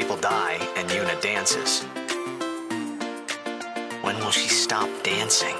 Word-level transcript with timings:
people 0.00 0.16
die 0.16 0.56
and 0.76 0.88
Yuna 0.88 1.20
dances. 1.20 1.82
When 4.00 4.16
will 4.16 4.30
she 4.30 4.48
stop 4.48 4.88
dancing? 5.02 5.54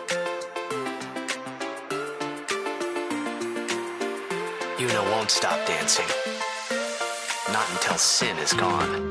Yuna 4.78 5.02
won't 5.12 5.30
stop 5.30 5.58
dancing. 5.66 6.08
Not 7.52 7.66
until 7.72 7.98
sin 7.98 8.38
is 8.38 8.54
gone. 8.54 9.08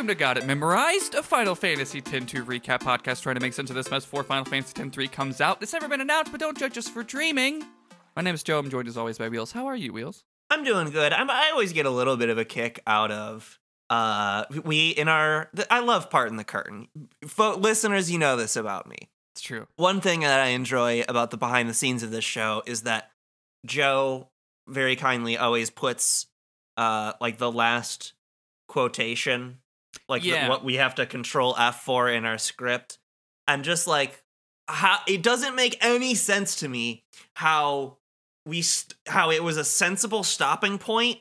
Welcome 0.00 0.16
to 0.16 0.18
Got 0.18 0.38
It 0.38 0.46
Memorized, 0.46 1.14
a 1.14 1.22
Final 1.22 1.54
Fantasy 1.54 1.98
X-2 1.98 2.46
recap 2.46 2.80
podcast 2.80 3.20
trying 3.20 3.34
to 3.34 3.40
make 3.42 3.52
sense 3.52 3.68
of 3.68 3.76
this 3.76 3.90
mess 3.90 4.02
before 4.02 4.24
Final 4.24 4.46
Fantasy 4.46 4.82
X-3 4.82 5.12
comes 5.12 5.42
out. 5.42 5.62
It's 5.62 5.74
never 5.74 5.88
been 5.88 6.00
announced, 6.00 6.32
but 6.32 6.40
don't 6.40 6.56
judge 6.56 6.78
us 6.78 6.88
for 6.88 7.02
dreaming. 7.02 7.62
My 8.16 8.22
name 8.22 8.34
is 8.34 8.42
Joe. 8.42 8.58
I'm 8.58 8.70
joined 8.70 8.88
as 8.88 8.96
always 8.96 9.18
by 9.18 9.28
Wheels. 9.28 9.52
How 9.52 9.66
are 9.66 9.76
you, 9.76 9.92
Wheels? 9.92 10.24
I'm 10.48 10.64
doing 10.64 10.88
good. 10.88 11.12
I'm, 11.12 11.28
I 11.28 11.50
always 11.52 11.74
get 11.74 11.84
a 11.84 11.90
little 11.90 12.16
bit 12.16 12.30
of 12.30 12.38
a 12.38 12.46
kick 12.46 12.80
out 12.86 13.10
of 13.10 13.58
uh 13.90 14.44
we 14.64 14.88
in 14.88 15.06
our 15.06 15.50
I 15.70 15.80
love 15.80 16.08
part 16.08 16.30
in 16.30 16.36
the 16.36 16.44
curtain. 16.44 16.88
Fo- 17.26 17.58
listeners, 17.58 18.10
you 18.10 18.18
know 18.18 18.36
this 18.36 18.56
about 18.56 18.88
me. 18.88 19.10
It's 19.34 19.42
true. 19.42 19.66
One 19.76 20.00
thing 20.00 20.20
that 20.20 20.40
I 20.40 20.46
enjoy 20.46 21.04
about 21.10 21.30
the 21.30 21.36
behind 21.36 21.68
the 21.68 21.74
scenes 21.74 22.02
of 22.02 22.10
this 22.10 22.24
show 22.24 22.62
is 22.64 22.84
that 22.84 23.10
Joe 23.66 24.30
very 24.66 24.96
kindly 24.96 25.36
always 25.36 25.68
puts 25.68 26.26
uh 26.78 27.12
like 27.20 27.36
the 27.36 27.52
last 27.52 28.14
quotation 28.66 29.58
like 30.08 30.22
the- 30.22 30.46
what 30.48 30.64
we 30.64 30.74
have 30.76 30.94
to 30.96 31.06
control 31.06 31.54
F 31.58 31.82
for 31.82 32.08
in 32.08 32.24
our 32.24 32.38
script 32.38 32.98
and 33.48 33.64
just 33.64 33.86
like 33.86 34.22
how 34.68 34.98
it 35.08 35.22
doesn't 35.22 35.54
make 35.56 35.76
any 35.84 36.14
sense 36.14 36.54
to 36.56 36.68
me 36.68 37.04
how 37.34 37.96
we 38.46 38.62
st- 38.62 38.94
how 39.08 39.30
it 39.30 39.42
was 39.42 39.56
a 39.56 39.64
sensible 39.64 40.22
stopping 40.22 40.78
point 40.78 41.18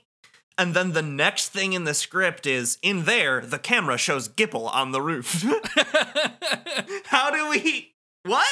and 0.57 0.73
then 0.73 0.91
the 0.91 1.01
next 1.01 1.49
thing 1.49 1.73
in 1.73 1.83
the 1.85 1.93
script 1.93 2.45
is 2.45 2.77
in 2.81 3.05
there 3.05 3.41
the 3.41 3.57
camera 3.59 3.97
shows 3.97 4.27
Gippal 4.29 4.71
on 4.73 4.91
the 4.91 5.01
roof. 5.01 5.43
how 7.05 7.31
do 7.31 7.49
we 7.49 7.93
what? 8.23 8.47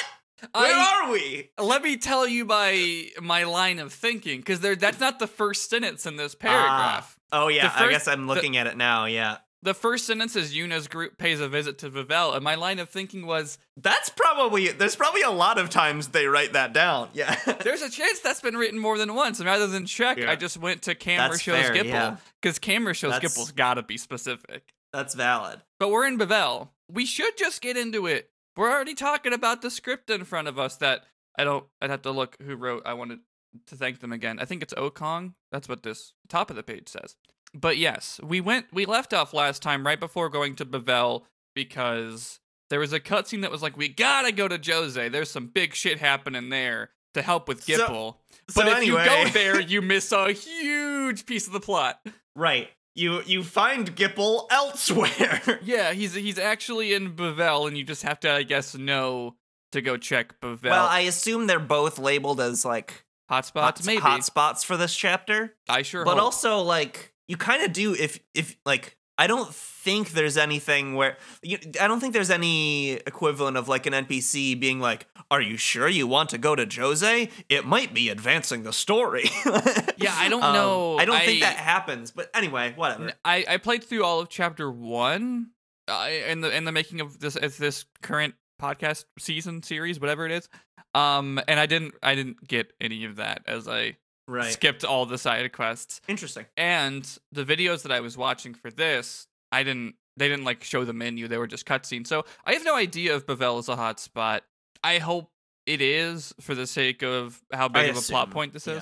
Where 0.54 0.74
I- 0.74 1.02
are 1.06 1.12
we? 1.12 1.50
Let 1.60 1.82
me 1.82 1.98
tell 1.98 2.28
you 2.28 2.46
my 2.46 3.10
my 3.22 3.44
line 3.44 3.80
of 3.80 3.92
thinking, 3.92 4.40
because 4.40 4.60
there 4.62 4.76
that's 4.76 5.00
not 5.00 5.20
the 5.20 5.28
first 5.28 5.70
sentence 5.70 6.06
in 6.06 6.16
this 6.16 6.36
paragraph. 6.36 7.18
Ah. 7.32 7.44
oh 7.44 7.48
yeah, 7.50 7.68
The 7.70 7.86
I 7.86 7.90
guess 7.90 8.08
I'm 8.08 8.28
the- 8.28 8.34
looking 8.34 8.56
at 8.58 8.68
it 8.68 8.78
now. 8.78 9.06
Yeah, 9.06 9.38
The 9.64 9.74
first 9.74 10.06
sentence 10.06 10.36
is 10.36 10.56
Yuna's 10.56 10.88
group 10.88 11.18
pays 11.18 11.40
a 11.40 11.50
visit 11.50 11.80
to 11.80 11.90
Bevelle, 11.90 12.36
and 12.36 12.44
my 12.44 12.54
line 12.56 12.78
of 12.80 12.90
thinking 12.90 13.26
was, 13.26 13.58
that's 13.76 14.08
probably 14.10 14.68
there's 14.70 14.96
probably 14.96 15.24
a 15.24 15.32
lot 15.32 15.58
of 15.58 15.70
times 15.72 16.10
they 16.10 16.28
write 16.28 16.54
that 16.54 16.74
down. 16.74 17.10
Yeah, 17.14 17.36
there's 17.64 17.82
a 17.82 17.90
chance 17.90 18.20
that's 18.20 18.40
been 18.42 18.56
written 18.56 18.78
more 18.80 18.98
than 19.00 19.16
once. 19.16 19.40
And 19.40 19.48
rather 19.48 19.66
than 19.68 19.86
check, 19.88 20.18
Yeah. 20.20 20.30
I 20.32 20.36
just 20.36 20.58
went 20.58 20.84
to 20.84 20.94
camera 20.96 21.30
That's 21.30 21.42
shows 21.42 21.60
fair, 21.66 21.74
Gippal, 21.74 21.86
yeah. 21.86 22.18
because 22.42 22.60
camera 22.60 22.94
shows 22.94 23.14
That's- 23.14 23.34
Gippal's 23.34 23.52
gotta 23.52 23.82
be 23.82 23.98
specific. 23.98 24.74
that's 24.94 25.16
valid. 25.16 25.62
But 25.80 25.90
we're 25.90 26.06
in 26.08 26.18
Bevelle. 26.20 26.70
We 26.90 27.06
should 27.06 27.36
just 27.38 27.62
get 27.62 27.76
into 27.78 28.06
it. 28.06 28.30
We're 28.56 28.72
already 28.72 28.94
talking 28.96 29.34
about 29.34 29.62
the 29.62 29.70
script 29.72 30.10
in 30.10 30.24
front 30.24 30.48
of 30.48 30.58
us 30.60 30.76
that 30.78 31.04
I 31.38 31.44
don't 31.44 31.66
I'd 31.82 31.90
have 31.90 32.04
to 32.04 32.12
look 32.12 32.38
who 32.42 32.56
wrote. 32.56 32.84
I 32.86 32.94
wanted 32.94 33.20
to 33.68 33.76
thank 33.76 34.00
them 34.02 34.12
again. 34.14 34.40
I 34.40 34.46
think 34.46 34.62
it's 34.62 34.74
oh 34.78 34.90
Okong. 34.92 35.34
That's 35.52 35.68
what 35.68 35.82
this 35.84 36.14
top 36.30 36.50
of 36.52 36.56
the 36.56 36.64
page 36.64 36.88
says. 36.90 37.16
But 37.54 37.78
yes, 37.78 38.20
we 38.24 38.42
went 38.42 38.68
we 38.74 38.86
left 38.86 39.14
off 39.14 39.34
last 39.34 39.62
time 39.62 39.86
right 39.86 40.00
before 40.00 40.30
going 40.30 40.56
to 40.56 40.66
Bevelle 40.66 41.24
because 41.56 42.40
there 42.70 42.80
was 42.80 42.94
a 42.94 43.00
cutscene 43.00 43.42
that 43.42 43.52
was 43.52 43.62
like, 43.62 43.78
we 43.78 43.88
gotta 43.90 44.32
go 44.32 44.48
to 44.48 44.58
Djose. 44.60 45.12
There's 45.12 45.32
some 45.32 45.48
big 45.48 45.74
shit 45.74 46.00
happening 46.00 46.50
there 46.50 46.90
to 47.14 47.22
help 47.22 47.48
with 47.48 47.64
So- 47.64 47.74
Gippal. 47.74 48.16
So 48.50 48.62
but 48.62 48.68
if 48.68 48.78
anyway, 48.78 49.04
you 49.04 49.10
go 49.10 49.30
there, 49.30 49.60
you 49.74 49.82
miss 49.82 50.12
a 50.12 50.32
huge 50.32 51.26
piece 51.26 51.48
of 51.48 51.54
the 51.54 51.60
plot. 51.60 52.00
right? 52.36 52.70
You 52.96 53.22
you 53.26 53.44
find 53.44 53.96
Gippal 53.96 54.48
elsewhere. 54.52 55.60
Yeah, 55.64 55.94
he's 55.94 56.14
he's 56.16 56.40
actually 56.40 56.94
in 56.94 57.14
Bevelle, 57.16 57.68
and 57.68 57.78
you 57.78 57.84
just 57.84 58.04
have 58.04 58.20
to, 58.22 58.32
I 58.32 58.44
guess, 58.44 58.74
know 58.76 59.36
to 59.74 59.82
go 59.82 59.98
check 59.98 60.40
Bevelle. 60.42 60.64
well, 60.72 60.88
I 60.88 61.02
assume 61.02 61.46
they're 61.48 61.60
both 61.60 62.00
labeled 62.00 62.40
as 62.40 62.64
like 62.66 63.04
hotspots, 63.30 63.54
hot, 63.62 63.86
maybe. 63.86 64.02
hotspots 64.02 64.64
for 64.66 64.78
this 64.78 64.96
chapter. 64.96 65.56
I 65.70 65.82
sure 65.84 66.06
but 66.06 66.16
hope. 66.16 66.24
also 66.24 66.60
like 66.62 67.14
you 67.28 67.38
kind 67.38 67.64
of 67.64 67.74
do 67.74 67.94
if 67.94 68.20
if 68.34 68.58
like 68.66 68.96
I 69.20 69.26
don't 69.26 69.52
think 69.52 70.12
there's 70.12 70.38
anything 70.38 70.94
where 70.94 71.18
you, 71.42 71.58
I 71.82 71.88
don't 71.88 72.00
think 72.00 72.14
there's 72.14 72.30
any 72.30 72.92
equivalent 72.92 73.58
of 73.58 73.68
like 73.68 73.88
an 73.88 73.94
NPC 73.94 74.60
being 74.60 74.80
like, 74.80 75.08
"Are 75.32 75.42
you 75.42 75.58
sure 75.58 75.88
you 75.88 76.06
want 76.06 76.30
to 76.30 76.38
go 76.38 76.56
to 76.56 76.68
Djose? 76.68 77.32
It 77.50 77.66
might 77.66 77.96
be 77.96 78.10
advancing 78.10 78.62
the 78.64 78.74
story." 78.74 79.30
Yeah, 80.00 80.14
I 80.16 80.30
don't 80.30 80.44
Um, 80.44 80.54
know. 80.54 80.98
I 81.00 81.06
don't 81.06 81.20
think 81.20 81.42
that 81.42 81.56
happens, 81.58 82.12
but 82.12 82.30
anyway, 82.36 82.74
whatever. 82.76 83.14
I, 83.26 83.44
I 83.50 83.58
played 83.58 83.84
through 83.84 84.04
all 84.04 84.20
of 84.20 84.30
chapter 84.30 84.70
one, 84.72 85.48
uh, 85.88 86.08
in 86.28 86.42
the 86.42 86.56
in 86.56 86.66
the 86.66 86.72
making 86.72 87.02
of 87.02 87.20
this 87.20 87.36
as 87.36 87.58
this 87.58 87.86
current 88.04 88.36
podcast 88.62 89.06
season 89.18 89.64
series, 89.64 90.00
whatever 90.00 90.28
it 90.28 90.32
is. 90.32 90.48
Um, 90.94 91.40
and 91.48 91.60
I 91.60 91.66
didn't 91.66 91.96
I 92.04 92.14
didn't 92.14 92.48
get 92.48 92.74
any 92.80 93.06
of 93.06 93.16
that 93.16 93.42
as 93.48 93.68
I 93.68 93.98
Right. 94.28 94.52
skipped 94.52 94.84
all 94.84 95.06
the 95.06 95.18
side 95.18 95.52
quests. 95.54 96.02
Interesting. 96.08 96.46
And 96.58 97.04
the 97.32 97.46
videos 97.46 97.84
that 97.84 97.92
I 97.92 98.02
was 98.02 98.18
watching 98.18 98.54
for 98.54 98.70
this, 98.70 99.28
I 99.52 99.64
didn't 99.64 99.96
they 100.18 100.28
didn't 100.28 100.46
like 100.46 100.64
show 100.64 100.84
the 100.84 100.94
menu, 100.94 101.28
they 101.28 101.38
were 101.38 101.48
just 101.48 101.66
cutscenes. 101.66 102.08
So 102.08 102.26
I 102.46 102.54
have 102.54 102.66
no 102.66 102.76
idea 102.76 103.16
if 103.16 103.26
Bevelle 103.26 103.60
is 103.60 103.70
a 103.70 103.76
hotspot. 103.76 104.42
I 104.84 104.98
hope 104.98 105.30
it 105.66 105.82
is 105.82 106.34
for 106.42 106.56
the 106.56 106.66
sake 106.68 107.04
of 107.04 107.40
how 107.54 107.68
big 107.68 107.86
I 107.86 107.86
of 107.86 107.98
a 107.98 108.02
plot 108.02 108.32
point 108.32 108.54
this 108.54 108.68
is. 108.68 108.82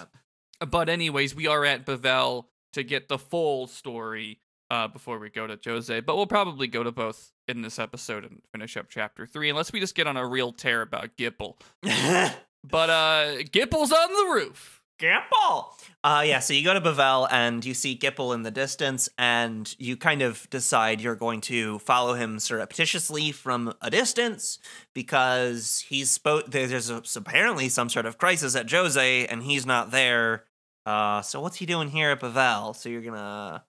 But 0.65 0.87
anyways, 0.89 1.35
we 1.35 1.47
are 1.47 1.65
at 1.65 1.85
Bevelle 1.85 2.45
to 2.73 2.83
get 2.83 3.07
the 3.09 3.17
full 3.17 3.67
story 3.67 4.39
uh, 4.71 4.87
before 4.87 5.19
we 5.19 5.29
go 5.29 5.45
to 5.45 5.57
Djose. 5.57 6.05
But 6.05 6.15
we'll 6.15 6.25
probably 6.27 6.67
go 6.67 6.83
to 6.83 6.91
both 6.91 7.31
in 7.47 7.61
this 7.61 7.79
episode 7.79 8.23
and 8.23 8.41
finish 8.53 8.77
up 8.77 8.87
chapter 8.89 9.25
three, 9.25 9.49
unless 9.49 9.73
we 9.73 9.79
just 9.79 9.95
get 9.95 10.07
on 10.07 10.17
a 10.17 10.25
real 10.25 10.51
tear 10.53 10.81
about 10.81 11.17
Gippal. 11.17 11.55
But 12.67 12.89
uh 12.89 13.43
Gippal's 13.51 13.91
on 13.91 14.09
the 14.11 14.33
roof. 14.33 14.74
Gippal. 14.99 15.65
Uh, 16.03 16.23
yeah, 16.25 16.39
so 16.39 16.53
you 16.53 16.63
go 16.63 16.73
to 16.73 16.81
Bevelle 16.81 17.27
and 17.31 17.65
you 17.65 17.73
see 17.73 17.97
Gippal 17.97 18.33
in 18.33 18.43
the 18.43 18.51
distance, 18.51 19.09
and 19.17 19.75
you 19.79 19.97
kind 19.97 20.21
of 20.21 20.49
decide 20.49 21.01
you're 21.01 21.15
going 21.15 21.41
to 21.41 21.79
follow 21.79 22.13
him 22.13 22.39
surreptitiously 22.39 23.31
from 23.31 23.73
a 23.81 23.89
distance 23.89 24.59
because 24.93 25.83
he's 25.87 26.17
spo- 26.17 26.45
there's 26.45 27.17
apparently 27.17 27.69
some 27.69 27.89
sort 27.89 28.05
of 28.05 28.17
crisis 28.17 28.55
at 28.55 28.67
Djose, 28.67 29.25
and 29.29 29.43
he's 29.43 29.65
not 29.65 29.91
there. 29.91 30.45
Uh, 30.85 31.21
so 31.21 31.41
what's 31.41 31.57
he 31.57 31.65
doing 31.65 31.89
here 31.89 32.11
at 32.11 32.19
Bevelle? 32.19 32.75
So 32.75 32.89
you're 32.89 33.01
gonna 33.01 33.63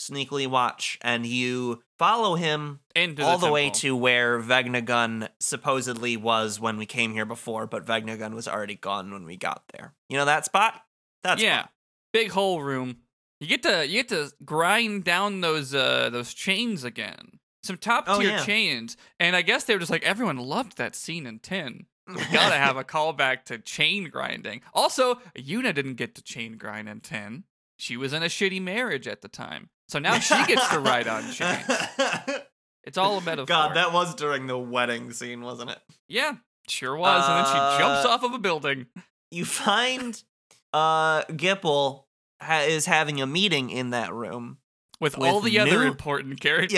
sneakily 0.00 0.46
watch, 0.46 0.98
and 1.02 1.26
you 1.26 1.82
follow 1.98 2.34
him 2.34 2.80
Into 2.96 3.22
all 3.22 3.38
the, 3.38 3.50
way 3.50 3.70
to 3.70 3.94
where 3.94 4.40
Vegnagun 4.40 5.28
supposedly 5.38 6.16
was 6.16 6.58
when 6.58 6.78
we 6.78 6.86
came 6.86 7.12
here 7.12 7.26
before, 7.26 7.66
but 7.66 7.84
Vegnagun 7.84 8.34
was 8.34 8.48
already 8.48 8.74
gone 8.76 9.12
when 9.12 9.24
we 9.24 9.36
got 9.36 9.64
there. 9.72 9.92
You 10.08 10.16
know 10.16 10.24
that 10.24 10.44
spot? 10.46 10.80
That's 11.22 11.42
yeah, 11.42 11.66
big 12.12 12.30
hole 12.30 12.62
room. 12.62 12.96
You 13.40 13.46
get 13.46 13.62
to 13.64 13.86
you 13.86 14.02
get 14.02 14.08
to 14.08 14.32
grind 14.44 15.04
down 15.04 15.40
those 15.40 15.74
uh 15.74 16.10
those 16.10 16.32
chains 16.34 16.84
again. 16.84 17.38
Some 17.62 17.76
top 17.76 18.04
Oh, 18.06 18.18
tier 18.18 18.30
yeah. 18.30 18.44
chains, 18.44 18.96
and 19.18 19.36
I 19.36 19.42
guess 19.42 19.64
they 19.64 19.74
were 19.74 19.80
just 19.80 19.90
like 19.90 20.02
everyone 20.02 20.38
loved 20.38 20.78
that 20.78 20.94
scene 20.96 21.26
in 21.26 21.38
Ten. 21.40 21.86
We 22.08 22.14
gotta 22.32 22.56
have 22.56 22.76
a 22.78 22.84
callback 22.84 23.44
to 23.44 23.58
chain 23.58 24.08
grinding. 24.10 24.62
Also, 24.72 25.16
Yuna 25.36 25.74
didn't 25.74 25.94
get 25.94 26.14
to 26.16 26.22
chain 26.22 26.56
grind 26.56 26.88
in 26.88 27.00
Ten. 27.00 27.44
She 27.76 27.96
was 27.96 28.12
in 28.12 28.22
a 28.22 28.26
shitty 28.26 28.60
marriage 28.60 29.06
at 29.08 29.22
the 29.22 29.28
time, 29.28 29.70
so 29.90 29.98
now 29.98 30.18
she 30.18 30.34
gets 30.46 30.68
to 30.68 30.78
ride 30.78 31.08
on 31.08 31.30
chains. 31.32 31.64
It's 32.84 32.96
all 32.96 33.18
a 33.18 33.20
metaphor. 33.20 33.46
God, 33.46 33.76
that 33.76 33.92
was 33.92 34.14
during 34.14 34.46
the 34.46 34.58
wedding 34.58 35.12
scene, 35.12 35.42
wasn't 35.42 35.70
it? 35.70 35.78
yeah, 36.08 36.34
sure 36.68 36.96
was. 36.96 37.24
and 37.28 37.36
then 37.38 37.46
she 37.46 37.78
jumps 37.78 38.06
Uh, 38.06 38.08
off 38.10 38.22
of 38.22 38.32
a 38.32 38.38
building. 38.38 38.86
You 39.30 39.44
find 39.44 40.20
uh 40.72 41.22
Gippal 41.24 42.04
ha- 42.40 42.64
is 42.66 42.86
having 42.86 43.20
a 43.20 43.26
meeting 43.26 43.70
in 43.70 43.90
that 43.90 44.12
room. 44.12 44.58
With, 45.00 45.16
with 45.16 45.30
all 45.30 45.40
the 45.40 45.58
other 45.60 45.82
important 45.84 46.40
characters. 46.40 46.72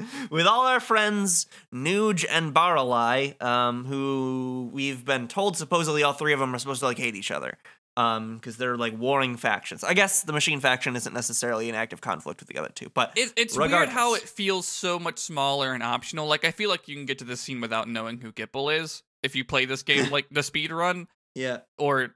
Yeah. 0.00 0.06
With 0.30 0.46
all 0.46 0.66
our 0.66 0.78
friends, 0.78 1.46
Nooj 1.74 2.24
and 2.30 2.54
Baralai, 2.54 3.40
um, 3.42 3.84
who 3.84 4.70
we've 4.72 5.04
been 5.04 5.26
told 5.26 5.56
supposedly 5.56 6.04
all 6.04 6.12
three 6.12 6.32
of 6.32 6.38
them 6.38 6.54
are 6.54 6.58
supposed 6.60 6.78
to 6.80 6.86
like 6.86 6.98
hate 6.98 7.16
each 7.16 7.32
other. 7.32 7.58
Um, 7.98 8.36
because 8.36 8.56
they're 8.56 8.76
like 8.76 8.96
warring 8.96 9.36
factions. 9.36 9.82
I 9.82 9.92
guess 9.92 10.22
the 10.22 10.32
machine 10.32 10.60
faction 10.60 10.94
isn't 10.94 11.12
necessarily 11.12 11.68
in 11.68 11.74
active 11.74 12.00
conflict 12.00 12.40
with 12.40 12.48
the 12.48 12.56
other 12.56 12.70
two, 12.72 12.90
but 12.94 13.12
It, 13.16 13.32
it's 13.36 13.58
weird 13.58 13.88
how 13.88 14.14
it 14.14 14.22
feels 14.22 14.68
so 14.68 15.00
much 15.00 15.18
smaller 15.18 15.72
and 15.72 15.82
optional. 15.82 16.28
Like 16.28 16.44
I 16.44 16.52
feel 16.52 16.70
like 16.70 16.86
you 16.86 16.94
can 16.94 17.06
get 17.06 17.18
to 17.18 17.24
this 17.24 17.40
scene 17.40 17.60
without 17.60 17.88
knowing 17.88 18.18
who 18.20 18.30
Gippal 18.30 18.72
is 18.80 19.02
if 19.24 19.34
you 19.34 19.44
play 19.44 19.64
this 19.64 19.82
game 19.82 20.10
like 20.12 20.26
the 20.30 20.44
speed 20.44 20.70
run, 20.70 21.08
yeah. 21.34 21.58
or 21.76 22.14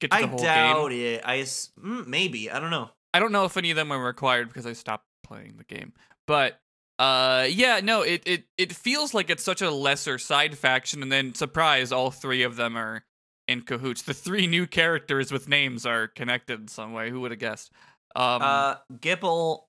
get 0.00 0.10
to 0.10 0.16
I 0.16 0.22
the 0.22 0.26
whole 0.26 0.38
doubt 0.38 0.90
game. 0.90 1.14
it. 1.14 1.22
I 1.24 1.38
mm, 1.38 2.06
maybe 2.08 2.50
I 2.50 2.58
don't 2.58 2.70
know. 2.70 2.90
I 3.12 3.20
don't 3.20 3.30
know 3.30 3.44
if 3.44 3.56
any 3.56 3.70
of 3.70 3.76
them 3.76 3.92
are 3.92 4.02
required 4.02 4.48
because 4.48 4.66
I 4.66 4.72
stopped 4.72 5.06
playing 5.24 5.58
the 5.58 5.64
game. 5.64 5.92
But 6.26 6.58
uh 6.98 7.46
yeah, 7.48 7.80
no, 7.84 8.02
it 8.02 8.22
it 8.26 8.44
it 8.58 8.72
feels 8.72 9.14
like 9.14 9.30
it's 9.30 9.44
such 9.44 9.62
a 9.62 9.70
lesser 9.70 10.18
side 10.18 10.58
faction 10.58 11.02
and 11.02 11.12
then 11.12 11.34
surprise 11.34 11.92
all 11.92 12.10
three 12.10 12.42
of 12.42 12.56
them 12.56 12.76
are 12.76 13.04
in 13.48 13.62
cahoots. 13.62 14.02
The 14.02 14.14
three 14.14 14.46
new 14.46 14.66
characters 14.66 15.30
with 15.32 15.48
names 15.48 15.84
are 15.86 16.08
connected 16.08 16.60
in 16.60 16.68
some 16.68 16.92
way. 16.92 17.10
Who 17.10 17.20
would 17.20 17.30
have 17.30 17.40
guessed? 17.40 17.70
Um 18.16 18.42
uh, 18.42 18.76
Gippal 18.92 19.62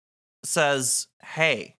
says, 0.43 1.07
"Hey, 1.23 1.75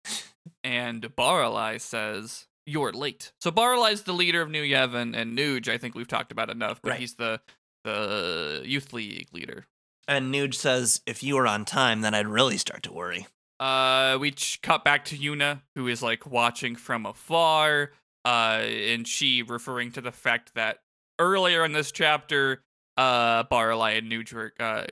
and 0.64 1.02
Baralai 1.16 1.80
says 1.80 2.48
you're 2.66 2.92
late. 2.92 3.32
So 3.42 3.52
Baralai's 3.52 4.04
the 4.04 4.14
leader 4.14 4.42
of 4.42 4.50
New 4.50 4.64
Yevon 4.64 5.16
and 5.16 5.38
Nooj, 5.38 5.68
I 5.68 5.78
think 5.78 5.94
we've 5.94 6.08
talked 6.08 6.32
about 6.32 6.50
enough, 6.50 6.82
but 6.82 6.92
Right. 6.92 7.00
he's 7.00 7.14
the 7.16 7.40
the 7.84 8.64
youth 8.66 8.92
league 8.94 9.28
leader. 9.32 9.68
And 10.08 10.34
Nooj 10.34 10.56
says, 10.56 11.02
if 11.06 11.22
you 11.22 11.36
were 11.36 11.46
on 11.48 11.66
time, 11.66 12.02
then 12.02 12.16
I'd 12.16 12.28
really 12.28 12.58
start 12.58 12.82
to 12.84 12.92
worry. 12.94 13.28
Uh, 13.60 14.18
we 14.20 14.32
ch- 14.32 14.60
cut 14.62 14.84
back 14.84 15.06
to 15.06 15.18
Yuna, 15.18 15.62
who 15.76 15.88
is 15.88 16.02
like 16.02 16.26
watching 16.26 16.76
from 16.76 17.06
afar. 17.06 17.92
Uh, 18.26 18.62
and 18.66 19.08
she 19.08 19.44
referring 19.44 19.92
to 19.92 20.02
the 20.02 20.12
fact 20.12 20.56
that 20.56 20.80
earlier 21.20 21.64
in 21.66 21.72
this 21.74 21.92
chapter, 21.92 22.64
uh, 22.98 23.44
Baralai 23.46 23.98
and 23.98 24.12
Nooj 24.12 24.52
uh, 24.60 24.86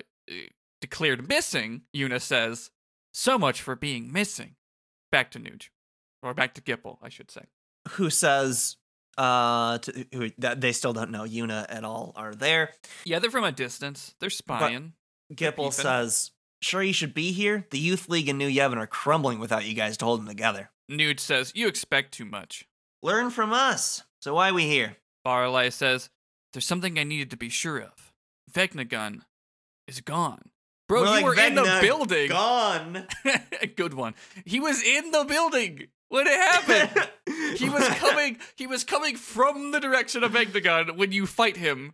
declared 0.81 1.28
missing. 1.28 1.81
Yuna 1.96 2.22
says, 2.22 2.72
"So 3.14 3.38
much 3.38 3.62
for 3.62 3.75
being 3.75 4.12
missing." 4.12 4.56
Back 5.12 5.31
to 5.31 5.40
Nooj, 5.40 5.70
or 6.22 6.34
back 6.34 6.54
to 6.56 6.62
Gippal, 6.62 6.98
I 7.02 7.10
should 7.10 7.30
say. 7.30 7.44
Who 7.90 8.10
says, 8.10 8.78
uh, 9.18 9.78
to, 9.80 10.06
who, 10.14 10.30
that 10.40 10.62
they 10.62 10.72
still 10.72 10.94
don't 10.94 11.12
know 11.12 11.24
Yuna 11.24 11.66
at 11.70 11.84
all 11.84 12.14
are 12.16 12.34
there. 12.34 12.72
Yeah, 13.06 13.19
they're 13.19 13.30
from 13.30 13.44
a 13.44 13.52
distance. 13.52 14.16
They're 14.19 14.30
spying. 14.30 14.94
Gippal 15.34 15.56
peeping. 15.56 15.72
says, 15.72 16.31
sure 16.62 16.81
you 16.81 16.94
should 16.94 17.14
be 17.14 17.31
here? 17.31 17.66
The 17.69 17.80
Youth 17.80 18.10
League 18.10 18.30
and 18.30 18.40
New 18.40 18.50
Yevon 18.50 18.78
are 18.78 18.88
crumbling 18.88 19.40
without 19.40 19.66
you 19.66 19.74
guys 19.74 19.98
to 19.98 20.06
hold 20.06 20.22
them 20.22 20.28
together. 20.28 20.72
Nooj 20.92 21.19
says, 21.19 21.52
"You 21.56 21.68
expect 21.68 22.14
too 22.14 22.26
much." 22.26 22.68
Learn 23.02 23.30
from 23.30 23.54
us. 23.54 24.04
So 24.22 24.36
why 24.36 24.50
are 24.50 24.54
we 24.54 24.64
here? 24.64 24.98
Baralai 25.25 25.72
says, 25.72 26.10
"There's 26.52 26.66
something 26.66 26.98
I 27.00 27.04
needed 27.04 27.30
to 27.31 27.38
be 27.38 27.50
sure 27.50 27.80
of. 27.80 28.12
Vegnagun 28.52 29.22
is 29.88 30.02
gone." 30.02 30.50
Bro, 30.90 31.06
More 31.06 31.08
you 31.08 31.14
like 31.16 31.25
were 31.25 31.40
in 31.40 31.56
the 31.56 31.80
building. 31.81 32.30
Gone. 32.30 33.08
Good 33.75 33.94
one. 33.94 34.16
He 34.46 34.60
was 34.60 34.84
in 34.84 35.12
the 35.12 35.24
building 35.24 35.88
when 36.10 36.28
it 36.28 36.34
happened. 36.34 37.10
he 37.58 37.70
was 37.70 37.88
coming. 37.88 38.38
He 38.56 38.68
was 38.68 38.84
coming 38.84 39.16
from 39.16 39.72
the 39.72 39.80
direction 39.80 40.24
of 40.24 40.34
Vegnagun 40.34 40.98
when 40.98 41.12
you 41.12 41.26
fight 41.26 41.58
him, 41.58 41.94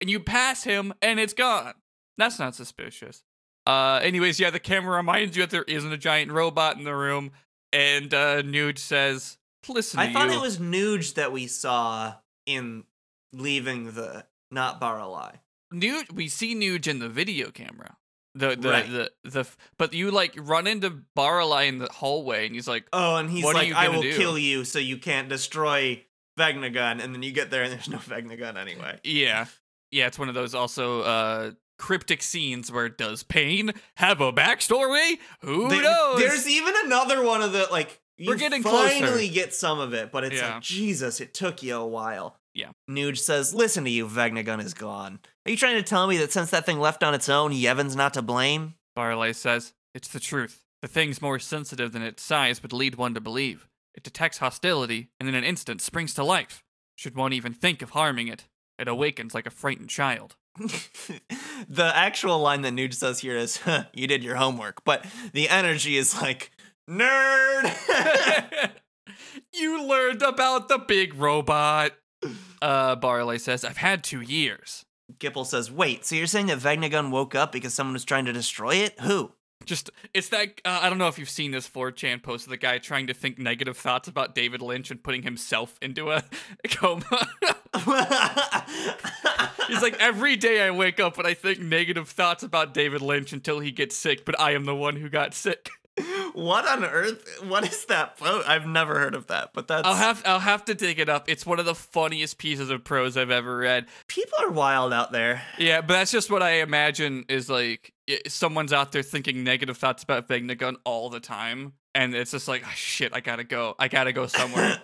and 0.00 0.08
you 0.08 0.20
pass 0.20 0.64
him, 0.64 0.94
and 1.02 1.18
it's 1.18 1.34
gone. 1.34 1.74
That's 2.16 2.38
not 2.38 2.54
suspicious. 2.54 3.22
Uh, 3.66 4.00
anyways, 4.02 4.40
yeah, 4.40 4.50
the 4.50 4.60
camera 4.60 4.96
reminds 4.96 5.36
you 5.36 5.42
that 5.42 5.50
there 5.50 5.64
isn't 5.64 5.92
a 5.92 5.98
giant 5.98 6.32
robot 6.32 6.78
in 6.78 6.84
the 6.84 6.94
room, 6.94 7.32
and 7.72 8.14
uh, 8.14 8.42
Nooj 8.42 8.78
says, 8.78 9.36
"Listen 9.68 10.00
to 10.00 10.06
I 10.06 10.12
thought 10.12 10.30
you." 10.30 10.38
it 10.38 10.40
was 10.40 10.58
Nooj 10.58 11.14
that 11.14 11.32
we 11.32 11.46
saw 11.46 12.14
in 12.48 12.84
leaving 13.32 13.92
the 13.92 14.24
not 14.50 14.80
Baralai. 14.80 15.36
Nooj. 15.72 16.12
We 16.12 16.28
see 16.28 16.54
Nooj 16.54 16.86
in 16.88 16.98
the 16.98 17.08
video 17.08 17.50
camera. 17.50 17.96
The 18.34 18.56
the, 18.56 18.70
Right. 18.70 18.90
the 18.90 19.10
the 19.24 19.44
but 19.78 19.92
you 19.92 20.10
like 20.10 20.34
run 20.38 20.66
into 20.66 20.90
Baralai 21.16 21.68
in 21.68 21.78
the 21.78 21.88
hallway 21.92 22.46
and 22.46 22.54
he's 22.54 22.68
like, 22.68 22.86
Oh, 22.92 23.16
and 23.16 23.28
he's 23.30 23.44
like, 23.44 23.72
I 23.72 23.88
will 23.88 24.02
do?" 24.02 24.16
kill 24.16 24.38
you 24.38 24.64
so 24.64 24.78
you 24.78 24.96
can't 24.98 25.28
destroy 25.28 26.04
Vegnagun. 26.38 27.02
And 27.02 27.14
then 27.14 27.22
you 27.22 27.32
get 27.32 27.50
there 27.50 27.62
and 27.64 27.72
there's 27.72 27.88
no 27.88 27.98
Vegnagun 27.98 28.56
anyway. 28.56 28.98
Yeah. 29.04 29.46
Yeah, 29.90 30.06
it's 30.06 30.18
one 30.18 30.28
of 30.28 30.34
those 30.34 30.54
also 30.54 31.02
uh 31.02 31.50
cryptic 31.78 32.22
scenes 32.22 32.70
where 32.72 32.88
does 32.88 33.22
Paine 33.22 33.72
have 33.96 34.20
a 34.20 34.32
backstory? 34.32 35.18
Who 35.40 35.68
There- 35.68 35.82
knows? 35.82 36.18
There's 36.20 36.48
even 36.48 36.74
another 36.84 37.22
one 37.22 37.42
of 37.42 37.52
the 37.52 37.66
like 37.70 38.00
you 38.16 38.28
We're 38.28 38.36
getting 38.36 38.62
closer. 38.62 38.88
finally 38.88 39.28
get 39.28 39.54
some 39.54 39.78
of 39.80 39.94
it, 39.94 40.10
but 40.12 40.24
it's 40.24 40.36
Yeah. 40.36 40.54
like 40.54 40.62
Jesus, 40.62 41.20
it 41.20 41.34
took 41.34 41.62
you 41.62 41.76
a 41.76 41.86
while. 41.86 42.37
Yeah. 42.54 42.70
Nooj 42.90 43.18
says, 43.18 43.54
"Listen 43.54 43.84
to 43.84 43.90
you, 43.90 44.06
Vegnagun 44.06 44.62
is 44.62 44.74
gone. 44.74 45.20
Are 45.46 45.50
you 45.50 45.56
trying 45.56 45.76
to 45.76 45.82
tell 45.82 46.06
me 46.06 46.16
that 46.18 46.32
since 46.32 46.50
that 46.50 46.66
thing 46.66 46.80
left 46.80 47.02
on 47.02 47.14
its 47.14 47.28
own, 47.28 47.52
Yevon's 47.52 47.96
not 47.96 48.14
to 48.14 48.22
blame?" 48.22 48.74
Barley 48.98 49.32
says, 49.32 49.74
It's 49.94 50.08
the 50.08 50.18
truth. 50.18 50.64
The 50.82 50.88
thing's 50.88 51.22
more 51.22 51.38
sensitive 51.38 51.92
than 51.92 52.02
its 52.02 52.20
size 52.20 52.62
would 52.62 52.72
lead 52.72 52.96
one 52.96 53.14
to 53.14 53.20
believe. 53.20 53.68
It 53.94 54.02
detects 54.02 54.38
hostility 54.38 55.10
and 55.20 55.28
in 55.28 55.36
an 55.36 55.44
instant 55.44 55.80
springs 55.80 56.14
to 56.14 56.24
life. 56.24 56.64
Should 56.96 57.14
one 57.14 57.32
even 57.32 57.52
think 57.52 57.80
of 57.80 57.90
harming 57.90 58.26
it, 58.26 58.46
it 58.76 58.88
awakens 58.88 59.34
like 59.34 59.46
a 59.46 59.50
frightened 59.50 59.88
child. 59.88 60.34
the 60.58 61.92
actual 61.94 62.40
line 62.40 62.62
that 62.62 62.72
Nooj 62.72 62.92
says 62.92 63.20
here 63.20 63.36
is, 63.36 63.58
huh, 63.58 63.84
"You 63.94 64.08
did 64.08 64.24
your 64.24 64.34
homework," 64.34 64.82
but 64.84 65.06
the 65.32 65.48
energy 65.48 65.96
is 65.96 66.20
like, 66.20 66.50
"Nerd." 66.90 67.72
you 69.52 69.82
learned 69.82 70.22
about 70.22 70.68
the 70.68 70.78
big 70.78 71.14
robot. 71.14 71.92
Uh, 72.60 72.96
Barley 72.96 73.38
says, 73.38 73.64
I've 73.64 73.76
had 73.76 74.02
two 74.02 74.20
years. 74.20 74.84
Gippal 75.18 75.46
says, 75.46 75.70
"Wait, 75.70 76.04
so 76.04 76.14
you're 76.14 76.26
saying 76.26 76.46
that 76.46 76.58
Vegnagun 76.58 77.10
woke 77.10 77.34
up 77.34 77.50
because 77.50 77.72
someone 77.72 77.94
was 77.94 78.04
trying 78.04 78.26
to 78.26 78.32
destroy 78.32 78.74
it? 78.74 79.00
Who?" 79.00 79.32
Just, 79.64 79.90
it's 80.14 80.28
that, 80.30 80.60
uh, 80.64 80.80
I 80.82 80.88
don't 80.88 80.98
know 80.98 81.08
if 81.08 81.18
you've 81.18 81.28
seen 81.28 81.50
this 81.50 81.68
4chan 81.68 82.22
post 82.22 82.46
of 82.46 82.50
the 82.50 82.56
guy 82.56 82.78
trying 82.78 83.06
to 83.08 83.14
think 83.14 83.38
negative 83.38 83.76
thoughts 83.76 84.08
about 84.08 84.34
David 84.34 84.62
Lynch 84.62 84.90
and 84.90 85.02
putting 85.02 85.22
himself 85.22 85.78
into 85.82 86.10
a 86.10 86.22
coma. 86.70 87.28
He's 89.68 89.82
like, 89.82 90.00
every 90.00 90.36
day 90.36 90.66
I 90.66 90.70
wake 90.70 91.00
up 91.00 91.18
and 91.18 91.26
I 91.26 91.34
think 91.34 91.60
negative 91.60 92.08
thoughts 92.08 92.42
about 92.42 92.72
David 92.72 93.02
Lynch 93.02 93.32
until 93.32 93.60
he 93.60 93.70
gets 93.70 93.94
sick, 93.96 94.24
but 94.24 94.38
I 94.40 94.52
am 94.52 94.64
the 94.64 94.74
one 94.74 94.96
who 94.96 95.10
got 95.10 95.34
sick. 95.34 95.68
What 96.32 96.66
on 96.66 96.84
earth? 96.84 97.42
What 97.46 97.64
is 97.64 97.84
that 97.86 98.16
quote? 98.16 98.46
I've 98.46 98.66
never 98.66 98.98
heard 98.98 99.14
of 99.14 99.26
that, 99.28 99.50
but 99.54 99.68
that's 99.68 99.86
I'll 99.86 99.94
have 99.94 100.22
I'll 100.26 100.38
have 100.38 100.64
to 100.66 100.74
dig 100.74 100.98
it 100.98 101.08
up. 101.08 101.28
It's 101.28 101.44
one 101.46 101.58
of 101.58 101.66
the 101.66 101.74
funniest 101.74 102.38
pieces 102.38 102.70
of 102.70 102.84
prose 102.84 103.16
I've 103.16 103.30
ever 103.30 103.56
read. 103.56 103.86
people 104.08 104.38
are 104.40 104.50
wild 104.50 104.92
out 104.92 105.12
there. 105.12 105.42
Yeah, 105.58 105.80
but 105.80 105.94
that's 105.94 106.10
just 106.10 106.30
what 106.30 106.42
I 106.42 106.60
imagine 106.60 107.24
is 107.28 107.48
like 107.48 107.92
someone's 108.26 108.72
out 108.72 108.92
there 108.92 109.02
thinking 109.02 109.44
negative 109.44 109.76
thoughts 109.76 110.02
about 110.02 110.28
Vegnagun 110.28 110.76
all 110.84 111.10
the 111.10 111.20
time, 111.20 111.74
and 111.94 112.14
it's 112.14 112.30
just 112.30 112.48
like, 112.48 112.62
"Ah, 112.66 112.72
shit, 112.74 113.12
I 113.14 113.20
gotta 113.20 113.44
go. 113.44 113.74
I 113.78 113.88
gotta 113.88 114.12
go 114.12 114.26
somewhere. 114.26 114.80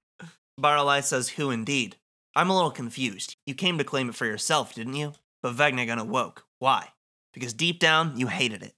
Baralai 0.60 1.02
says, 1.02 1.30
"Who 1.30 1.50
indeed?" 1.50 1.96
I'm 2.34 2.50
a 2.50 2.54
little 2.54 2.70
confused. 2.70 3.34
You 3.46 3.54
came 3.54 3.78
to 3.78 3.84
claim 3.84 4.10
it 4.10 4.14
for 4.14 4.26
yourself, 4.26 4.74
didn't 4.74 4.94
you? 4.94 5.14
But 5.42 5.54
Vegnagun 5.54 5.98
awoke. 5.98 6.44
Why? 6.58 6.88
Because 7.32 7.54
deep 7.54 7.78
down, 7.78 8.18
you 8.18 8.26
hated 8.26 8.62
it. 8.62 8.74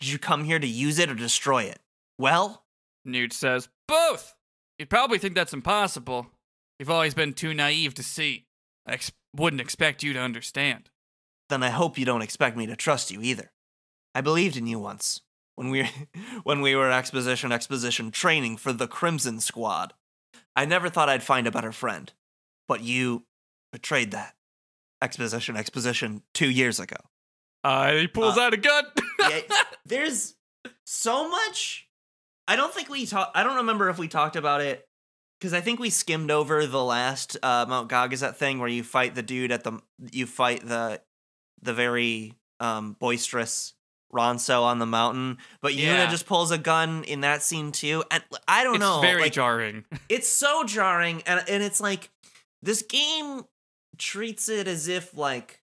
Did 0.00 0.10
you 0.10 0.18
come 0.18 0.44
here 0.44 0.58
to 0.58 0.66
use 0.66 0.98
it 0.98 1.10
or 1.10 1.14
destroy 1.14 1.64
it? 1.64 1.78
Well, 2.18 2.64
Nooj 3.06 3.32
says, 3.32 3.68
both. 3.86 4.34
You'd 4.78 4.90
probably 4.90 5.18
think 5.18 5.34
that's 5.34 5.52
impossible. 5.52 6.28
You've 6.78 6.90
always 6.90 7.14
been 7.14 7.34
too 7.34 7.52
naive 7.52 7.94
to 7.94 8.02
see. 8.02 8.46
I 8.86 8.92
ex- 8.94 9.12
wouldn't 9.36 9.60
expect 9.60 10.02
you 10.02 10.12
to 10.14 10.18
understand. 10.20 10.88
then 11.50 11.62
I 11.62 11.70
hope 11.70 11.98
you 11.98 12.04
don't 12.06 12.22
expect 12.22 12.56
me 12.56 12.66
to 12.66 12.76
trust 12.76 13.10
you 13.10 13.20
either. 13.22 13.52
I 14.14 14.20
believed 14.22 14.56
in 14.56 14.66
you 14.66 14.78
once 14.78 15.20
when 15.56 15.68
we 15.70 15.82
were 15.82 15.88
when 16.44 16.60
we 16.62 16.74
were 16.74 16.90
exposition 16.90 17.52
exposition 17.52 18.10
training 18.10 18.56
for 18.56 18.72
the 18.72 18.86
Crimson 18.88 19.40
Squad. 19.40 19.92
I 20.56 20.64
never 20.64 20.88
thought 20.88 21.08
I'd 21.08 21.22
find 21.22 21.46
a 21.46 21.50
better 21.52 21.72
friend, 21.72 22.12
but 22.68 22.82
you 22.82 23.24
betrayed 23.72 24.10
that. 24.12 24.34
Exposition 25.02 25.56
exposition 25.56 26.22
2 26.34 26.48
years 26.50 26.80
ago. 26.80 26.96
Uh, 27.64 27.92
he 27.92 28.06
pulls 28.06 28.36
Uh, 28.38 28.42
out 28.42 28.54
a 28.54 28.56
gun. 28.56 28.84
Yeah, 29.28 29.40
there's 29.84 30.34
so 30.84 31.28
much 31.28 31.88
I 32.48 32.56
don't 32.56 32.72
think 32.74 32.88
we 32.88 33.06
talked 33.06 33.36
I 33.36 33.42
don't 33.42 33.56
remember 33.58 33.88
if 33.88 33.98
we 33.98 34.08
talked 34.08 34.36
about 34.36 34.60
it 34.60 34.86
cuz 35.40 35.52
I 35.52 35.60
think 35.60 35.80
we 35.80 35.90
skimmed 35.90 36.30
over 36.30 36.66
the 36.66 36.82
last 36.84 37.36
uh 37.42 37.66
Mount 37.68 37.88
Gagazet 37.90 38.36
thing 38.36 38.58
where 38.58 38.68
you 38.68 38.82
fight 38.82 39.14
the 39.14 39.22
dude 39.22 39.52
at 39.52 39.64
the 39.64 39.80
you 40.12 40.26
fight 40.26 40.66
the 40.66 41.00
the 41.62 41.72
very 41.74 42.34
um 42.60 42.94
boisterous 42.98 43.74
Ronso 44.12 44.62
on 44.62 44.80
the 44.80 44.86
mountain, 44.86 45.38
but 45.60 45.74
Yeah. 45.74 46.06
Yuna 46.06 46.10
just 46.10 46.26
pulls 46.26 46.50
a 46.50 46.58
gun 46.58 47.04
in 47.04 47.20
that 47.20 47.44
scene 47.44 47.70
too. 47.70 48.02
And 48.10 48.24
I 48.48 48.64
don't 48.64 48.74
it's 48.74 48.80
know, 48.80 49.00
very 49.00 49.22
like, 49.22 49.32
jarring. 49.32 49.84
it's 50.08 50.28
so 50.28 50.64
jarring 50.64 51.22
and 51.26 51.42
and 51.48 51.62
it's 51.62 51.80
like 51.80 52.10
this 52.62 52.82
game 52.82 53.44
treats 53.98 54.48
it 54.48 54.66
as 54.66 54.88
if 54.88 55.16
like 55.16 55.60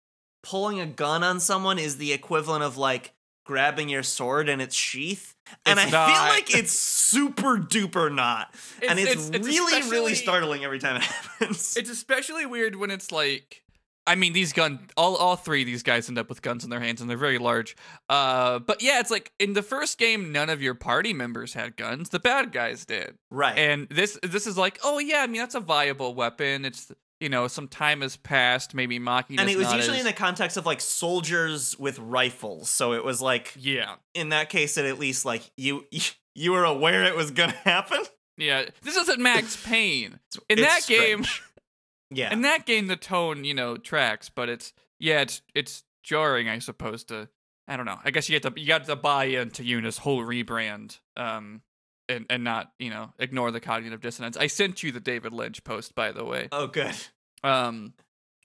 pulling 0.42 0.80
a 0.80 0.86
gun 0.86 1.22
on 1.22 1.38
someone 1.38 1.78
is 1.78 1.98
the 1.98 2.12
equivalent 2.12 2.64
of 2.64 2.76
like 2.76 3.12
grabbing 3.44 3.88
your 3.88 4.02
sword 4.02 4.48
in 4.48 4.60
its 4.60 4.74
sheath 4.74 5.34
and 5.66 5.78
It's 5.78 5.92
i 5.92 6.06
feel 6.06 6.34
like 6.36 6.54
it's 6.54 6.72
super 6.72 7.58
duper 7.58 8.12
not 8.14 8.54
and 8.88 8.98
It's- 8.98 9.16
it's, 9.16 9.28
it's- 9.28 9.46
it's 9.46 9.58
really 9.58 9.90
really 9.90 10.14
startling 10.14 10.64
every 10.64 10.78
time 10.78 10.96
it 10.96 11.02
happens 11.40 11.76
It's 11.76 11.90
especially 11.90 12.46
weird 12.46 12.76
when 12.76 12.90
it's 12.90 13.10
like 13.12 13.58
I 14.04 14.16
mean 14.16 14.32
these 14.32 14.52
gun 14.52 14.88
all 14.96 15.14
all 15.14 15.36
three 15.36 15.62
of 15.62 15.66
these 15.66 15.84
guys 15.84 16.08
end 16.08 16.18
up 16.18 16.28
with 16.28 16.42
guns 16.42 16.64
in 16.64 16.70
their 16.70 16.80
hands 16.80 17.00
and 17.00 17.08
they're 17.08 17.16
very 17.16 17.38
large. 17.38 17.76
Uh 18.08 18.58
but 18.58 18.82
yeah, 18.82 18.98
it's 18.98 19.12
like 19.12 19.30
in 19.38 19.52
the 19.52 19.62
first 19.62 19.96
game 19.96 20.32
none 20.32 20.50
of 20.50 20.60
your 20.60 20.74
party 20.74 21.12
members 21.12 21.54
had 21.54 21.76
guns. 21.76 22.08
The 22.08 22.18
bad 22.18 22.50
guys 22.50 22.84
did. 22.84 23.14
right 23.30 23.56
And 23.56 23.88
this 23.90 24.18
this 24.24 24.48
is 24.48 24.58
like, 24.58 24.80
"Oh 24.82 24.98
yeah, 24.98 25.18
I 25.22 25.28
mean 25.28 25.40
that's 25.40 25.54
a 25.54 25.60
viable 25.60 26.16
weapon. 26.16 26.64
It's 26.64 26.90
you 27.22 27.28
know 27.28 27.48
some 27.48 27.68
time 27.68 28.00
has 28.02 28.16
passed, 28.16 28.74
maybe 28.74 28.98
mocking. 28.98 29.38
and 29.38 29.48
it 29.48 29.56
was 29.56 29.72
usually 29.72 29.98
in 30.00 30.04
the 30.04 30.12
context 30.12 30.56
of 30.56 30.66
like 30.66 30.80
soldiers 30.80 31.78
with 31.78 31.98
rifles. 31.98 32.68
So 32.68 32.92
it 32.92 33.04
was 33.04 33.22
like 33.22 33.54
yeah, 33.58 33.94
in 34.14 34.30
that 34.30 34.50
case, 34.50 34.76
it 34.76 34.84
at 34.84 34.98
least 34.98 35.24
like 35.24 35.50
you 35.56 35.84
you 36.34 36.52
were 36.52 36.64
aware 36.64 37.04
it 37.04 37.16
was 37.16 37.30
gonna 37.30 37.52
happen. 37.64 38.00
yeah. 38.36 38.64
This 38.82 38.96
isn't 38.96 39.20
Max 39.20 39.56
Payne. 39.64 40.18
In 40.48 40.58
It's 40.58 40.62
that 40.62 40.86
game, 40.86 41.24
yeah, 42.10 42.32
in 42.32 42.42
that 42.42 42.66
game, 42.66 42.88
the 42.88 42.96
tone 42.96 43.44
you 43.44 43.54
know 43.54 43.76
tracks, 43.76 44.28
but 44.28 44.48
it's 44.48 44.72
yeah, 44.98 45.20
it's 45.20 45.42
it's 45.54 45.84
jarring, 46.02 46.48
I 46.48 46.58
suppose. 46.58 47.04
To 47.04 47.28
I 47.68 47.76
don't 47.76 47.86
know. 47.86 47.98
I 48.04 48.10
guess 48.10 48.28
you 48.28 48.38
have 48.42 48.54
to 48.54 48.60
you 48.60 48.66
got 48.66 48.84
to 48.86 48.96
buy 48.96 49.24
into 49.26 49.62
Yuna's 49.62 49.98
whole 49.98 50.22
rebrand, 50.22 50.98
um, 51.16 51.62
and 52.08 52.26
and 52.28 52.44
not 52.44 52.72
you 52.78 52.90
know 52.90 53.12
ignore 53.18 53.50
the 53.50 53.60
cognitive 53.60 54.00
dissonance. 54.00 54.36
I 54.36 54.46
sent 54.48 54.82
you 54.82 54.92
the 54.92 55.00
David 55.00 55.32
Lynch 55.32 55.62
post, 55.64 55.94
by 55.94 56.12
the 56.12 56.24
way. 56.24 56.48
oh 56.52 56.66
good. 56.66 56.94
Um, 57.44 57.94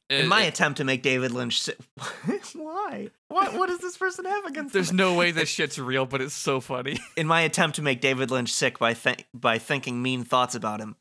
In 0.10 0.22
it- 0.26 0.28
my 0.28 0.44
it- 0.44 0.50
attempt 0.50 0.78
to 0.78 0.84
make 0.84 1.02
David 1.04 1.32
Lynch, 1.32 1.62
si- 1.62 1.74
why? 2.56 3.10
What? 3.28 3.54
What 3.56 3.68
does 3.68 3.80
this 3.80 3.98
person 3.98 4.26
have 4.26 4.46
against? 4.46 4.74
there's 4.74 4.90
him? 4.92 4.96
no 4.98 5.14
way 5.16 5.32
this 5.32 5.50
shit's 5.50 5.78
real, 5.78 6.06
but 6.06 6.22
it's 6.22 6.34
so 6.34 6.60
funny. 6.60 6.98
in 7.18 7.28
my 7.28 7.42
attempt 7.42 7.76
to 7.76 7.82
make 7.82 8.02
David 8.02 8.32
Lynch 8.32 8.52
sick 8.54 8.80
by 8.80 8.94
th- 8.94 9.26
by 9.34 9.58
thinking 9.58 10.02
mean 10.02 10.24
thoughts 10.24 10.56
about 10.56 10.80
him, 10.80 10.96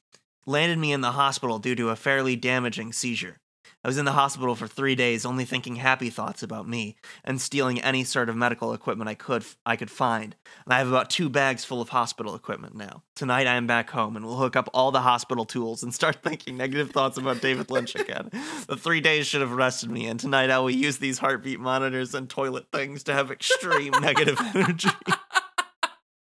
landed 0.45 0.79
me 0.79 0.93
in 0.93 1.01
the 1.01 1.13
hospital 1.13 1.59
due 1.59 1.75
to 1.77 1.91
a 1.91 1.97
fairly 1.97 2.37
damaging 2.37 2.93
seizure. 2.93 3.39
I 3.87 3.89
was 3.89 3.99
in 3.99 4.05
the 4.05 4.11
hospital 4.11 4.57
for 4.57 4.67
three 4.67 4.97
days, 4.97 5.25
only 5.25 5.45
thinking 5.45 5.77
happy 5.77 6.11
thoughts 6.11 6.43
about 6.43 6.69
me 6.69 6.97
and 7.23 7.41
stealing 7.41 7.81
any 7.81 8.03
sort 8.03 8.29
of 8.29 8.35
medical 8.35 8.73
equipment 8.73 9.09
I 9.09 9.15
could 9.15 9.45
I 9.65 9.77
could 9.77 9.93
find. 9.93 10.35
And 10.65 10.75
I 10.75 10.79
have 10.79 10.89
about 10.89 11.09
two 11.09 11.29
bags 11.29 11.65
full 11.65 11.81
of 11.81 11.91
hospital 11.91 12.35
equipment 12.35 12.75
now. 12.75 13.05
Tonight 13.15 13.47
I 13.47 13.55
am 13.55 13.69
back 13.69 13.91
home 13.91 14.17
and 14.17 14.27
will 14.27 14.39
hook 14.39 14.57
up 14.57 14.69
all 14.75 14.91
the 14.91 15.03
hospital 15.03 15.45
tools 15.45 15.85
and 15.85 15.95
start 15.95 16.17
thinking 16.25 16.57
negative 16.57 16.91
thoughts 16.91 17.17
about 17.17 17.41
David 17.41 17.71
Lynch 17.71 17.95
again. 17.95 18.31
the 18.67 18.77
three 18.77 19.01
days 19.01 19.29
should 19.29 19.41
have 19.41 19.53
rested 19.53 19.89
me, 19.89 20.07
and 20.07 20.19
tonight 20.19 20.51
I 20.51 20.59
will 20.59 20.69
use 20.69 20.99
these 20.99 21.21
heartbeat 21.21 21.61
monitors 21.61 22.13
and 22.13 22.29
toilet 22.29 22.67
things 22.73 23.05
to 23.05 23.13
have 23.13 23.31
extreme 23.31 23.93
negative 24.01 24.41
energy. 24.53 24.91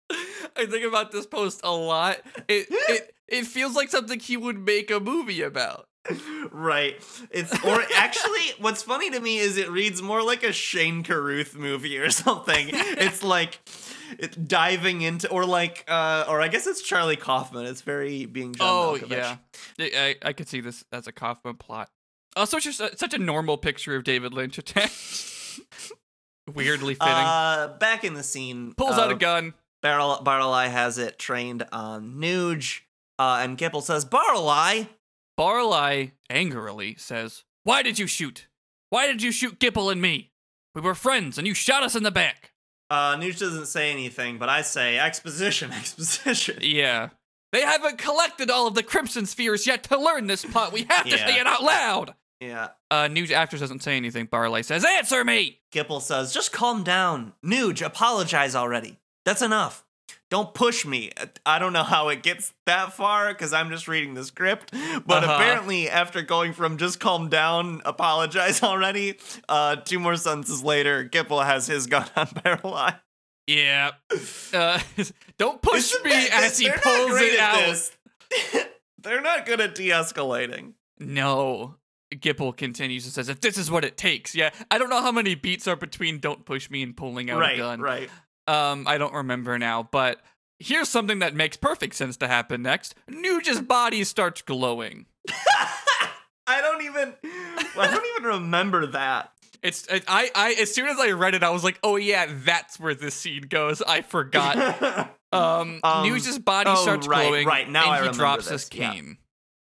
I 0.08 0.66
think 0.66 0.86
about 0.86 1.10
this 1.10 1.26
post 1.26 1.62
a 1.64 1.72
lot. 1.72 2.18
It 2.46 2.68
it 2.70 3.12
it 3.26 3.46
feels 3.48 3.74
like 3.74 3.90
something 3.90 4.20
he 4.20 4.36
would 4.36 4.64
make 4.64 4.92
a 4.92 5.00
movie 5.00 5.42
about. 5.42 5.88
Right. 6.50 6.96
It's 7.30 7.52
or 7.64 7.82
actually 7.94 8.40
what's 8.58 8.82
funny 8.82 9.10
to 9.10 9.20
me 9.20 9.38
is 9.38 9.58
it 9.58 9.70
reads 9.70 10.00
more 10.00 10.22
like 10.22 10.42
a 10.42 10.52
Shane 10.52 11.02
Carruth 11.02 11.54
movie 11.54 11.98
or 11.98 12.10
something. 12.24 12.68
it's 12.72 13.22
like 13.22 13.60
it 14.18 14.48
diving 14.48 15.02
into 15.02 15.28
or 15.30 15.44
like 15.44 15.84
uh 15.88 16.24
or 16.28 16.40
I 16.40 16.48
guess 16.48 16.66
it's 16.66 16.80
Charlie 16.82 17.16
Kaufman. 17.16 17.66
It's 17.66 17.82
very 17.82 18.24
being 18.26 18.54
John 18.54 18.66
Oh 18.66 18.98
Malkovich. 18.98 19.38
yeah, 19.78 19.88
I, 19.94 20.16
I 20.22 20.32
could 20.32 20.48
see 20.48 20.60
this 20.60 20.84
as 20.90 21.06
a 21.06 21.12
Kaufman 21.12 21.56
plot. 21.56 21.90
Also, 22.36 22.56
it's 22.56 22.64
just 22.66 22.80
a, 22.80 22.96
such 22.96 23.12
a 23.12 23.18
normal 23.18 23.58
picture 23.58 23.94
of 23.94 24.04
David 24.04 24.32
Lynch. 24.32 24.58
Weirdly 26.54 26.94
fitting. 26.94 27.12
Uh 27.12 27.76
back 27.78 28.04
in 28.04 28.14
the 28.14 28.22
scene. 28.22 28.72
Pulls 28.76 28.96
uh, 28.96 29.02
out 29.02 29.12
a 29.12 29.16
gun. 29.16 29.54
Barrel 29.82 30.20
Barley 30.22 30.68
has 30.70 30.98
it 30.98 31.18
trained 31.18 31.66
on 31.72 32.14
Nooj. 32.16 32.80
Uh, 33.18 33.40
and 33.42 33.58
Gippal 33.58 33.82
says, 33.82 34.06
Barley, 34.06 34.88
Barley 35.40 36.12
angrily 36.28 36.96
says, 36.98 37.44
"Why 37.64 37.80
did 37.80 37.98
you 37.98 38.06
shoot? 38.06 38.46
Why 38.90 39.06
did 39.06 39.22
you 39.22 39.32
shoot 39.32 39.58
Gippal 39.58 39.90
and 39.90 39.98
me? 40.02 40.32
We 40.74 40.82
were 40.82 40.94
friends, 40.94 41.38
and 41.38 41.46
you 41.46 41.54
shot 41.54 41.82
us 41.82 41.96
in 41.96 42.02
the 42.02 42.10
back." 42.10 42.52
uh, 42.90 43.16
Nooj 43.16 43.38
doesn't 43.38 43.64
say 43.64 43.90
anything, 43.90 44.36
but 44.36 44.50
I 44.50 44.60
say 44.60 44.98
exposition, 44.98 45.72
exposition. 45.80 46.58
Yeah. 46.60 47.08
They 47.52 47.62
haven't 47.62 47.96
collected 47.96 48.50
all 48.50 48.66
of 48.66 48.74
the 48.74 48.82
Crimson 48.82 49.24
Spheres 49.24 49.66
yet 49.66 49.82
to 49.84 49.98
learn 49.98 50.26
this 50.26 50.44
plot. 50.44 50.72
We 50.74 50.82
have 50.90 51.04
to 51.04 51.16
Yeah. 51.16 51.26
say 51.26 51.40
it 51.40 51.46
out 51.46 51.62
loud. 51.62 52.14
Yeah. 52.40 52.68
Uh, 52.90 53.08
News 53.08 53.30
Actors 53.30 53.60
doesn't 53.60 53.82
say 53.82 53.96
anything. 53.96 54.26
Barley 54.26 54.62
says, 54.62 54.84
"Answer 54.84 55.24
me." 55.24 55.60
Gippal 55.72 56.02
says, 56.02 56.34
just 56.34 56.52
calm 56.52 56.84
down. 56.84 57.32
Nooj, 57.42 57.80
apologize 57.80 58.54
already. 58.54 58.98
That's 59.24 59.40
enough. 59.40 59.86
Don't 60.30 60.54
push 60.54 60.86
me. 60.86 61.10
I 61.44 61.58
don't 61.58 61.72
know 61.72 61.82
how 61.82 62.08
it 62.08 62.22
gets 62.22 62.52
that 62.64 62.92
far 62.92 63.28
because 63.34 63.52
I'm 63.52 63.68
just 63.68 63.88
reading 63.88 64.14
the 64.14 64.22
script. 64.24 64.70
But 64.72 65.24
Uh-huh. 65.24 65.32
apparently, 65.34 65.90
after 65.90 66.22
going 66.22 66.52
from 66.52 66.76
just 66.78 67.00
calm 67.00 67.28
down, 67.28 67.82
apologize 67.84 68.62
already, 68.62 69.18
uh, 69.48 69.76
two 69.76 69.98
more 69.98 70.16
sentences 70.16 70.62
later, 70.62 71.04
Gippal 71.08 71.44
has 71.44 71.66
his 71.66 71.86
gun 71.88 72.06
on 72.16 72.28
Barrel 72.44 72.74
Eye. 72.74 72.96
Yeah. 73.48 73.90
Uh, 74.52 74.78
don't 75.38 75.60
push 75.60 75.92
Isn't 75.94 76.04
me 76.04 76.10
that- 76.10 76.44
as 76.44 76.58
he 76.58 76.70
pulls 76.70 77.20
it 77.20 77.38
out. 77.40 77.90
they're 78.98 79.20
not 79.20 79.46
good 79.46 79.60
at 79.60 79.74
de 79.74 79.88
escalating. 79.88 80.74
No. 81.00 81.74
Gippal 82.14 82.56
continues 82.56 83.04
and 83.04 83.12
says, 83.12 83.28
"If 83.28 83.40
this 83.40 83.56
is 83.56 83.70
what 83.70 83.84
it 83.84 83.96
takes, 83.96 84.34
yeah." 84.34 84.50
I 84.70 84.78
don't 84.78 84.90
know 84.90 85.00
how 85.00 85.12
many 85.12 85.36
beats 85.36 85.68
are 85.68 85.76
between 85.76 86.18
"Don't 86.18 86.44
push 86.44 86.68
me" 86.68 86.82
and 86.82 86.96
pulling 86.96 87.30
out 87.30 87.36
a 87.36 87.40
Right, 87.40 87.56
gun. 87.56 87.80
right. 87.80 88.10
Um, 88.50 88.84
I 88.88 88.98
don't 88.98 89.14
remember 89.14 89.58
now, 89.58 89.88
but 89.92 90.20
here's 90.58 90.88
something 90.88 91.20
that 91.20 91.34
makes 91.34 91.56
perfect 91.56 91.94
sense 91.94 92.16
to 92.16 92.26
happen 92.26 92.62
next. 92.62 92.96
Nooj's 93.08 93.60
body 93.60 94.02
starts 94.02 94.42
glowing. 94.42 95.06
I 96.46 96.60
don't 96.60 96.82
even, 96.82 97.14
I 97.78 97.90
don't 97.90 98.06
even 98.16 98.42
remember 98.42 98.86
that. 98.88 99.32
It's 99.62 99.86
it, 99.86 100.04
I 100.08 100.30
I 100.34 100.54
as 100.60 100.74
soon 100.74 100.88
as 100.88 100.98
I 100.98 101.10
read 101.10 101.34
it, 101.34 101.42
I 101.42 101.50
was 101.50 101.62
like, 101.62 101.78
oh 101.84 101.96
yeah, 101.96 102.26
that's 102.28 102.80
where 102.80 102.94
this 102.94 103.14
scene 103.14 103.42
goes. 103.42 103.82
I 103.82 104.02
forgot. 104.02 105.14
Um, 105.32 105.78
Um, 105.84 106.08
Nooj's 106.08 106.40
body 106.40 106.70
oh, 106.70 106.82
starts 106.82 107.06
right, 107.06 107.28
glowing. 107.28 107.46
right, 107.46 107.70
now 107.70 107.92
and 107.92 108.04
I 108.04 108.06
he 108.08 108.12
drops 108.12 108.48
this, 108.48 108.68
his 108.68 108.76
yeah. 108.76 108.92
cane. 108.92 109.18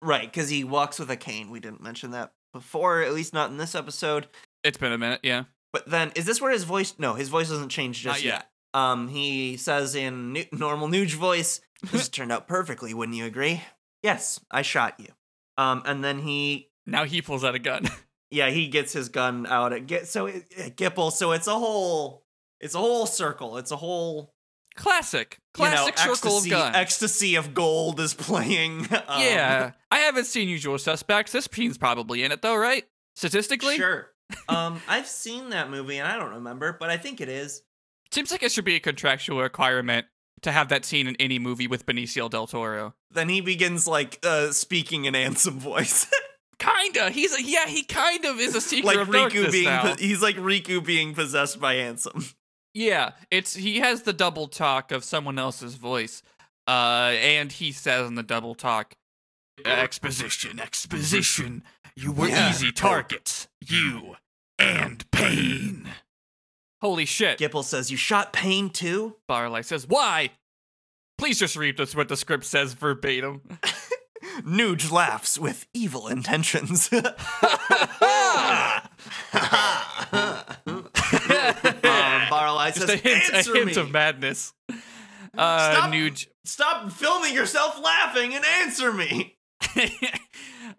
Right, 0.03 0.31
because 0.31 0.51
he 0.51 0.63
walks 0.63 0.99
with 0.99 1.11
a 1.11 1.17
cane. 1.17 1.49
We 1.49 1.59
didn't 1.59 1.83
mention 1.83 2.11
that 2.11 2.35
before, 2.53 3.01
at 3.01 3.15
least 3.15 3.33
not 3.33 3.49
in 3.49 3.57
this 3.57 3.75
episode. 3.75 4.29
It's 4.63 4.77
been 4.77 4.93
a 4.93 4.99
minute, 4.99 5.21
yeah. 5.23 5.45
But 5.73 5.89
then, 5.89 6.13
is 6.17 6.27
this 6.27 6.39
where 6.39 6.53
his 6.53 6.65
voice? 6.65 6.93
No, 6.99 7.15
his 7.15 7.31
voice 7.31 7.49
doesn't 7.49 7.71
change 7.71 8.03
just 8.03 8.23
yet. 8.23 8.35
yet. 8.35 8.51
Um, 8.75 9.09
he 9.09 9.57
says 9.57 9.95
in 9.95 10.33
nu- 10.35 10.45
normal 10.53 10.89
Nooj 10.89 11.15
voice, 11.15 11.61
"This 11.93 12.09
turned 12.09 12.33
out 12.33 12.47
perfectly, 12.49 12.93
wouldn't 12.93 13.17
you 13.17 13.25
agree?" 13.25 13.63
Yes, 14.03 14.41
I 14.51 14.63
shot 14.63 14.99
you. 14.99 15.09
Um, 15.57 15.83
and 15.87 16.05
then 16.05 16.19
he, 16.19 16.69
Now 16.87 17.05
he 17.05 17.23
pulls 17.23 17.45
out 17.45 17.55
a 17.55 17.59
gun. 17.59 17.89
yeah, 18.31 18.51
he 18.51 18.67
gets 18.69 18.93
his 18.93 19.09
gun 19.09 19.47
out 19.47 19.73
at 19.73 19.87
get 19.87 20.09
so 20.09 20.27
it, 20.27 20.45
it- 20.51 20.77
Gippal. 20.77 21.11
So 21.13 21.33
it's 21.33 21.47
a 21.47 21.55
whole, 21.59 22.25
it's 22.61 22.75
a 22.75 22.79
whole 22.79 23.07
circle. 23.07 23.57
It's 23.57 23.71
a 23.71 23.77
whole 23.77 24.33
Classic, 24.77 25.39
you 25.57 25.65
know, 25.65 25.71
classic 25.71 25.97
circle 25.99 26.11
of 26.13 26.17
ecstasy, 26.39 26.51
guns. 26.51 26.77
ecstasy 26.77 27.35
of 27.37 27.55
gold 27.55 28.01
is 28.01 28.13
playing. 28.19 28.81
Um, 28.93 29.23
yeah, 29.23 29.71
I 29.93 29.99
haven't 29.99 30.25
seen 30.25 30.49
Usual 30.49 30.79
Suspects. 30.79 31.31
This 31.31 31.47
scene's 31.53 31.79
probably 31.79 32.25
in 32.25 32.33
it 32.33 32.43
though, 32.43 32.57
right? 32.57 32.85
Statistically, 33.15 33.77
Sure. 33.77 34.11
um, 34.49 34.83
I've 34.89 35.07
seen 35.07 35.51
that 35.51 35.71
movie 35.71 35.99
and 35.99 36.09
I 36.09 36.17
don't 36.19 36.35
remember, 36.35 36.77
but 36.79 36.91
I 36.91 36.97
think 36.97 37.21
it 37.21 37.29
is. 37.29 37.63
Seems 38.15 38.31
like 38.31 38.43
it 38.45 38.53
should 38.53 38.65
be 38.65 38.77
a 38.77 38.81
contractual 38.81 39.41
requirement 39.41 40.07
to 40.43 40.53
have 40.53 40.69
that 40.69 40.85
scene 40.85 41.07
in 41.09 41.17
any 41.19 41.39
movie 41.39 41.67
with 41.67 41.85
Benicio 41.85 42.31
del 42.31 42.47
Toro. 42.47 42.95
Then 43.11 43.29
he 43.29 43.41
begins 43.41 43.87
like 43.89 44.19
uh, 44.25 44.53
speaking 44.53 45.05
in 45.07 45.15
Ansem 45.15 45.55
voice, 45.55 46.07
Kinda. 46.59 47.11
He's 47.11 47.35
a, 47.37 47.43
yeah. 47.43 47.67
He 47.67 47.83
kind 47.83 48.25
of 48.25 48.39
is 48.39 48.55
a 48.55 48.61
seeker 48.61 48.87
like 48.87 48.99
of 48.99 49.09
Riku 49.09 49.13
darkness 49.13 49.53
being. 49.53 49.65
now. 49.65 49.83
po- 49.83 49.97
he's 49.99 50.23
like 50.23 50.37
Riku 50.37 50.85
being 50.85 51.13
possessed 51.15 51.61
by 51.61 51.75
Ansem. 51.77 52.35
Yeah, 52.77 53.13
it's 53.31 53.55
he 53.55 53.79
has 53.79 54.03
the 54.03 54.13
double 54.13 54.49
talk 54.49 54.91
of 54.91 55.05
someone 55.05 55.39
else's 55.39 55.77
voice, 55.77 56.23
uh, 56.67 57.13
and 57.21 57.53
he 57.53 57.71
says 57.71 58.09
in 58.09 58.17
the 58.17 58.25
double 58.25 58.57
talk, 58.57 58.95
exposition, 59.65 60.59
exposition. 60.59 61.63
You 61.95 62.11
were 62.11 62.29
Yeah. 62.29 62.51
easy 62.51 62.73
targets, 62.73 63.47
you 63.61 64.17
and 64.59 65.09
Paine. 65.13 65.89
Holy 66.85 67.07
shit! 67.07 67.39
Gippal 67.39 67.65
says, 67.65 67.91
"You 67.91 67.97
shot 67.97 68.35
Paine 68.35 68.69
too." 68.69 69.17
Barley 69.27 69.63
says, 69.63 69.87
"Why?" 69.89 70.33
Please 71.17 71.39
just 71.39 71.57
read 71.57 71.79
this 71.79 71.97
what 71.97 72.09
the 72.09 72.17
script 72.17 72.45
says 72.45 72.75
verbatim. 72.75 73.41
Nooj 74.43 74.93
laughs 74.93 75.39
with 75.39 75.67
evil 75.73 76.09
intentions. 76.09 76.91
um, 76.93 77.03
just 82.71 82.81
says, 82.81 82.91
a 82.91 82.97
hint, 82.97 83.29
a 83.33 83.43
hint 83.43 83.67
me. 83.67 83.75
of 83.77 83.91
madness. 83.91 84.53
Uh, 85.37 85.73
Stop. 85.73 85.91
Nooj, 85.91 86.29
Stop 86.45 86.93
filming 86.93 87.35
yourself 87.35 87.77
laughing 87.83 88.35
and 88.37 88.45
answer 88.63 88.93
me." 88.93 89.37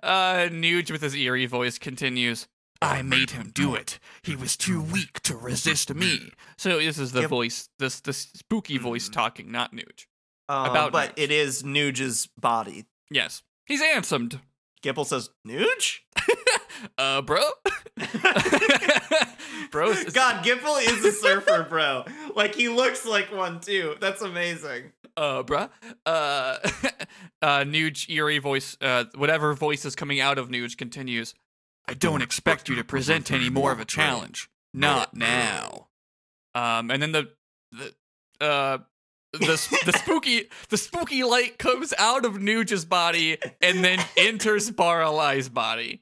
uh, 0.02 0.48
Nooj 0.50 0.92
with 0.92 1.02
his 1.02 1.14
eerie 1.14 1.46
voice 1.46 1.78
continues. 1.78 2.48
I 2.82 3.02
made 3.02 3.32
him 3.32 3.52
do 3.54 3.74
it. 3.76 4.00
He 4.22 4.36
was 4.36 4.56
too 4.58 4.82
weak 4.82 5.22
to 5.24 5.36
resist 5.36 5.94
me. 5.94 6.32
So 6.58 6.78
this 6.80 6.98
is 7.00 7.12
the 7.14 7.22
Yep. 7.22 7.30
voice, 7.30 7.70
this 7.80 8.00
the 8.02 8.14
spooky 8.14 8.78
voice 8.78 9.10
talking, 9.10 9.52
not 9.52 9.74
Nooj. 9.74 10.06
Um, 10.50 10.70
About 10.70 10.92
but 10.92 11.16
Nooj. 11.16 11.24
it 11.24 11.32
is 11.32 11.64
Nooj's 11.64 12.28
body. 12.40 12.86
Yes, 13.10 13.42
he's 13.66 13.82
ansomed. 13.82 14.40
Gippal 14.84 15.06
says, 15.06 15.30
"Nooj." 15.48 16.00
uh, 16.98 17.22
bro, 17.24 17.42
bro. 19.72 19.94
God, 20.14 20.44
Gippal 20.46 20.82
is 20.82 21.04
a 21.06 21.12
surfer, 21.12 21.66
bro. 21.68 22.06
Like 22.36 22.56
he 22.56 22.70
looks 22.70 23.06
like 23.06 23.34
one 23.34 23.60
too. 23.60 23.96
That's 24.00 24.22
amazing. 24.22 24.92
uh, 25.18 25.44
bruh. 25.44 25.70
Uh, 26.06 26.58
uh, 27.42 27.60
Nooj 27.64 28.10
eerie 28.10 28.40
voice, 28.40 28.78
uh, 28.82 29.06
whatever 29.16 29.54
voice 29.54 29.86
is 29.86 29.96
coming 29.96 30.20
out 30.20 30.38
of 30.38 30.50
Nooj 30.50 30.78
continues. 30.78 31.34
I 31.88 31.94
don't 31.94 32.22
expect 32.22 32.70
you 32.70 32.76
to 32.76 32.84
present 32.84 33.32
any 33.32 33.50
more 33.50 33.72
of 33.72 33.80
a 33.80 33.86
challenge. 33.86 34.50
Not 34.74 35.14
now. 35.16 35.88
Um, 36.54 36.90
and 36.92 37.02
then 37.02 37.12
the 37.12 37.30
the 37.72 37.94
uh 38.46 38.78
the 39.34 39.80
the 39.86 39.94
spooky 39.98 40.50
the 40.70 40.78
spooky 40.78 41.24
light 41.24 41.58
comes 41.58 41.94
out 41.98 42.26
of 42.26 42.34
Nooj's 42.40 42.86
body 42.86 43.38
and 43.62 43.84
then 43.84 44.00
enters 44.18 44.72
Baralai's 44.72 45.50
body. 45.50 46.02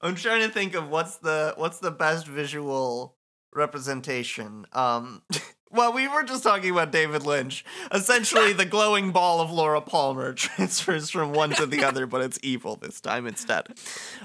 I'm 0.00 0.14
trying 0.14 0.42
to 0.42 0.50
think 0.50 0.74
of 0.74 0.88
what's 0.88 1.16
the 1.16 1.54
what's 1.56 1.78
the 1.78 1.90
best 1.90 2.26
visual 2.26 3.16
representation. 3.54 4.66
Um 4.72 5.22
well, 5.74 5.92
we 5.92 6.08
were 6.08 6.22
just 6.22 6.42
talking 6.42 6.70
about 6.70 6.92
David 6.92 7.24
Lynch. 7.26 7.64
Essentially, 7.92 8.52
the 8.52 8.64
glowing 8.64 9.10
ball 9.10 9.40
of 9.40 9.50
Laura 9.50 9.80
Palmer 9.80 10.32
transfers 10.34 11.10
from 11.10 11.32
one 11.32 11.50
to 11.50 11.66
the 11.66 11.84
other, 11.84 12.06
but 12.06 12.20
it's 12.22 12.38
evil 12.42 12.76
this 12.76 13.00
time 13.00 13.26
instead. 13.26 13.66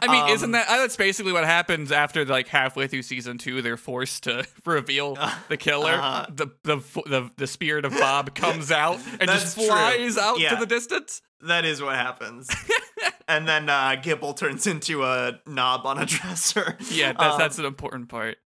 I 0.01 0.07
mean, 0.11 0.23
Um, 0.23 0.29
isn't 0.29 0.51
that 0.51 0.67
that's 0.67 0.95
basically 0.95 1.31
what 1.33 1.45
happens 1.45 1.91
after 1.91 2.23
like 2.25 2.47
halfway 2.47 2.87
through 2.87 3.01
season 3.03 3.37
two? 3.37 3.61
They're 3.61 3.77
forced 3.77 4.23
to 4.23 4.45
reveal 4.65 5.17
the 5.49 5.57
killer. 5.57 5.91
uh-huh. 5.93 6.27
the, 6.29 6.47
the 6.63 6.77
the 7.05 7.31
the 7.37 7.47
spirit 7.47 7.85
of 7.85 7.91
Bob 7.93 8.33
comes 8.35 8.71
out 8.71 8.99
and 9.19 9.29
just 9.29 9.55
That's 9.55 9.55
true. 9.55 9.65
flies 9.65 10.17
out 10.17 10.37
to 10.37 10.55
the 10.55 10.65
distance. 10.65 11.21
That 11.41 11.63
is 11.65 11.81
what 11.81 11.95
happens. 11.95 12.49
and 13.27 13.47
then 13.47 13.69
uh, 13.69 13.95
Gippal 14.03 14.35
turns 14.35 14.67
into 14.67 15.03
a 15.05 15.39
knob 15.47 15.85
on 15.85 15.97
a 15.97 16.05
dresser. 16.05 16.77
Yeah, 16.91 17.13
that's 17.13 17.33
Um, 17.33 17.39
that's 17.39 17.59
an 17.59 17.65
important 17.65 18.09
part. 18.09 18.37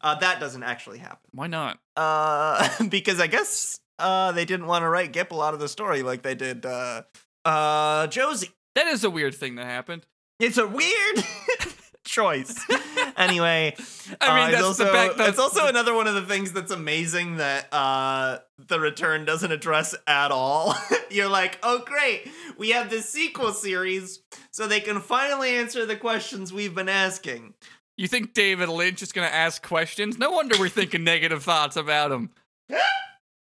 Uh, 0.00 0.14
that 0.16 0.40
doesn't 0.40 0.62
actually 0.62 0.98
happen. 0.98 1.28
Why 1.32 1.46
not? 1.46 1.78
Uh, 1.96 2.68
because 2.88 3.20
I 3.20 3.26
guess 3.26 3.80
uh, 3.98 4.32
they 4.32 4.44
didn't 4.44 4.66
want 4.66 4.82
to 4.82 4.88
write 4.88 5.12
Gippal 5.12 5.44
out 5.46 5.54
of 5.54 5.60
the 5.60 5.68
story 5.68 6.02
like 6.02 6.22
they 6.22 6.34
did 6.34 6.64
uh, 6.64 7.02
uh, 7.44 8.06
Josie. 8.06 8.50
That 8.74 8.86
is 8.86 9.04
a 9.04 9.10
weird 9.10 9.34
thing 9.34 9.56
that 9.56 9.66
happened. 9.66 10.06
It's 10.38 10.58
a 10.58 10.66
weird 10.66 11.24
choice. 12.04 12.64
anyway, 13.16 13.74
I 14.20 14.34
mean, 14.34 14.54
uh, 14.54 14.60
that's 14.60 14.78
the 14.78 14.84
also. 14.84 15.14
That's 15.16 15.30
it's 15.30 15.38
also 15.38 15.66
another 15.66 15.94
one 15.94 16.06
of 16.06 16.14
the 16.14 16.22
things 16.22 16.52
that's 16.52 16.70
amazing 16.70 17.36
that 17.36 17.72
uh, 17.72 18.38
the 18.58 18.78
return 18.78 19.24
doesn't 19.24 19.50
address 19.50 19.94
at 20.06 20.30
all. 20.30 20.76
You're 21.10 21.28
like, 21.28 21.58
oh 21.62 21.80
great, 21.84 22.30
we 22.56 22.70
have 22.70 22.90
this 22.90 23.08
sequel 23.08 23.52
series, 23.52 24.20
so 24.50 24.66
they 24.66 24.80
can 24.80 25.00
finally 25.00 25.50
answer 25.50 25.86
the 25.86 25.96
questions 25.96 26.52
we've 26.52 26.74
been 26.74 26.88
asking. 26.88 27.54
You 27.98 28.08
think 28.08 28.32
David 28.32 28.68
Lynch 28.70 29.02
is 29.02 29.12
gonna 29.12 29.26
ask 29.26 29.62
questions? 29.62 30.16
No 30.18 30.30
wonder 30.30 30.56
we're 30.58 30.68
thinking 30.70 31.04
negative 31.04 31.42
thoughts 31.42 31.76
about 31.76 32.10
him. 32.12 32.30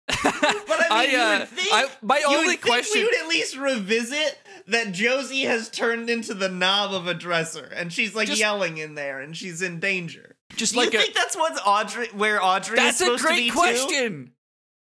But 0.06 0.86
I 0.90 1.02
mean, 1.06 1.10
you 1.12 1.18
uh, 1.18 1.38
would 1.38 1.48
think, 1.48 1.68
I- 1.72 1.86
my 2.02 2.18
you 2.18 2.26
only 2.26 2.38
would 2.38 2.46
think 2.48 2.60
question. 2.62 3.00
we 3.00 3.04
would 3.04 3.14
at 3.22 3.28
least 3.28 3.56
revisit 3.56 4.38
that 4.66 4.92
Josie 4.92 5.42
has 5.42 5.68
turned 5.70 6.10
into 6.10 6.34
the 6.34 6.48
knob 6.48 6.92
of 6.92 7.06
a 7.06 7.14
dresser, 7.14 7.64
and 7.74 7.90
she's 7.92 8.14
like 8.14 8.28
Just- 8.28 8.38
yelling 8.40 8.76
in 8.78 8.94
there, 8.94 9.20
and 9.20 9.34
she's 9.36 9.62
in 9.62 9.80
danger. 9.80 10.36
just 10.56 10.74
Do 10.74 10.80
like 10.80 10.92
you 10.92 10.98
a, 10.98 11.02
think 11.02 11.14
that's 11.14 11.36
what's 11.36 11.60
Audrey, 11.64 12.08
where 12.12 12.42
Audrey 12.42 12.76
that's 12.76 13.00
is 13.00 13.08
a 13.08 13.18
supposed 13.18 13.26
to 13.28 13.34
be 13.34 13.50
great 13.50 13.88
too? 13.88 14.28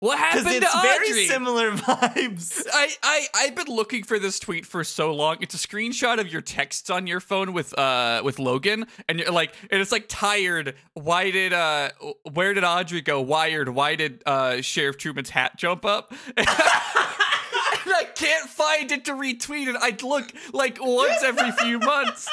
What 0.07 0.19
happened 0.19 0.47
it's 0.49 0.73
to 0.73 0.79
Audrey? 0.79 1.09
very 1.09 1.27
similar 1.27 1.73
vibes. 1.77 2.65
I, 2.73 2.91
I 3.03 3.27
I've 3.35 3.55
been 3.55 3.67
looking 3.67 4.05
for 4.05 4.19
this 4.19 4.39
tweet 4.39 4.65
for 4.65 4.85
so 4.85 5.13
long. 5.13 5.39
It's 5.41 5.55
a 5.55 5.69
screenshot 5.69 6.21
of 6.21 6.31
your 6.33 6.43
texts 6.43 6.91
on 6.91 7.07
your 7.07 7.21
phone 7.21 7.53
with 7.53 7.77
uh 7.79 8.23
with 8.25 8.39
Logan, 8.39 8.87
and 9.09 9.19
you're 9.19 9.33
like, 9.33 9.53
and 9.71 9.81
it's 9.81 9.91
like 9.93 10.07
tired. 10.09 10.77
Why 10.95 11.31
did 11.31 11.53
uh 11.53 11.91
where 12.33 12.55
did 12.55 12.63
Audrey 12.65 13.01
go? 13.01 13.21
Wired. 13.21 13.69
Why 13.69 13.97
did 13.97 14.23
uh 14.27 14.63
Sheriff 14.63 14.97
Truman's 14.97 15.31
hat 15.31 15.57
jump 15.57 15.85
up? 15.85 16.13
and 16.37 16.47
I 16.49 18.07
can't 18.15 18.49
find 18.49 18.93
it 18.93 19.05
to 19.07 19.13
retweet 19.13 19.67
it. 19.67 19.77
I 19.79 19.97
look 20.07 20.33
like 20.53 20.79
once 20.81 21.23
every 21.25 21.51
few 21.53 21.79
months. 21.81 22.29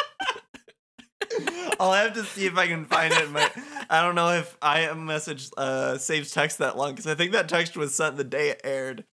I'll 1.80 1.94
have 1.94 2.14
to 2.14 2.24
see 2.24 2.46
if 2.46 2.58
I 2.58 2.68
can 2.68 2.86
find 2.86 3.14
it. 3.14 3.30
My, 3.32 3.50
I 3.90 4.02
don't 4.02 4.16
know 4.16 4.30
if 4.32 4.58
I 4.62 4.92
message 4.94 5.50
uh, 5.58 5.98
saves 5.98 6.32
text 6.32 6.60
that 6.60 6.78
long 6.78 6.92
because 6.92 7.08
I 7.08 7.16
think 7.16 7.32
that 7.32 7.50
text 7.50 7.76
was 7.76 7.96
sent 7.96 8.18
the 8.18 8.24
day 8.24 8.50
it 8.50 8.62
aired. 8.64 9.06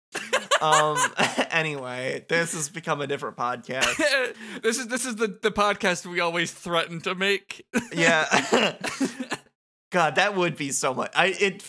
Um. 0.61 0.99
anyway, 1.51 2.25
this 2.29 2.53
has 2.53 2.69
become 2.69 3.01
a 3.01 3.07
different 3.07 3.37
podcast. 3.37 3.97
this 4.63 4.79
is 4.79 4.89
this 4.89 5.07
is 5.07 5.17
the 5.17 5.39
the 5.41 5.51
podcast 5.51 6.07
we 6.07 6.21
always 6.21 6.53
threaten 6.53 7.01
to 7.03 7.15
make. 7.15 7.65
Yeah. 7.93 8.77
God, 9.91 10.15
that 10.17 10.37
would 10.37 10.57
be 10.57 10.71
so 10.71 10.95
much. 10.95 11.11
I 11.17 11.27
it. 11.27 11.65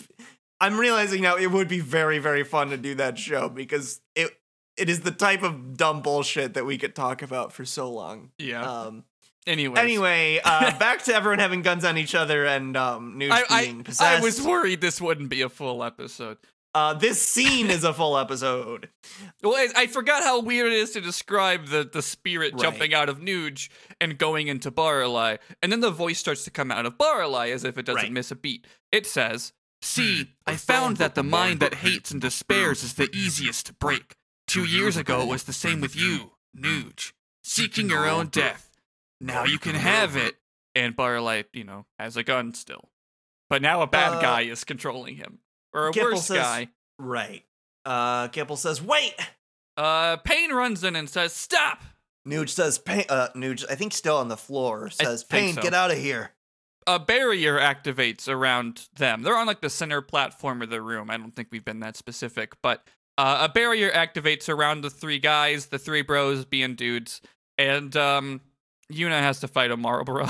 I'm 0.60 0.78
realizing 0.78 1.24
now 1.24 1.38
it 1.38 1.48
would 1.52 1.68
be 1.68 1.80
very 1.80 2.20
very 2.20 2.44
fun 2.44 2.70
to 2.70 2.78
do 2.78 2.96
that 2.96 3.18
show 3.18 3.50
because 3.50 4.02
it 4.16 4.32
it 4.78 4.90
is 4.90 5.02
the 5.02 5.12
type 5.12 5.42
of 5.44 5.76
dumb 5.78 6.02
bullshit 6.02 6.54
that 6.54 6.66
we 6.66 6.78
could 6.78 6.96
talk 6.96 7.22
about 7.22 7.52
for 7.54 7.66
so 7.66 7.90
long. 7.92 8.32
yeah. 8.38 8.62
Um. 8.64 9.04
Anyways. 9.48 9.80
Anyway, 9.80 10.40
uh, 10.46 10.78
back 10.78 11.04
to 11.06 11.16
everyone 11.16 11.40
having 11.40 11.62
guns 11.62 11.84
on 11.86 11.98
each 11.98 12.14
other 12.16 12.46
and 12.46 12.78
um, 12.78 13.16
Nooj 13.20 13.32
I, 13.50 13.64
being 13.66 13.80
I, 13.80 13.84
possessed. 13.84 14.02
I 14.02 14.20
was 14.22 14.42
worried 14.42 14.82
this 14.82 15.02
wouldn't 15.02 15.30
be 15.30 15.42
a 15.42 15.50
full 15.50 15.84
episode. 15.84 16.38
Uh, 16.74 16.94
this 16.94 17.22
scene 17.22 17.70
is 17.70 17.84
a 17.84 17.94
full 17.94 18.18
episode. 18.18 18.88
Well, 19.44 19.56
I, 19.56 19.68
I 19.76 19.88
forgot 19.88 20.24
how 20.24 20.40
weird 20.40 20.68
it 20.68 20.78
is 20.78 20.92
to 20.92 21.02
describe 21.02 21.68
the, 21.68 21.84
the 21.84 22.02
spirit 22.02 22.54
Right. 22.54 22.62
jumping 22.62 22.94
out 22.94 23.10
of 23.10 23.20
Nooj 23.20 23.68
and 24.00 24.18
going 24.18 24.48
into 24.48 24.72
Baralai, 24.72 25.40
and 25.62 25.70
then 25.70 25.82
the 25.82 25.92
voice 25.92 26.18
starts 26.20 26.46
to 26.46 26.52
come 26.52 26.72
out 26.72 26.86
of 26.86 26.98
Baralai 26.98 27.52
as 27.54 27.66
if 27.66 27.78
it 27.78 27.86
doesn't 27.86 28.04
Right. 28.04 28.12
miss 28.14 28.32
a 28.32 28.36
beat. 28.36 28.68
It 28.92 29.06
says, 29.06 29.52
See, 29.82 30.30
I 30.48 30.56
found 30.56 30.96
that 30.98 31.16
the 31.16 31.24
mind 31.24 31.60
that 31.60 31.74
hates 31.74 32.12
and 32.12 32.22
despairs 32.22 32.84
is 32.84 32.94
the 32.94 33.10
easiest 33.14 33.66
to 33.66 33.74
break. 33.74 34.14
Two 34.48 34.64
years 34.64 34.96
ago, 34.96 35.24
it 35.24 35.28
was 35.28 35.44
the 35.44 35.54
same 35.54 35.82
with 35.82 35.96
you, 35.96 36.34
Nooj, 36.58 37.12
seeking 37.44 37.90
your 37.90 38.08
own 38.08 38.28
death. 38.28 38.70
Now 39.22 39.46
you 39.46 39.60
can 39.60 39.76
have 39.76 40.16
it. 40.16 40.36
And 40.74 40.96
Barlight, 40.96 41.46
you 41.54 41.64
know, 41.66 41.86
has 42.00 42.16
a 42.18 42.24
gun 42.24 42.54
still. 42.54 42.90
But 43.50 43.62
now 43.62 43.82
a 43.82 43.88
bad 43.88 44.14
Uh, 44.14 44.22
guy 44.22 44.42
is 44.42 44.64
controlling 44.64 45.18
him. 45.18 45.40
Or 45.74 45.90
a 45.90 45.92
Gippal 45.92 46.04
worse 46.14 46.26
says- 46.28 46.38
guy. 46.38 46.70
Right. 46.98 47.46
Uh, 47.86 48.28
Gippal 48.30 48.58
says, 48.58 48.82
"Wait." 48.82 49.14
Uh, 49.78 50.18
Paine 50.18 50.52
runs 50.54 50.84
in 50.84 50.96
and 50.96 51.10
says, 51.10 51.34
Stop! 51.34 51.82
Nooj 52.28 52.50
says, 52.50 52.78
"Paine." 52.78 53.06
Uh, 53.10 53.30
Nooj, 53.36 53.66
I 53.70 53.76
think 53.76 53.94
still 53.94 54.18
on 54.18 54.28
the 54.28 54.38
floor, 54.38 54.90
says, 54.90 55.24
"Paine, 55.24 55.56
so. 55.56 55.62
get 55.62 55.74
out 55.74 55.92
of 55.92 55.98
here." 55.98 56.32
a 56.88 56.98
barrier 57.00 57.60
activates 57.60 58.28
around 58.28 58.88
them. 58.96 59.22
They're 59.22 59.38
on 59.38 59.46
like 59.46 59.62
the 59.62 59.70
center 59.70 60.02
platform 60.02 60.64
of 60.64 60.70
the 60.72 60.82
room. 60.82 61.12
I 61.12 61.18
don't 61.18 61.36
think 61.36 61.50
we've 61.52 61.64
been 61.64 61.80
that 61.82 61.96
specific, 61.96 62.54
but 62.64 62.88
uh, 63.20 63.48
a 63.48 63.54
barrier 63.54 63.92
activates 63.92 64.50
around 64.50 64.82
the 64.82 64.90
three 64.90 65.20
guys, 65.20 65.68
the 65.68 65.78
three 65.78 66.02
bros 66.02 66.44
being 66.44 66.74
dudes, 66.76 67.22
and 67.58 67.96
um, 67.96 68.42
Yuna 68.94 69.20
has 69.20 69.40
to 69.42 69.48
fight 69.48 69.72
a 69.72 69.78
Marlboro. 69.78 70.28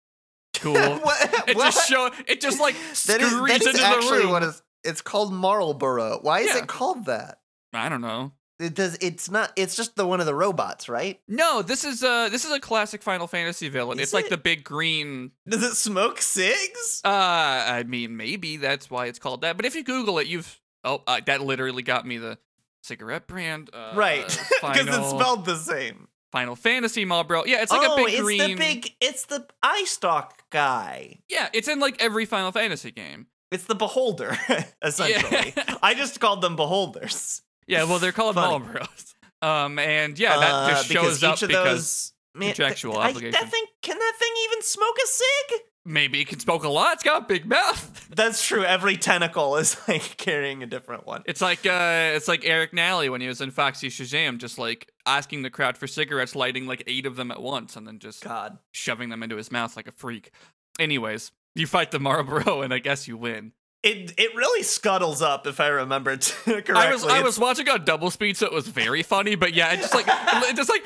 cool. 0.56 0.74
what? 0.74 1.48
It 1.48 1.56
what? 1.56 1.72
just 1.74 1.88
show. 1.88 2.10
It 2.26 2.40
just 2.40 2.60
like 2.60 2.74
that 3.06 3.20
is, 3.20 3.32
that 3.32 3.62
is 3.62 3.80
actually 3.80 4.20
room. 4.20 4.30
what 4.30 4.42
is. 4.42 4.62
It's 4.84 5.00
called 5.00 5.32
Marlboro. 5.32 6.18
Why 6.22 6.40
is 6.40 6.48
Yeah. 6.48 6.58
it 6.58 6.66
called 6.66 7.06
that? 7.06 7.40
I 7.72 7.88
don't 7.88 8.00
know. 8.00 8.32
It 8.60 8.74
does. 8.74 8.98
It's 9.00 9.30
not. 9.30 9.52
It's 9.54 9.76
just 9.76 9.94
the 9.94 10.04
one 10.04 10.18
of 10.18 10.26
the 10.26 10.34
robots, 10.34 10.88
right? 10.88 11.20
No, 11.28 11.62
this 11.62 11.84
is 11.84 12.02
uh 12.02 12.28
this 12.28 12.44
is 12.44 12.50
a 12.50 12.58
classic 12.58 13.02
Final 13.02 13.28
Fantasy 13.28 13.68
villain. 13.68 13.98
Is 14.00 14.04
it's 14.04 14.12
like 14.12 14.28
the 14.30 14.36
big 14.36 14.64
green. 14.64 15.30
Does 15.48 15.62
it 15.62 15.74
smoke 15.74 16.20
cigs? 16.20 17.00
Uh, 17.04 17.08
I 17.08 17.84
mean, 17.86 18.16
maybe 18.16 18.56
that's 18.56 18.90
why 18.90 19.06
it's 19.06 19.20
called 19.20 19.42
that. 19.42 19.56
But 19.56 19.64
if 19.66 19.76
you 19.76 19.84
Google 19.84 20.18
it, 20.18 20.26
you've 20.26 20.60
oh, 20.82 21.02
uh, 21.06 21.20
that 21.26 21.40
literally 21.40 21.84
got 21.84 22.04
me 22.04 22.18
the 22.18 22.36
cigarette 22.82 23.28
brand. 23.28 23.70
Uh, 23.72 23.92
right, 23.94 24.26
because 24.26 24.88
it's 24.88 25.10
spelled 25.10 25.44
the 25.44 25.56
same. 25.56 26.07
Final 26.32 26.56
Fantasy 26.56 27.04
Marlboro. 27.04 27.44
Yeah, 27.46 27.62
it's 27.62 27.72
like 27.72 27.88
oh, 27.88 27.94
a 27.94 27.96
big 27.96 28.14
it's 28.14 28.22
green. 28.22 28.38
the 28.38 28.54
big. 28.56 28.90
It's 29.00 29.26
the 29.26 29.46
eye 29.62 29.84
stalk 29.86 30.42
guy. 30.50 31.20
Yeah, 31.28 31.48
it's 31.52 31.68
in 31.68 31.80
like 31.80 32.02
every 32.02 32.24
Final 32.26 32.52
Fantasy 32.52 32.90
game. 32.90 33.26
It's 33.50 33.64
the 33.64 33.74
beholder, 33.74 34.36
essentially. 34.82 35.54
I 35.82 35.94
just 35.94 36.20
called 36.20 36.42
them 36.42 36.54
beholders. 36.56 37.40
Yeah, 37.66 37.84
well, 37.84 37.98
they're 37.98 38.12
called. 38.12 38.36
Marlboros. 38.36 39.14
Um, 39.40 39.78
and 39.78 40.18
yeah, 40.18 40.36
that 40.36 40.52
Uh, 40.52 40.68
just 40.70 40.86
shows 40.88 41.22
up 41.22 41.38
because 41.38 41.48
those 41.48 42.12
man, 42.34 42.48
contractual 42.48 42.94
th- 42.94 43.04
I- 43.04 43.08
obligation. 43.10 43.30
that 43.40 43.48
thing 43.52 43.64
can 43.82 43.96
that 43.96 44.12
thing 44.18 44.32
even 44.46 44.62
smoke 44.62 44.96
a 45.00 45.06
cig? 45.06 45.60
Maybe 45.88 46.20
it 46.20 46.28
can 46.28 46.38
smoke 46.38 46.64
a 46.64 46.68
lot. 46.68 46.94
It's 46.94 47.02
got 47.02 47.22
a 47.22 47.24
big 47.26 47.46
mouth. 47.46 48.08
That's 48.14 48.46
true. 48.46 48.62
Every 48.62 48.96
tentacle 48.96 49.56
is 49.56 49.76
like 49.88 50.16
carrying 50.16 50.62
a 50.62 50.66
different 50.66 51.06
one. 51.06 51.22
It's 51.26 51.40
like 51.40 51.66
uh, 51.66 52.12
it's 52.14 52.28
like 52.28 52.44
Eric 52.44 52.72
Nally 52.72 53.08
when 53.08 53.20
he 53.20 53.26
was 53.26 53.40
in 53.40 53.50
Foxy 53.50 53.88
Shazam, 53.88 54.38
just 54.38 54.58
like 54.58 54.92
asking 55.06 55.42
the 55.42 55.50
crowd 55.50 55.76
for 55.76 55.86
cigarettes, 55.86 56.36
lighting 56.36 56.66
like 56.66 56.84
eight 56.86 57.06
of 57.06 57.16
them 57.16 57.30
at 57.30 57.42
once, 57.42 57.76
and 57.76 57.86
then 57.86 57.98
just 57.98 58.22
God. 58.22 58.58
shoving 58.72 59.08
them 59.08 59.22
into 59.22 59.36
his 59.36 59.50
mouth 59.50 59.74
like 59.76 59.88
a 59.88 59.92
freak. 59.92 60.30
Anyways, 60.78 61.32
you 61.54 61.66
fight 61.66 61.90
the 61.90 61.98
Marlboro, 61.98 62.60
and 62.60 62.72
I 62.72 62.78
guess 62.78 63.08
you 63.08 63.16
win. 63.16 63.52
It 63.82 64.12
it 64.18 64.34
really 64.34 64.64
scuttles 64.64 65.22
up 65.22 65.46
if 65.46 65.60
I 65.60 65.68
remember 65.68 66.16
correctly. 66.44 66.74
I 66.74 66.92
was 66.92 67.04
I 67.04 67.22
was 67.22 67.38
watching 67.38 67.68
on 67.68 67.84
double 67.84 68.10
speed, 68.10 68.36
so 68.36 68.46
it 68.46 68.52
was 68.52 68.66
very 68.66 69.02
funny. 69.02 69.36
But 69.36 69.54
yeah, 69.54 69.72
it 69.72 69.76
just 69.76 69.94
like 69.94 70.06
it 70.10 70.56
just 70.56 70.68
like 70.68 70.84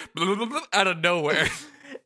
out 0.72 0.86
of 0.86 0.98
nowhere. 0.98 1.48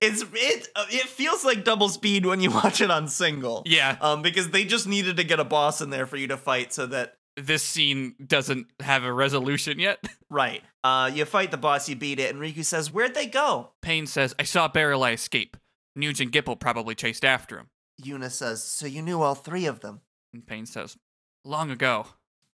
It's 0.00 0.24
it 0.32 0.68
uh, 0.76 0.87
it 0.90 1.09
feels 1.09 1.44
like 1.44 1.64
double 1.64 1.88
speed 1.88 2.26
when 2.26 2.40
you 2.40 2.50
watch 2.62 2.80
it 2.80 2.90
on 2.90 3.09
single. 3.09 3.62
Yeah, 3.66 3.96
Um, 4.00 4.22
because 4.22 4.50
they 4.50 4.64
just 4.64 4.87
needed 4.87 5.16
to 5.16 5.24
get 5.24 5.40
a 5.40 5.44
boss 5.44 5.80
in 5.80 5.90
there 5.90 6.06
for 6.06 6.16
you 6.16 6.28
to 6.28 6.37
fight, 6.37 6.72
so 6.72 6.87
that 6.87 7.16
this 7.37 7.62
scene 7.62 8.14
doesn't 8.24 8.66
have 8.80 9.04
a 9.04 9.12
resolution 9.12 9.78
yet. 9.78 10.02
right. 10.30 10.62
Uh, 10.82 11.11
you 11.12 11.24
fight 11.24 11.50
the 11.50 11.56
boss, 11.56 11.88
you 11.88 11.96
beat 11.96 12.18
it, 12.20 12.30
and 12.35 12.40
Rikku 12.40 12.64
says, 12.64 12.92
"Where'd 12.92 13.14
they 13.14 13.26
go?" 13.26 13.70
Paine 13.82 14.06
says, 14.06 14.35
I 14.38 14.44
saw 14.44 14.68
Barreleye 14.68 15.14
escape. 15.14 15.56
Nooj 15.98 16.20
and 16.20 16.30
Gippal 16.32 16.59
probably 16.59 16.94
chased 16.94 17.24
after 17.24 17.59
him. 17.59 17.68
Yuna 18.02 18.30
says, 18.30 18.62
"So 18.62 18.87
you 18.87 19.02
knew 19.02 19.22
all 19.22 19.35
three 19.35 19.66
of 19.66 19.80
them." 19.80 20.00
And 20.32 20.46
Paine 20.46 20.66
says, 20.66 20.96
Long 21.44 21.70
ago. 21.70 22.06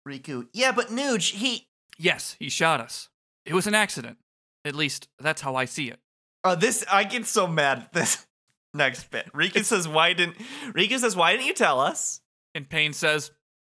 Rikku, 0.08 0.47
yeah, 0.52 0.71
but 0.71 0.88
Nooj, 0.88 1.32
he. 1.34 1.67
Yes, 1.97 2.36
he 2.39 2.49
shot 2.49 2.80
us. 2.82 3.10
It 3.45 3.54
was 3.54 3.67
an 3.67 3.75
accident. 3.75 4.17
At 4.65 4.75
least, 4.75 5.08
that's 5.19 5.41
how 5.41 5.56
I 5.56 5.65
see 5.65 5.89
it. 5.89 5.99
Oh, 6.43 6.56
this 6.56 6.86
I 6.91 7.04
get 7.04 7.25
so 7.25 7.47
mad 7.47 7.80
at 7.80 7.93
this 7.93 8.25
next 8.73 9.10
bit. 9.12 9.32
Rikku 9.34 9.63
says, 9.63 9.88
"Why 9.88 10.13
didn't?" 10.13 10.38
Rikku 10.67 10.99
says, 10.99 11.15
"Why 11.15 11.34
didn't 11.34 11.47
you 11.47 11.54
tell 11.54 11.80
us?" 11.80 12.21
And 12.56 12.69
Paine 12.69 12.93
says, 12.93 13.32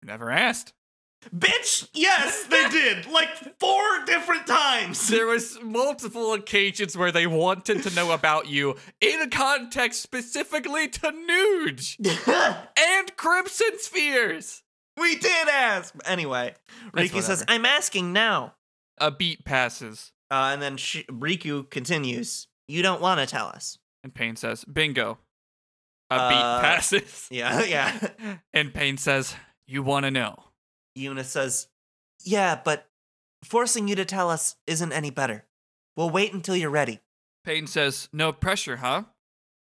Never 0.03 0.31
asked. 0.31 0.73
Bitch, 1.35 1.87
yes, 1.93 2.45
they 2.45 2.67
did. 2.71 3.05
Like 3.05 3.59
four 3.59 3.83
different 4.07 4.47
times. 4.47 5.07
There 5.07 5.27
was 5.27 5.59
multiple 5.61 6.33
occasions 6.33 6.97
where 6.97 7.11
they 7.11 7.27
wanted 7.27 7.83
to 7.83 7.93
know 7.93 8.11
about 8.11 8.47
you 8.47 8.77
in 8.99 9.29
context 9.29 10.01
specifically 10.01 10.87
to 10.87 11.11
Nooj 11.11 12.67
and 12.79 13.15
Crimson 13.17 13.77
Spheres. 13.77 14.63
we 14.97 15.15
did 15.15 15.47
ask. 15.47 15.93
Anyway, 16.05 16.55
That's 16.93 17.11
Rikku 17.11 17.21
says, 17.21 17.45
"I'm 17.47 17.65
asking 17.65 18.13
now." 18.13 18.55
A 18.97 19.11
beat 19.11 19.45
passes, 19.45 20.11
Uh, 20.31 20.49
and 20.53 20.61
then 20.61 20.77
she, 20.77 21.03
Rikku 21.03 21.69
continues, 21.69 22.47
"You 22.71 22.81
don't 22.81 23.01
want 23.01 23.19
to 23.19 23.25
tell 23.25 23.47
us." 23.47 23.77
and 24.03 24.13
Paine 24.13 24.35
says, 24.35 24.65
Bingo. 24.65 25.19
A 26.09 26.15
Uh, 26.15 26.29
beat 26.29 26.67
passes. 26.67 27.27
Yeah, 27.31 27.63
yeah. 27.63 28.07
And 28.53 28.73
Paine 28.73 28.97
says, 28.97 29.35
You 29.67 29.83
want 29.83 30.05
to 30.05 30.11
know. 30.11 30.43
Yuna 30.97 31.23
says, 31.23 31.67
"Yeah, 32.23 32.59
but 32.63 32.89
forcing 33.45 33.87
you 33.87 33.95
to 33.95 34.05
tell 34.05 34.29
us 34.29 34.55
isn't 34.67 34.91
any 34.91 35.09
better. 35.11 35.45
We'll 35.95 36.09
wait 36.09 36.33
until 36.33 36.55
you're 36.55 36.69
ready." 36.71 36.99
Paine 37.45 37.67
says, 37.67 38.09
No 38.11 38.31
pressure, 38.33 38.77
huh? 38.77 39.03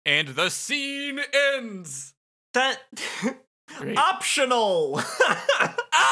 And 0.06 0.28
the 0.28 0.48
scene 0.50 1.20
ends. 1.54 2.14
That 2.54 2.78
Great. 3.78 3.96
optional. 3.96 5.00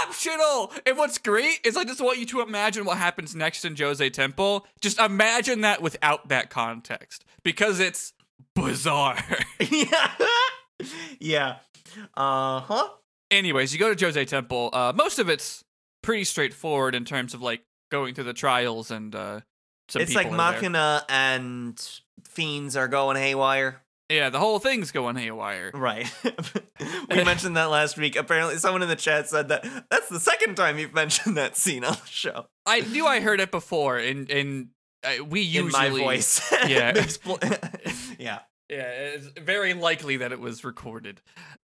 Optional! 0.05 0.73
And 0.87 0.97
what's 0.97 1.19
great 1.19 1.61
is 1.65 1.77
I 1.77 1.85
just 1.85 2.01
want 2.01 2.19
you 2.19 2.27
to 2.27 2.41
imagine 2.41 2.85
what 2.85 2.99
happens 2.99 3.35
next 3.35 3.65
in 3.65 3.75
Djose 3.75 4.13
Temple. 4.13 4.67
Just 4.81 4.99
imagine 4.99 5.63
that 5.63 5.81
without 5.83 6.29
that 6.29 6.51
context. 6.51 7.25
Because 7.43 7.81
it's 7.81 8.13
bizarre. 8.55 9.23
yeah. 9.71 10.13
yeah. 11.21 11.57
Uh 12.15 12.61
huh. 12.61 12.89
Anyways, 13.31 13.73
you 13.73 13.79
go 13.79 13.95
to 13.95 13.97
Djose 13.97 14.27
Temple. 14.27 14.71
Uh, 14.73 14.93
most 14.95 15.19
of 15.19 15.29
it's 15.29 15.65
pretty 16.03 16.25
straightforward 16.25 16.95
in 16.95 17.05
terms 17.05 17.35
of 17.35 17.43
like 17.43 17.63
going 17.91 18.15
through 18.15 18.25
the 18.25 18.35
trials 18.35 18.91
and 18.91 19.15
uh, 19.15 19.41
some 19.89 20.03
It's 20.03 20.15
like 20.15 20.27
are 20.27 20.31
there. 20.31 20.37
Machina 20.37 21.05
and 21.09 22.01
Fiends 22.25 22.77
are 22.77 22.89
going 22.89 23.17
haywire. 23.17 23.83
Yeah, 24.11 24.31
the 24.31 24.39
whole 24.39 24.59
thing's 24.59 24.91
going 24.91 25.17
haywire. 25.17 25.71
Right. 25.75 26.11
we 27.11 27.25
mentioned 27.25 27.57
that 27.59 27.67
last 27.67 27.99
week. 27.99 28.17
Apparently, 28.17 28.57
someone 28.57 28.83
in 28.83 28.89
the 28.89 28.97
chat 28.97 29.29
said 29.29 29.49
that 29.49 29.67
that's 29.91 30.09
the 30.09 30.21
second 30.21 30.55
time 30.57 30.79
you've 30.79 30.95
mentioned 30.95 31.37
that 31.37 31.57
scene 31.57 31.85
on 31.85 31.93
the 31.93 32.07
show. 32.07 32.47
I 32.65 32.81
knew 32.81 33.07
I 33.07 33.21
heard 33.21 33.41
it 33.41 33.51
before, 33.51 33.99
and 33.99 34.31
and 34.31 34.69
uh, 35.05 35.25
we 35.25 35.43
usually 35.43 35.87
in 35.87 35.93
my 35.93 35.99
voice. 35.99 36.41
Yeah. 36.67 36.93
Expl- 36.95 38.17
yeah. 38.19 38.41
Yeah, 38.71 38.83
it's 38.83 39.29
very 39.41 39.73
likely 39.73 40.19
that 40.19 40.31
it 40.33 40.41
was 40.41 40.63
recorded. 40.63 41.23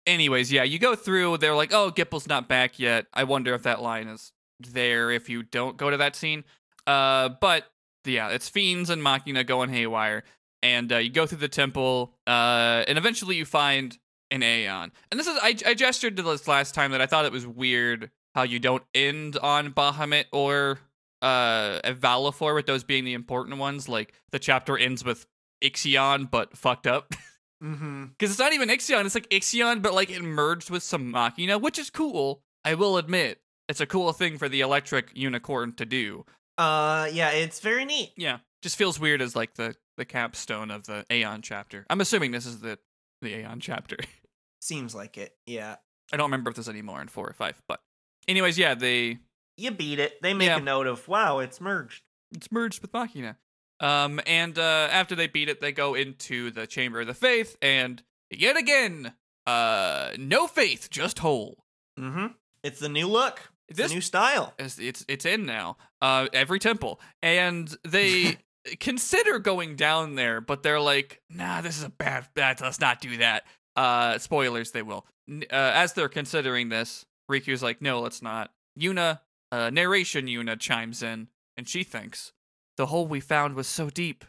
Anyways, 0.06 0.50
yeah, 0.50 0.62
you 0.62 0.78
go 0.78 0.94
through. 0.94 1.38
They're 1.38 1.54
like, 1.54 1.72
"Oh, 1.74 1.90
Gippal's 1.90 2.26
not 2.26 2.48
back 2.48 2.78
yet." 2.78 3.06
I 3.12 3.24
wonder 3.24 3.54
if 3.54 3.64
that 3.64 3.82
line 3.82 4.08
is 4.08 4.32
there 4.60 5.10
if 5.10 5.28
you 5.28 5.42
don't 5.42 5.76
go 5.76 5.90
to 5.90 5.96
that 5.98 6.16
scene. 6.16 6.44
Uh, 6.86 7.30
but 7.40 7.64
yeah, 8.06 8.28
it's 8.28 8.48
fiends 8.48 8.88
and 8.88 9.02
Machina 9.02 9.44
going 9.44 9.68
haywire, 9.70 10.24
and 10.66 10.92
uh, 10.92 10.96
you 10.96 11.10
go 11.10 11.26
through 11.26 11.38
the 11.38 11.48
temple, 11.48 12.12
uh, 12.26 12.84
and 12.88 12.98
eventually 12.98 13.36
you 13.36 13.44
find 13.44 13.96
an 14.32 14.42
Aeon. 14.42 14.90
And 15.10 15.20
this 15.20 15.28
is 15.28 15.38
I, 15.40 15.54
I 15.64 15.74
gestured 15.74 16.16
to 16.16 16.22
this 16.24 16.48
last 16.48 16.74
time 16.74 16.90
that 16.90 17.00
I 17.00 17.06
thought 17.06 17.24
it 17.24 17.30
was 17.32 17.46
weird 17.46 18.10
how 18.34 18.42
you 18.42 18.58
don't 18.58 18.82
end 18.92 19.38
on 19.38 19.72
Bahamut 19.72 20.24
or 20.32 20.80
uh 21.22 21.80
Valefor 21.84 22.54
with 22.54 22.66
those 22.66 22.82
being 22.82 23.04
the 23.04 23.14
important 23.14 23.58
ones. 23.58 23.88
Like 23.88 24.12
the 24.32 24.40
chapter 24.40 24.76
ends 24.76 25.04
with 25.04 25.26
Ixion, 25.62 26.30
but 26.30 26.56
fucked 26.56 26.86
up. 26.86 27.14
Mm-hmm. 27.64 28.04
Because 28.08 28.32
it's 28.32 28.38
not 28.38 28.52
even 28.52 28.68
Ixion, 28.68 29.06
it's 29.06 29.14
like 29.14 29.30
Ixion, 29.30 29.80
but 29.80 29.94
like 29.94 30.10
it 30.10 30.20
merged 30.20 30.68
with 30.68 30.82
some 30.82 31.10
Machina, 31.10 31.56
which 31.56 31.78
is 31.78 31.88
cool. 31.88 32.42
I 32.66 32.74
will 32.74 32.98
admit. 32.98 33.40
It's 33.66 33.80
a 33.80 33.86
cool 33.86 34.12
thing 34.12 34.36
for 34.36 34.46
the 34.46 34.60
electric 34.60 35.12
unicorn 35.14 35.72
to 35.76 35.86
do. 35.86 36.26
Uh, 36.58 37.08
yeah, 37.10 37.30
it's 37.30 37.60
very 37.60 37.86
neat. 37.86 38.12
Yeah. 38.14 38.40
Just 38.60 38.76
feels 38.76 39.00
weird 39.00 39.22
as 39.22 39.34
like 39.34 39.54
the 39.54 39.74
the 39.96 40.04
capstone 40.04 40.70
of 40.70 40.86
the 40.86 41.04
Aeon 41.10 41.42
chapter. 41.42 41.86
I'm 41.90 42.00
assuming 42.00 42.30
this 42.32 42.46
is 42.46 42.60
the 42.60 42.78
the 43.22 43.34
Aeon 43.34 43.60
chapter. 43.60 43.96
Seems 44.60 44.94
like 44.94 45.16
it. 45.18 45.34
Yeah. 45.46 45.76
I 46.12 46.16
don't 46.16 46.26
remember 46.26 46.50
if 46.50 46.56
there's 46.56 46.68
any 46.68 46.82
more 46.82 47.00
in 47.00 47.08
four 47.08 47.26
or 47.28 47.32
five, 47.32 47.60
but 47.68 47.80
anyways, 48.28 48.58
yeah, 48.58 48.74
they 48.74 49.18
You 49.56 49.70
beat 49.70 49.98
it. 49.98 50.20
They 50.22 50.34
make 50.34 50.48
Yeah. 50.48 50.58
a 50.58 50.60
note 50.60 50.86
of, 50.86 51.06
wow, 51.08 51.38
it's 51.38 51.60
merged. 51.60 52.02
it's 52.34 52.50
merged 52.52 52.82
with 52.82 52.92
Machina. 52.92 53.36
Um, 53.80 54.20
and 54.26 54.58
uh, 54.58 54.88
after 54.90 55.14
they 55.14 55.26
beat 55.26 55.48
it, 55.48 55.60
they 55.60 55.72
go 55.72 55.94
into 55.94 56.50
the 56.50 56.66
Chamber 56.66 57.00
of 57.00 57.06
the 57.06 57.14
Faith, 57.14 57.56
and 57.60 58.02
yet 58.30 58.56
again, 58.56 59.12
uh, 59.46 60.12
no 60.18 60.46
faith, 60.46 60.88
just 60.90 61.18
whole. 61.18 61.64
Mm-hmm. 61.98 62.28
It's 62.62 62.80
the 62.80 62.88
new 62.88 63.06
look. 63.06 63.40
It's 63.68 63.76
This- 63.78 63.88
the 63.90 63.94
new 63.96 64.00
style. 64.00 64.54
It's 64.58 64.78
it's, 64.78 65.04
it's 65.08 65.24
in 65.26 65.44
now. 65.44 65.76
Uh, 66.00 66.28
every 66.32 66.58
temple, 66.58 67.00
and 67.22 67.74
they 67.86 68.38
consider 68.80 69.38
going 69.38 69.76
down 69.76 70.14
there, 70.14 70.40
but 70.40 70.62
they're 70.62 70.80
like, 70.80 71.22
nah, 71.30 71.60
this 71.60 71.78
is 71.78 71.84
a 71.84 71.90
bad. 71.90 72.26
Let's 72.36 72.80
not 72.80 73.00
do 73.00 73.18
that. 73.18 73.44
Uh, 73.74 74.18
spoilers, 74.18 74.72
they 74.72 74.82
will. 74.82 75.06
Uh, 75.30 75.44
as 75.50 75.92
they're 75.92 76.08
considering 76.08 76.68
this, 76.68 77.04
Rikku's 77.30 77.62
like, 77.62 77.82
no, 77.82 78.00
let's 78.00 78.22
not. 78.22 78.52
Yuna, 78.78 79.20
uh, 79.52 79.70
narration 79.70 80.26
Yuna 80.26 80.58
chimes 80.58 81.02
in, 81.02 81.28
and 81.56 81.68
she 81.68 81.82
thinks 81.82 82.32
the 82.76 82.86
hole 82.86 83.06
we 83.06 83.20
found 83.20 83.54
was 83.54 83.66
so 83.66 83.90
deep. 83.90 84.24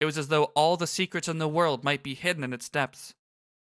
It 0.00 0.04
was 0.04 0.18
as 0.18 0.28
though 0.28 0.44
all 0.54 0.76
the 0.76 0.86
secrets 0.86 1.28
in 1.28 1.38
the 1.38 1.48
world 1.48 1.82
might 1.82 2.02
be 2.02 2.14
hidden 2.14 2.44
in 2.44 2.52
its 2.52 2.68
depths. 2.68 3.14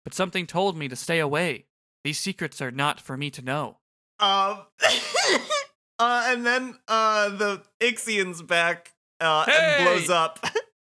But 0.03 0.13
something 0.13 0.47
told 0.47 0.77
me 0.77 0.88
to 0.88 0.95
stay 0.95 1.19
away. 1.19 1.65
These 2.03 2.19
secrets 2.19 2.62
are 2.62 2.71
not 2.71 2.99
for 2.99 3.15
me 3.15 3.29
to 3.31 3.41
know. 3.41 3.77
Um, 4.19 4.62
uh, 5.99 6.25
and 6.27 6.45
then 6.45 6.79
uh, 6.88 7.29
the 7.29 7.63
Ixion's 7.79 8.41
back 8.41 8.92
uh, 9.23 9.45
Hey! 9.45 9.75
and 9.79 9.86
blows 9.86 10.09
up 10.09 10.39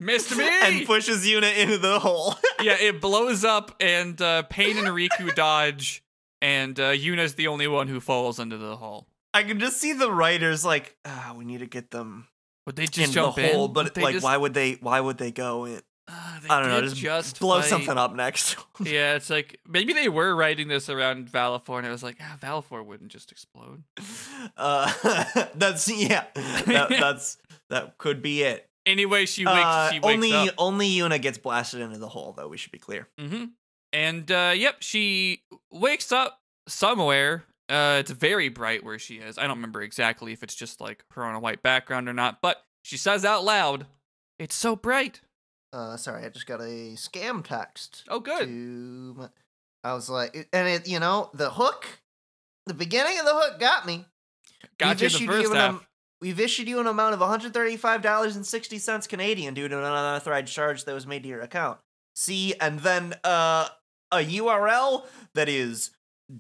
Missed 0.01 0.37
me! 0.37 0.49
and 0.63 0.87
pushes 0.87 1.25
Yuna 1.27 1.57
into 1.57 1.79
the 1.79 1.99
hole. 2.01 2.35
yeah, 2.63 2.77
it 2.79 3.01
blows 3.01 3.45
up, 3.45 3.75
and 3.81 4.21
uh, 4.21 4.43
Paine 4.43 4.77
and 4.77 4.89
Rikku 4.89 5.35
dodge, 5.37 6.03
and 6.43 6.79
uh, 6.79 6.91
Yuna's 6.91 7.35
the 7.37 7.47
only 7.47 7.69
one 7.69 7.89
who 7.89 8.01
falls 8.01 8.39
into 8.39 8.59
the 8.59 8.77
hole. 8.77 9.07
I 9.33 9.43
can 9.45 9.59
just 9.61 9.79
see 9.79 9.93
the 9.93 10.11
writers 10.13 10.65
like, 10.65 10.97
ah, 11.05 11.35
we 11.37 11.45
need 11.45 11.59
to 11.61 11.67
get 11.67 11.91
them 11.91 12.29
Would 12.67 12.77
they 12.77 12.87
just 12.87 13.09
in 13.09 13.13
jump 13.15 13.37
the 13.37 13.49
hole, 13.49 13.67
in? 13.67 13.73
but 13.73 13.97
like, 13.97 14.15
just, 14.15 14.25
why 14.25 14.37
would 14.37 14.53
they? 14.53 14.73
Why 14.75 15.01
would 15.01 15.17
they 15.19 15.31
go 15.31 15.65
in? 15.65 15.81
Uh, 16.07 16.41
they 16.41 16.49
I 16.51 16.61
don't 16.61 16.69
know. 16.69 16.81
Just, 16.83 16.97
just 16.97 17.41
blow 17.41 17.61
fight. 17.63 17.71
something 17.71 17.97
up 17.97 18.15
next. 18.15 18.57
Yeah, 18.81 19.15
it's 19.15 19.31
like 19.31 19.59
maybe 19.67 19.93
they 19.95 20.09
were 20.09 20.37
writing 20.37 20.69
this 20.69 20.91
around 20.91 21.29
Valefor, 21.31 21.79
and 21.79 21.87
it 21.87 21.91
was 21.91 22.03
like, 22.03 22.17
ah, 22.21 22.37
Valefor 22.43 22.85
wouldn't 22.85 23.11
just 23.11 23.33
explode. 23.33 23.85
uh, 24.57 24.93
that's 25.55 25.89
yeah. 25.89 26.25
That, 26.35 26.89
that's 26.91 27.39
that 27.71 27.99
could 27.99 28.23
be 28.23 28.43
it. 28.43 28.69
Anyway, 28.87 29.27
she 29.27 29.47
wakes. 29.47 29.57
Uh, 29.59 29.93
she 29.93 30.01
wakes 30.01 30.15
only 30.15 30.33
up. 30.33 30.55
only 30.59 30.89
Yuna 30.91 31.21
gets 31.21 31.39
blasted 31.39 31.81
into 31.81 31.99
the 31.99 32.09
hole, 32.09 32.35
though. 32.37 32.49
We 32.49 32.57
should 32.57 32.73
be 32.73 32.79
clear. 32.79 33.09
Mm-hmm. 33.19 33.45
And 33.93 34.31
uh, 34.31 34.53
yep, 34.55 34.77
she 34.81 35.43
wakes 35.71 36.13
up 36.13 36.41
somewhere. 36.69 37.45
Uh, 37.69 37.97
it's 38.01 38.11
very 38.11 38.51
bright 38.51 38.85
where 38.85 38.99
she 38.99 39.17
is. 39.17 39.39
I 39.39 39.43
don't 39.43 39.57
remember 39.57 39.81
exactly 39.81 40.33
if 40.33 40.43
it's 40.43 40.55
just 40.55 40.81
like 40.81 41.05
her 41.13 41.25
on 41.25 41.35
a 41.35 41.41
white 41.41 41.63
background 41.63 42.09
or 42.09 42.13
not, 42.13 42.43
but 42.43 42.63
she 42.83 42.99
says 42.99 43.25
out 43.25 43.45
loud, 43.45 43.87
"It's 44.39 44.55
so 44.55 44.77
bright." 44.77 45.23
Uh, 45.73 45.97
sorry, 45.97 46.25
I 46.25 46.29
just 46.29 46.47
got 46.47 46.61
a 46.61 46.95
scam 46.95 47.43
text. 47.43 48.05
Oh, 48.09 48.21
good. 48.21 48.47
To 48.47 49.15
my, 49.17 49.29
I 49.83 49.95
was 49.95 50.09
like, 50.09 50.49
and 50.53 50.69
it, 50.69 50.87
you 50.87 51.01
know, 51.01 51.31
the 51.35 51.51
hook, 51.51 51.87
the 52.67 52.75
beginning 52.75 53.19
of 53.19 53.25
the 53.25 53.35
hook 53.35 53.59
got 53.59 53.87
me. 53.87 54.05
Got 54.79 55.01
you 55.01 55.07
in 55.07 55.13
the 55.13 55.27
first 55.27 55.43
you 55.43 55.51
an 55.51 55.57
half. 55.57 55.75
am- 55.75 55.87
we've 56.25 56.41
issued 56.41 56.67
you 56.67 56.81
an 56.81 56.87
amount 56.87 57.13
of 57.13 57.21
one 57.21 57.29
hundred 57.29 57.53
thirty-five 57.53 58.01
dollars 58.01 58.35
and 58.35 58.47
sixty 58.47 58.79
cents 58.79 59.07
Canadian 59.07 59.53
due 59.53 59.69
to 59.69 59.77
an 59.77 59.85
unauthorized 59.85 60.53
charge 60.53 60.85
that 60.87 60.95
was 60.95 61.07
made 61.07 61.23
to 61.23 61.29
your 61.29 61.43
account. 61.43 61.79
See, 62.17 62.55
and 62.61 62.81
then 62.81 63.15
uh, 63.23 63.69
a 64.11 64.19
URL 64.19 65.05
that 65.35 65.51
is 65.51 65.91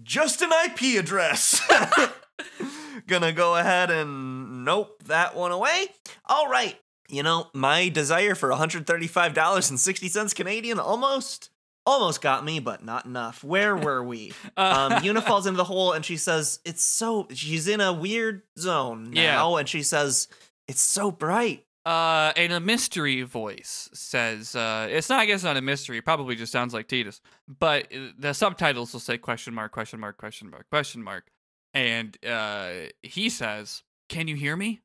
just 0.02 0.40
an 0.40 0.50
IP 0.64 0.98
address. 0.98 1.60
Gonna 3.06 3.32
go 3.32 3.56
ahead 3.56 3.90
and 3.90 4.64
nope 4.64 5.02
that 5.04 5.36
one 5.36 5.52
away. 5.52 5.88
All 6.24 6.48
right. 6.48 6.80
You 7.10 7.22
know, 7.22 7.48
my 7.52 7.90
desire 7.90 8.34
for 8.34 8.48
$135.60 8.48 10.34
Canadian 10.34 10.78
almost 10.78 11.50
almost 11.86 12.20
got 12.20 12.44
me, 12.44 12.60
but 12.60 12.84
not 12.84 13.04
enough. 13.06 13.42
Where 13.44 13.76
were 13.86 14.02
we? 14.02 14.32
Uh, 14.56 14.88
um, 14.92 15.02
Yuna 15.02 15.22
falls 15.26 15.46
into 15.46 15.56
the 15.56 15.64
hole 15.64 15.92
and 15.92 16.04
she 16.04 16.16
says, 16.16 16.60
It's 16.64 16.82
so 16.84 17.26
she's 17.32 17.68
in 17.68 17.80
a 17.80 17.92
weird 17.92 18.42
zone 18.58 19.10
Yeah. 19.12 19.34
now, 19.36 19.56
and 19.56 19.68
she 19.68 19.82
says, 19.82 20.28
It's 20.68 20.82
so 20.82 21.10
bright. 21.10 21.64
Uh, 21.86 22.32
and 22.36 22.50
a 22.50 22.60
mystery 22.60 23.20
voice 23.20 23.90
says, 23.92 24.56
uh, 24.56 24.88
it's 24.90 25.10
not, 25.10 25.20
I 25.20 25.26
guess, 25.26 25.44
not 25.44 25.58
a 25.58 25.60
mystery. 25.60 25.98
It 25.98 26.04
probably 26.06 26.34
just 26.34 26.50
sounds 26.50 26.72
like 26.72 26.88
Tidus. 26.88 27.20
But 27.46 27.92
uh, 27.94 28.06
the 28.18 28.32
subtitles 28.32 28.94
will 28.94 29.00
say 29.00 29.18
question 29.18 29.52
mark, 29.52 29.72
question 29.72 30.00
mark, 30.00 30.16
question 30.16 30.48
mark, 30.50 30.64
question 30.70 31.02
mark. 31.02 31.26
And 31.74 32.16
uh, 32.26 32.70
he 33.02 33.28
says, 33.28 33.82
Can 34.08 34.28
you 34.28 34.34
hear 34.36 34.56
me? 34.56 34.80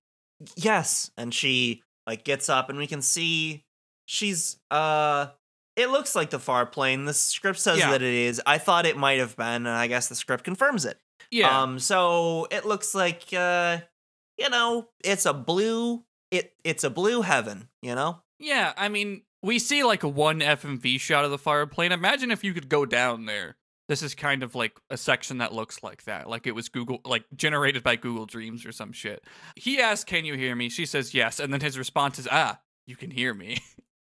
Yes. 0.58 1.10
And 1.16 1.34
she 1.34 1.84
like 2.06 2.26
gets 2.26 2.50
up 2.50 2.70
and 2.70 2.78
we 2.78 2.88
can 2.88 3.02
see 3.02 3.64
she's 4.06 4.58
uh 4.72 5.28
it 5.80 5.90
looks 5.90 6.16
like 6.16 6.30
the 6.30 6.40
far 6.40 6.66
plane. 6.66 7.06
The 7.06 7.14
script 7.14 7.60
says 7.60 7.80
Yeah. 7.80 7.92
that 7.92 8.02
it 8.02 8.14
is. 8.14 8.42
I 8.46 8.58
thought 8.58 8.86
it 8.86 8.98
might 8.98 9.20
have 9.20 9.36
been, 9.36 9.66
and 9.66 9.70
I 9.70 9.88
guess 9.88 10.08
the 10.10 10.16
script 10.16 10.44
confirms 10.44 10.86
it. 10.86 11.00
Yeah. 11.32 11.62
Um, 11.62 11.80
so 11.80 12.48
it 12.52 12.66
looks 12.66 12.94
like 12.96 13.24
uh 13.34 13.80
you 14.38 14.50
know, 14.50 14.90
it's 15.04 15.26
a 15.26 15.34
blue 15.34 16.04
it 16.32 16.54
it's 16.64 16.84
a 16.84 16.90
blue 16.90 17.22
heaven, 17.22 17.70
you 17.82 17.96
know? 17.96 18.22
yeah, 18.40 18.74
I 18.78 18.88
mean, 18.90 19.24
we 19.44 19.60
see 19.60 19.84
like 19.84 20.04
a 20.04 20.08
one 20.08 20.40
FMV 20.40 21.00
shot 21.00 21.26
of 21.26 21.32
the 21.32 21.38
fire 21.38 21.66
plane. 21.66 21.92
Imagine 21.92 22.32
if 22.32 22.44
you 22.44 22.54
could 22.54 22.70
go 22.70 22.86
down 22.86 23.26
there. 23.26 23.58
This 23.90 24.04
is 24.04 24.14
kind 24.14 24.44
of 24.44 24.54
like 24.54 24.80
a 24.92 24.98
section 24.98 25.40
that 25.40 25.52
looks 25.54 25.82
like 25.82 26.04
that. 26.04 26.30
Like 26.30 26.46
it 26.46 26.54
was 26.54 26.70
Google, 26.70 27.00
like 27.06 27.24
generated 27.36 27.82
by 27.84 27.96
Google 27.96 28.26
Dreams 28.28 28.64
or 28.66 28.72
some 28.72 28.92
shit. 28.92 29.24
He 29.56 29.80
asks, 29.82 30.04
Can 30.04 30.26
you 30.26 30.36
hear 30.36 30.56
me? 30.56 30.70
She 30.70 30.86
says, 30.86 31.14
Yes. 31.16 31.40
And 31.40 31.52
then 31.52 31.60
his 31.62 31.76
response 31.78 32.20
is, 32.20 32.28
Ah, 32.32 32.60
you 32.86 32.96
can 32.96 33.10
hear 33.12 33.34
me. 33.34 33.58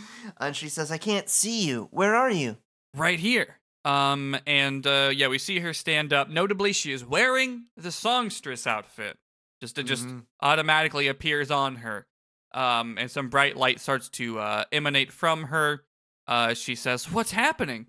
and 0.40 0.54
she 0.56 0.68
says, 0.68 0.90
I 0.90 0.98
can't 0.98 1.28
see 1.28 1.64
you. 1.66 1.88
Where 1.90 2.14
are 2.14 2.30
you? 2.30 2.56
right 2.94 3.18
here. 3.18 3.58
Um, 3.84 4.36
and 4.46 4.86
uh, 4.86 5.10
yeah, 5.14 5.28
we 5.28 5.38
see 5.38 5.58
her 5.60 5.72
stand 5.72 6.12
up. 6.12 6.28
Notably, 6.28 6.72
she 6.72 6.92
is 6.92 7.04
wearing 7.04 7.64
the 7.76 7.90
songstress 7.90 8.66
outfit. 8.66 9.16
Just 9.60 9.78
it 9.78 9.84
just 9.84 10.06
Mhm. 10.06 10.22
automatically 10.42 11.08
appears 11.08 11.50
on 11.50 11.76
her. 11.76 12.06
Um, 12.54 12.96
and 12.98 13.10
some 13.10 13.28
bright 13.28 13.56
light 13.56 13.80
starts 13.80 14.08
to 14.10 14.38
uh, 14.38 14.64
emanate 14.72 15.10
from 15.10 15.44
her. 15.44 15.84
Uh, 16.28 16.52
she 16.54 16.74
says, 16.74 17.10
"What's 17.10 17.30
happening?" 17.32 17.86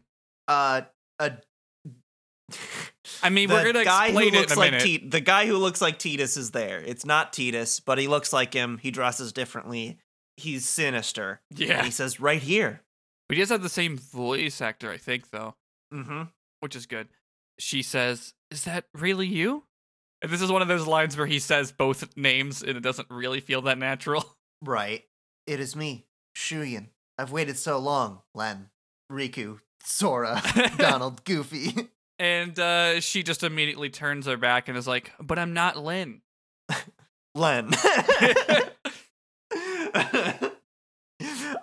Uh, 0.47 0.81
a. 1.19 1.33
I 3.21 3.29
mean, 3.29 3.49
the 3.49 3.55
we're 3.55 3.71
gonna 3.73 3.83
guy 3.83 4.11
who 4.11 4.17
explain 4.19 4.33
it 4.35 4.39
looks 4.39 4.51
in 4.53 4.57
a 4.57 4.61
like 4.61 5.11
the 5.11 5.19
guy 5.21 5.45
who 5.47 5.57
looks 5.57 5.81
like 5.81 5.99
Tidus 5.99 6.37
is 6.37 6.51
there. 6.51 6.79
It's 6.79 7.05
not 7.05 7.33
Tidus, 7.33 7.81
but 7.83 7.97
he 7.97 8.07
looks 8.07 8.31
like 8.33 8.53
him. 8.53 8.77
He 8.77 8.91
dresses 8.91 9.33
differently. 9.33 9.97
He's 10.37 10.67
sinister. 10.67 11.41
yeah, 11.51 11.77
And 11.77 11.85
he 11.85 11.91
says, 11.91 12.19
right 12.19 12.41
here. 12.41 12.81
but 13.29 13.35
he 13.37 13.41
does 13.41 13.49
have 13.49 13.61
the 13.63 13.69
same 13.69 13.97
voice 13.97 14.61
actor, 14.61 14.89
I 14.91 14.97
think, 14.97 15.29
though, 15.31 15.55
Mm-hmm. 15.93 16.23
which 16.61 16.75
is 16.75 16.85
good. 16.85 17.07
She 17.59 17.83
says, 17.83 18.33
"Is 18.49 18.63
that 18.63 18.85
really 18.95 19.27
you?" 19.27 19.63
And 20.23 20.31
this 20.31 20.41
is 20.41 20.51
one 20.51 20.61
of 20.63 20.67
those 20.67 20.87
lines 20.87 21.15
where 21.15 21.27
he 21.27 21.37
says 21.37 21.71
both 21.71 22.17
names, 22.17 22.63
and 22.63 22.75
it 22.75 22.81
doesn't 22.81 23.09
really 23.11 23.39
feel 23.41 23.61
that 23.63 23.77
natural. 23.77 24.25
Right. 24.65 25.03
It 25.45 25.59
is 25.59 25.75
me, 25.75 26.05
Shuyin. 26.37 26.87
I've 27.19 27.31
waited 27.33 27.57
so 27.57 27.77
long, 27.79 28.21
Lenne, 28.33 28.69
Riku, 29.11 29.59
Sora, 29.83 30.41
Donald, 30.77 31.23
Goofy. 31.25 31.89
And 32.19 32.57
uh, 32.59 33.01
she 33.01 33.21
just 33.23 33.43
immediately 33.43 33.89
turns 33.89 34.27
her 34.27 34.37
back 34.37 34.69
and 34.69 34.77
is 34.77 34.87
like, 34.87 35.11
"But 35.19 35.37
I'm 35.39 35.53
not 35.53 35.77
Lenne. 35.77 36.21
Lenne. 37.35 37.71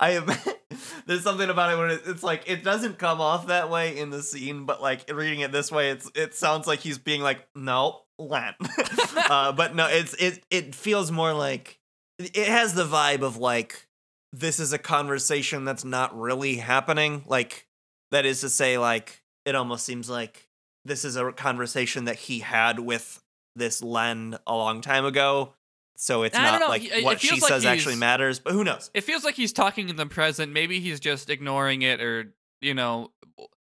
I 0.01 0.13
am. 0.13 0.31
There's 1.07 1.23
something 1.23 1.51
about 1.51 1.73
it 1.73 1.79
when 1.79 1.91
it, 1.91 2.03
it's 2.07 2.23
like 2.23 2.45
it 2.47 2.63
doesn't 2.63 2.99
come 2.99 3.21
off 3.21 3.49
that 3.49 3.71
way 3.71 3.99
in 3.99 4.11
the 4.11 4.23
scene, 4.23 4.65
but 4.65 4.81
like 4.81 5.11
reading 5.13 5.41
it 5.41 5.53
this 5.53 5.73
way, 5.73 5.91
it's 5.91 6.11
it 6.15 6.35
sounds 6.35 6.67
like 6.67 6.81
he's 6.81 6.99
being 6.99 7.23
like, 7.23 7.49
no, 7.55 8.03
Lenne. 8.19 8.55
uh, 9.29 9.53
but 9.53 9.75
no, 9.75 9.89
it's 9.89 10.15
it 10.15 10.45
it 10.51 10.75
feels 10.75 11.11
more 11.11 11.33
like 11.33 11.81
it 12.19 12.49
has 12.49 12.75
the 12.75 12.85
vibe 12.85 13.23
of 13.23 13.37
like 13.37 13.89
this 14.33 14.61
is 14.61 14.73
a 14.73 14.79
conversation 14.79 15.65
that's 15.65 15.85
not 15.85 16.19
really 16.19 16.57
happening. 16.57 17.25
Like 17.27 17.67
that 18.13 18.25
is 18.25 18.41
to 18.43 18.49
say, 18.49 18.79
like 18.79 19.23
it 19.45 19.55
almost 19.55 19.85
seems 19.85 20.09
like 20.09 20.49
this 20.85 21.05
is 21.05 21.17
a 21.17 21.33
conversation 21.33 22.05
that 22.05 22.17
he 22.17 22.39
had 22.39 22.79
with 22.79 23.23
this 23.57 23.83
Lenne 23.83 24.39
a 24.47 24.55
long 24.55 24.81
time 24.81 25.05
ago. 25.05 25.55
So 26.03 26.23
it's 26.23 26.35
I 26.35 26.59
know, 26.59 26.69
like 26.69 26.81
he- 26.81 27.03
what 27.05 27.21
she 27.21 27.33
like 27.39 27.43
says 27.43 27.67
actually 27.67 27.97
matters, 27.97 28.39
but 28.39 28.55
who 28.55 28.65
knows? 28.65 28.91
It 28.95 29.03
feels 29.03 29.23
like 29.23 29.35
he's 29.35 29.53
talking 29.53 29.91
in 29.91 29.97
the 29.97 30.07
present. 30.07 30.51
Maybe 30.51 30.81
he's 30.81 30.99
just 30.99 31.29
ignoring 31.29 31.83
it, 31.83 32.01
or 32.01 32.33
you 32.63 32.73
know, 32.73 33.11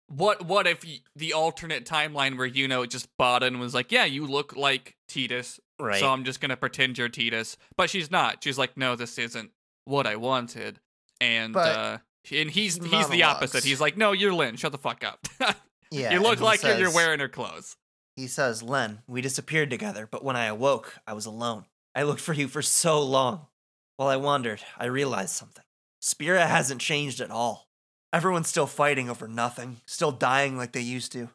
what? 0.07 0.45
What 0.45 0.67
if 0.67 0.83
the 1.15 1.31
alternate 1.31 1.85
timeline 1.85 2.37
where 2.37 2.45
you 2.45 2.67
know 2.67 2.85
just 2.85 3.07
and 3.17 3.61
was 3.61 3.73
like, 3.73 3.93
"Yeah, 3.93 4.03
you 4.03 4.27
look 4.27 4.57
like 4.57 4.97
Tidus, 5.09 5.61
Right. 5.79 6.01
so 6.01 6.09
I'm 6.09 6.25
just 6.25 6.41
gonna 6.41 6.57
pretend 6.57 6.97
you're 6.97 7.07
Tidus," 7.07 7.55
but 7.77 7.89
she's 7.89 8.11
not. 8.11 8.43
She's 8.43 8.57
like, 8.57 8.75
"No, 8.75 8.97
this 8.97 9.17
isn't 9.17 9.51
what 9.85 10.05
I 10.05 10.17
wanted," 10.17 10.81
and 11.21 11.53
But 11.53 11.77
uh, 11.77 11.97
and 12.29 12.51
he's 12.51 12.75
he 12.75 12.89
he's 12.89 13.07
the 13.07 13.23
opposite. 13.23 13.63
He's 13.63 13.79
like, 13.79 13.95
"No, 13.95 14.11
you're 14.11 14.33
Lenne. 14.33 14.57
Shut 14.57 14.73
the 14.73 14.77
fuck 14.77 15.01
up. 15.05 15.27
Yeah. 15.89 16.11
you 16.11 16.19
look 16.19 16.41
like 16.41 16.61
you're, 16.61 16.77
you're 16.77 16.93
wearing 16.93 17.21
her 17.21 17.29
clothes." 17.29 17.77
He 18.17 18.27
says, 18.27 18.61
Lenne, 18.61 19.03
we 19.07 19.21
disappeared 19.21 19.69
together, 19.69 20.05
but 20.11 20.25
when 20.25 20.35
I 20.35 20.47
awoke, 20.47 20.95
I 21.07 21.13
was 21.13 21.25
alone. 21.25 21.63
I 21.97 22.03
looked 22.03 22.21
for 22.21 22.33
you 22.33 22.47
for 22.47 22.61
so 22.61 23.01
long. 23.01 23.47
While 23.95 24.07
I 24.07 24.17
wandered, 24.17 24.61
I 24.77 24.85
realized 24.85 25.31
something. 25.31 25.63
Spira 25.99 26.45
hasn't 26.45 26.79
changed 26.79 27.19
at 27.19 27.31
all. 27.31 27.69
Everyone's 28.13 28.47
still 28.47 28.67
fighting 28.67 29.09
over 29.09 29.27
nothing, 29.27 29.77
still 29.87 30.11
dying 30.11 30.57
like 30.57 30.73
they 30.73 30.81
used 30.81 31.11
to. 31.13 31.29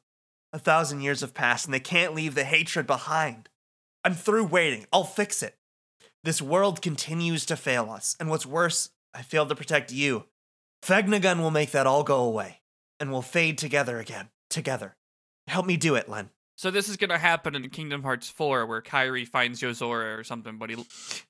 A 0.52 0.60
thousand 0.60 1.00
years 1.00 1.20
have 1.20 1.34
passed, 1.34 1.64
and 1.64 1.74
they 1.74 1.80
can't 1.80 2.14
leave 2.14 2.36
the 2.36 2.44
hatred 2.44 2.86
behind. 2.86 3.48
I'm 4.04 4.14
through 4.14 4.44
waiting. 4.44 4.86
I'll 4.92 5.02
fix 5.02 5.42
it. 5.42 5.56
This 6.22 6.40
world 6.40 6.80
continues 6.80 7.44
to 7.46 7.56
fail 7.56 7.90
us, 7.90 8.14
and 8.20 8.30
what's 8.30 8.46
worse, 8.46 8.90
I 9.12 9.22
failed 9.22 9.48
to 9.48 9.56
protect 9.56 9.90
you. 9.90 10.26
Vegnagun 10.84 11.40
will 11.40 11.50
make 11.50 11.72
that 11.72 11.88
all 11.88 12.04
go 12.04 12.22
away, 12.22 12.60
and 13.00 13.10
we'll 13.10 13.20
fade 13.20 13.58
together 13.58 13.98
again. 13.98 14.28
Together. 14.48 14.94
Help 15.48 15.66
me 15.66 15.76
do 15.76 15.96
it, 15.96 16.08
Lenne. 16.08 16.30
So 16.62 16.70
this 16.70 16.88
is 16.88 16.96
gonna 16.96 17.18
happen 17.18 17.56
in 17.56 17.68
Kingdom 17.70 18.04
Hearts 18.04 18.28
4, 18.28 18.66
where 18.66 18.80
Kyrie 18.80 19.24
finds 19.24 19.60
Yozora 19.60 20.16
or 20.16 20.22
something, 20.22 20.58
but 20.58 20.70
he, 20.70 20.76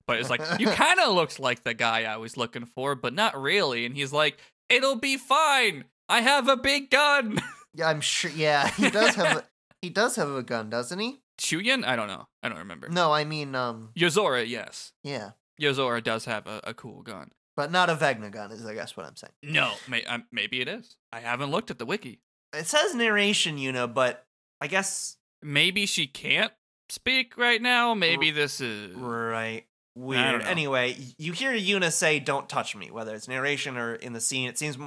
but 0.07 0.19
it's 0.19 0.29
like 0.29 0.43
you 0.61 0.67
kind 0.67 1.01
of 1.01 1.15
looks 1.15 1.39
like 1.39 1.65
the 1.65 1.73
guy 1.73 2.03
I 2.03 2.19
was 2.19 2.37
looking 2.37 2.67
for, 2.67 2.95
but 2.95 3.15
not 3.15 3.41
really. 3.41 3.87
And 3.87 3.97
he's 3.97 4.13
like, 4.13 4.37
"It'll 4.69 4.97
be 4.97 5.17
fine. 5.17 5.85
I 6.07 6.21
have 6.21 6.49
a 6.49 6.57
big 6.57 6.91
gun." 6.91 7.41
Yeah, 7.75 7.89
I'm 7.89 8.03
sure. 8.03 8.31
Yeah, 8.31 8.69
he 8.69 8.91
does 8.91 9.15
have. 9.15 9.39
A, 9.39 9.45
he 9.81 9.89
does 9.89 10.17
have 10.17 10.29
a 10.29 10.43
gun, 10.43 10.69
doesn't 10.69 10.99
he? 10.99 11.23
Shuyin? 11.41 11.87
I 11.87 11.97
don't 11.97 12.09
know. 12.09 12.29
I 12.43 12.51
don't 12.51 12.59
remember. 12.59 12.91
No, 12.91 13.11
I 13.13 13.25
mean, 13.25 13.55
um, 13.55 13.93
Yozora, 13.97 14.47
yes. 14.47 14.93
yeah, 15.03 15.31
Yozora 15.59 16.05
does 16.05 16.27
have 16.27 16.47
a, 16.47 16.61
a 16.65 16.75
cool 16.75 17.01
gun. 17.01 17.31
but 17.57 17.73
not 17.73 17.89
a 17.89 17.95
Vegna 17.95 18.31
gun, 18.31 18.53
is 18.53 18.67
I 18.67 18.75
guess 18.75 18.95
what 18.95 19.07
I'm 19.07 19.17
saying. 19.17 19.33
No, 19.43 19.73
may, 19.89 20.05
um, 20.05 20.25
maybe 20.31 20.61
it 20.61 20.69
is. 20.69 20.99
I 21.11 21.21
haven't 21.21 21.51
looked 21.51 21.71
at 21.71 21.79
the 21.79 21.87
wiki. 21.87 22.21
It 22.53 22.67
says 22.67 22.95
narration, 22.95 23.57
you 23.57 23.73
know, 23.73 23.87
but 23.87 24.27
I 24.61 24.67
guess 24.67 25.17
Maybe 25.43 25.87
she 25.87 26.07
can't 26.07 26.53
speak 26.89 27.37
right 27.37 27.61
now. 27.61 27.95
Maybe 27.95 28.31
this 28.31 28.61
is. 28.61 28.95
right. 28.95 29.65
Weird. 29.95 30.43
Anyway, 30.43 30.97
you 31.19 31.33
hear 31.33 31.53
Yuna 31.53 31.93
say, 31.93 32.19
"Don't 32.19 32.49
touch 32.49 32.75
me," 32.75 32.91
whether 32.91 33.15
it's 33.15 33.29
narration 33.29 33.77
or 33.77 33.95
in 33.95 34.15
the 34.15 34.21
scene. 34.23 34.49
It 34.49 34.57
seems 34.57 34.79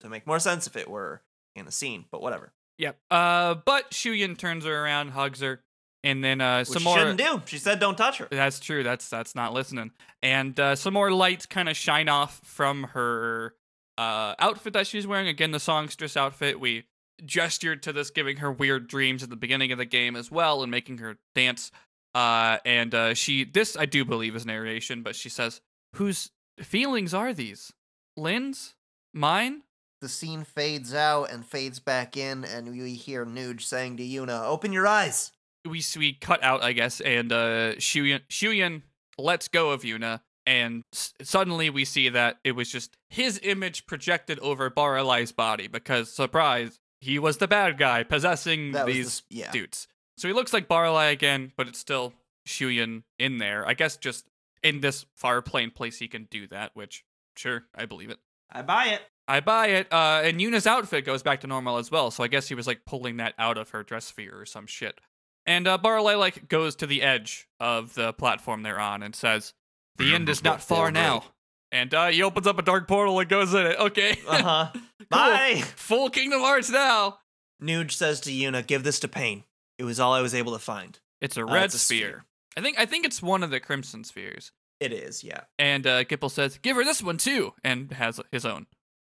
to 0.00 0.08
make 0.08 0.24
more 0.24 0.38
sense 0.38 0.68
if 0.68 0.76
it 0.76 0.88
were 0.88 1.22
in 1.56 1.64
the 1.66 1.72
scene, 1.72 2.04
but 2.12 2.22
whatever. 2.22 2.52
Yep. 2.78 2.96
Uh, 3.10 3.54
but 3.54 3.90
Shuyin 3.90 4.38
turns 4.38 4.64
her 4.64 4.84
around, 4.84 5.10
hugs 5.10 5.40
her, 5.40 5.64
and 6.04 6.22
then 6.22 6.40
uh, 6.40 6.60
Which 6.60 6.68
some 6.68 6.78
she 6.82 6.84
more. 6.84 6.96
shouldn't 6.98 7.18
do. 7.18 7.42
She 7.46 7.58
said, 7.58 7.80
"Don't 7.80 7.98
touch 7.98 8.18
her." 8.18 8.28
That's 8.30 8.60
true. 8.60 8.84
That's 8.84 9.08
that's 9.08 9.34
not 9.34 9.52
listening. 9.52 9.90
And 10.22 10.58
uh, 10.60 10.76
some 10.76 10.94
more 10.94 11.10
lights 11.10 11.44
kind 11.46 11.68
of 11.68 11.76
shine 11.76 12.08
off 12.08 12.40
from 12.44 12.84
her 12.94 13.54
uh, 13.98 14.34
outfit 14.38 14.74
that 14.74 14.86
she's 14.86 15.08
wearing. 15.08 15.26
Again, 15.26 15.50
the 15.50 15.58
songstress 15.60 16.16
outfit. 16.16 16.60
We 16.60 16.84
gestured 17.24 17.82
to 17.84 17.92
this, 17.92 18.10
giving 18.10 18.38
her 18.38 18.50
weird 18.50 18.88
dreams 18.88 19.22
at 19.22 19.30
the 19.30 19.36
beginning 19.36 19.72
of 19.72 19.78
the 19.78 19.84
game 19.84 20.16
as 20.16 20.30
well, 20.30 20.62
and 20.62 20.70
making 20.70 20.98
her 20.98 21.18
dance. 21.34 21.70
Uh, 22.14 22.58
and 22.64 22.94
uh, 22.94 23.14
she 23.14 23.44
this 23.44 23.76
I 23.76 23.86
do 23.86 24.04
believe 24.04 24.36
is 24.36 24.44
narration, 24.46 25.02
but 25.02 25.16
she 25.16 25.28
says, 25.28 25.60
"Whose 25.96 26.30
feelings 26.60 27.14
are 27.14 27.32
these? 27.32 27.72
Lenne's? 28.16 28.74
Mine?" 29.14 29.62
The 30.00 30.08
scene 30.08 30.42
fades 30.44 30.92
out 30.94 31.30
and 31.30 31.46
fades 31.46 31.78
back 31.78 32.16
in, 32.16 32.44
and 32.44 32.70
we 32.72 32.94
hear 32.94 33.24
Nooj 33.24 33.60
saying 33.62 33.96
to 33.98 34.02
Yuna, 34.02 34.46
"Open 34.46 34.72
your 34.72 34.86
eyes." 34.86 35.32
we 35.64 35.82
we 35.96 36.12
cut 36.12 36.42
out, 36.42 36.62
I 36.62 36.72
guess, 36.72 37.00
and 37.00 37.32
uh, 37.32 37.74
Shuyin, 37.76 38.20
Shuyin 38.28 38.82
lets 39.18 39.48
go 39.48 39.70
of 39.70 39.82
Yuna, 39.82 40.20
and 40.44 40.82
s- 40.92 41.14
suddenly 41.22 41.70
we 41.70 41.84
see 41.84 42.08
that 42.08 42.38
it 42.44 42.52
was 42.52 42.70
just 42.70 42.96
his 43.10 43.38
image 43.42 43.86
projected 43.86 44.38
over 44.40 44.68
Baralai's 44.70 45.32
body 45.32 45.68
because, 45.68 46.12
surprise, 46.12 46.80
he 47.02 47.18
was 47.18 47.38
the 47.38 47.48
bad 47.48 47.78
guy 47.78 48.04
possessing 48.04 48.72
That 48.72 48.86
was 48.86 48.94
the 48.94 49.02
these 49.02 49.22
yeah. 49.28 49.50
dudes. 49.50 49.88
So 50.16 50.28
he 50.28 50.34
looks 50.34 50.52
like 50.52 50.68
Baralai 50.68 51.10
again, 51.10 51.52
but 51.56 51.66
it's 51.66 51.78
still 51.78 52.12
Shuyin 52.46 53.02
in 53.18 53.38
there. 53.38 53.66
I 53.66 53.74
guess 53.74 53.96
just 53.96 54.26
in 54.62 54.80
this 54.80 55.04
far 55.16 55.42
plane 55.42 55.70
place 55.70 55.98
he 55.98 56.06
can 56.06 56.28
do 56.30 56.46
that, 56.48 56.70
which 56.74 57.04
sure, 57.36 57.64
I 57.74 57.86
believe 57.86 58.10
it. 58.10 58.18
I 58.50 58.62
buy 58.62 58.86
it. 58.86 59.00
I 59.26 59.40
buy 59.40 59.68
it. 59.68 59.92
Uh, 59.92 60.20
and 60.24 60.40
Yuna's 60.40 60.66
outfit 60.66 61.04
goes 61.04 61.22
back 61.22 61.40
to 61.40 61.46
normal 61.46 61.78
as 61.78 61.90
well, 61.90 62.10
so 62.10 62.22
I 62.22 62.28
guess 62.28 62.48
he 62.48 62.54
was 62.54 62.66
like 62.66 62.84
pulling 62.84 63.16
that 63.16 63.34
out 63.38 63.58
of 63.58 63.70
her 63.70 63.82
dress 63.82 64.06
sphere 64.06 64.38
or 64.38 64.46
some 64.46 64.66
shit. 64.66 65.00
And 65.44 65.66
uh, 65.66 65.78
Barley 65.78 66.14
like 66.14 66.48
goes 66.48 66.76
to 66.76 66.86
the 66.86 67.02
edge 67.02 67.48
of 67.58 67.94
the 67.94 68.12
platform 68.12 68.62
they're 68.62 68.78
on 68.78 69.02
and 69.02 69.14
says, 69.14 69.54
"The 69.96 70.04
The 70.04 70.10
end 70.10 70.22
end 70.22 70.28
is 70.28 70.38
is 70.38 70.44
not 70.44 70.50
not 70.50 70.62
far 70.62 70.78
far 70.78 70.92
now." 70.92 71.24
And 71.72 71.92
uh, 71.94 72.08
he 72.08 72.22
opens 72.22 72.46
up 72.46 72.58
a 72.58 72.62
dark 72.62 72.86
portal 72.86 73.18
and 73.18 73.28
goes 73.28 73.52
in 73.54 73.66
it. 73.66 73.78
Okay, 73.80 74.18
Uh 74.28 74.42
huh. 74.42 74.68
Cool. 74.72 74.82
Bye. 75.08 75.62
full 75.76 76.10
Kingdom 76.10 76.40
Hearts 76.40 76.70
now. 76.70 77.18
Nooj 77.62 77.90
says 77.90 78.20
to 78.20 78.30
Yuna, 78.30 78.64
"Give 78.66 78.82
this 78.84 79.00
to 79.00 79.08
Paine. 79.08 79.44
It 79.78 79.84
was 79.84 79.98
all 79.98 80.12
I 80.12 80.20
was 80.20 80.34
able 80.34 80.52
to 80.52 80.58
find." 80.58 80.98
It's 81.20 81.36
a 81.36 81.42
Uh, 81.44 81.52
red 81.52 81.64
it's 81.64 81.74
a 81.74 81.78
sphere. 81.78 81.98
sphere. 82.08 82.24
I 82.56 82.60
think 82.60 82.78
I 82.78 82.86
think 82.86 83.04
it's 83.06 83.22
one 83.22 83.42
of 83.42 83.50
the 83.50 83.58
crimson 83.60 84.04
spheres. 84.04 84.52
It 84.80 84.92
is, 84.92 85.22
yeah. 85.24 85.42
And 85.58 85.86
uh, 85.86 86.04
Gippal 86.04 86.30
says, 86.30 86.58
"Give 86.58 86.76
her 86.76 86.84
this 86.84 87.02
one 87.02 87.16
too," 87.16 87.54
and 87.64 87.90
has 87.92 88.20
his 88.30 88.44
own. 88.44 88.66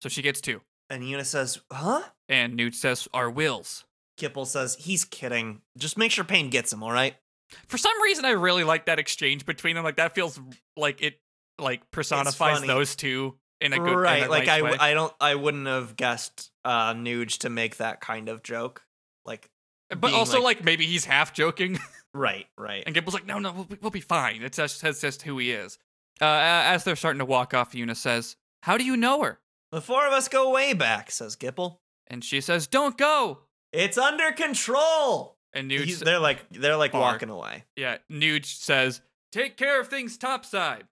So 0.03 0.09
she 0.09 0.21
gets 0.23 0.41
two. 0.41 0.61
And 0.91 1.03
Yuna 1.05 1.25
says, 1.25 1.61
"Huh?" 1.73 2.03
And 2.29 2.59
Nooj 2.59 2.75
says, 2.75 3.09
"Our 3.15 3.31
wills." 3.31 3.85
Gippal 4.21 4.47
says, 4.47 4.77
"He's 4.81 5.05
kidding. 5.07 5.63
Just 5.79 5.97
make 5.97 6.11
sure 6.13 6.25
Paine 6.25 6.51
gets 6.51 6.73
him, 6.73 6.83
all 6.83 6.93
right?" 6.93 7.15
For 7.69 7.79
some 7.79 8.01
reason, 8.03 8.25
I 8.25 8.31
really 8.31 8.65
like 8.65 8.87
that 8.87 8.99
exchange 8.99 9.47
between 9.47 9.77
them. 9.77 9.85
Like 9.85 9.97
that 9.97 10.15
feels 10.15 10.39
like 10.77 11.01
it 11.03 11.21
like 11.63 11.91
personifies 11.91 12.63
those 12.63 12.97
two 12.97 13.37
in 13.61 13.73
a 13.73 13.79
good 13.79 13.97
right. 13.97 14.23
In 14.23 14.29
a 14.29 14.31
like 14.31 14.47
nice 14.47 14.59
I, 14.59 14.63
way. 14.63 14.77
I 14.79 14.95
don't, 14.95 15.13
I 15.21 15.35
wouldn't 15.37 15.67
have 15.67 15.97
guessed 15.97 16.51
uh, 16.65 16.95
Nooj 16.95 17.39
to 17.39 17.51
make 17.51 17.77
that 17.79 18.01
kind 18.01 18.29
of 18.29 18.43
joke. 18.43 18.83
Like, 19.25 19.49
but 19.97 20.13
also 20.13 20.39
like- 20.39 20.59
like, 20.59 20.65
maybe 20.65 20.85
he's 20.87 21.05
half 21.05 21.33
joking, 21.33 21.79
right, 22.15 22.47
right. 22.59 22.83
and 22.87 22.95
Gippal's 22.95 23.15
like, 23.15 23.27
"No, 23.27 23.39
no, 23.39 23.53
we'll 23.53 23.65
be, 23.65 23.77
we'll 23.81 23.91
be 23.91 24.01
fine." 24.01 24.43
It's 24.43 24.57
just 24.57 24.83
that's 24.83 25.01
just 25.01 25.23
who 25.23 25.39
he 25.39 25.53
is. 25.53 25.79
Uh, 26.21 26.25
as 26.27 26.85
they're 26.85 26.97
starting 26.97 27.21
to 27.21 27.25
walk 27.25 27.55
off, 27.55 27.73
Yuna 27.73 27.97
says, 27.97 28.37
"How 28.63 28.77
do 28.77 28.85
you 28.85 28.97
know 28.97 29.23
her?" 29.23 29.39
The 29.71 29.81
four 29.81 30.07
of 30.07 30.13
us 30.13 30.29
go 30.29 30.51
way 30.51 30.73
back," 30.75 31.11
says 31.11 31.37
Gippal. 31.37 31.77
And 32.09 32.25
she 32.25 32.41
says, 32.41 32.67
"Don't 32.67 32.99
go." 32.99 33.41
It's 33.73 33.97
under 33.97 34.33
control. 34.33 35.37
And 35.55 35.71
Nooj, 35.71 35.85
He's- 35.85 36.01
they're 36.01 36.19
like, 36.19 36.41
they're 36.51 36.77
like 36.77 36.95
walking 36.95 37.29
away. 37.31 37.65
yeah, 37.77 37.99
Nooj 38.11 38.45
says, 38.47 39.01
"Take 39.31 39.57
care 39.57 39.81
of 39.81 39.89
things 39.89 40.17
topside." 40.19 40.85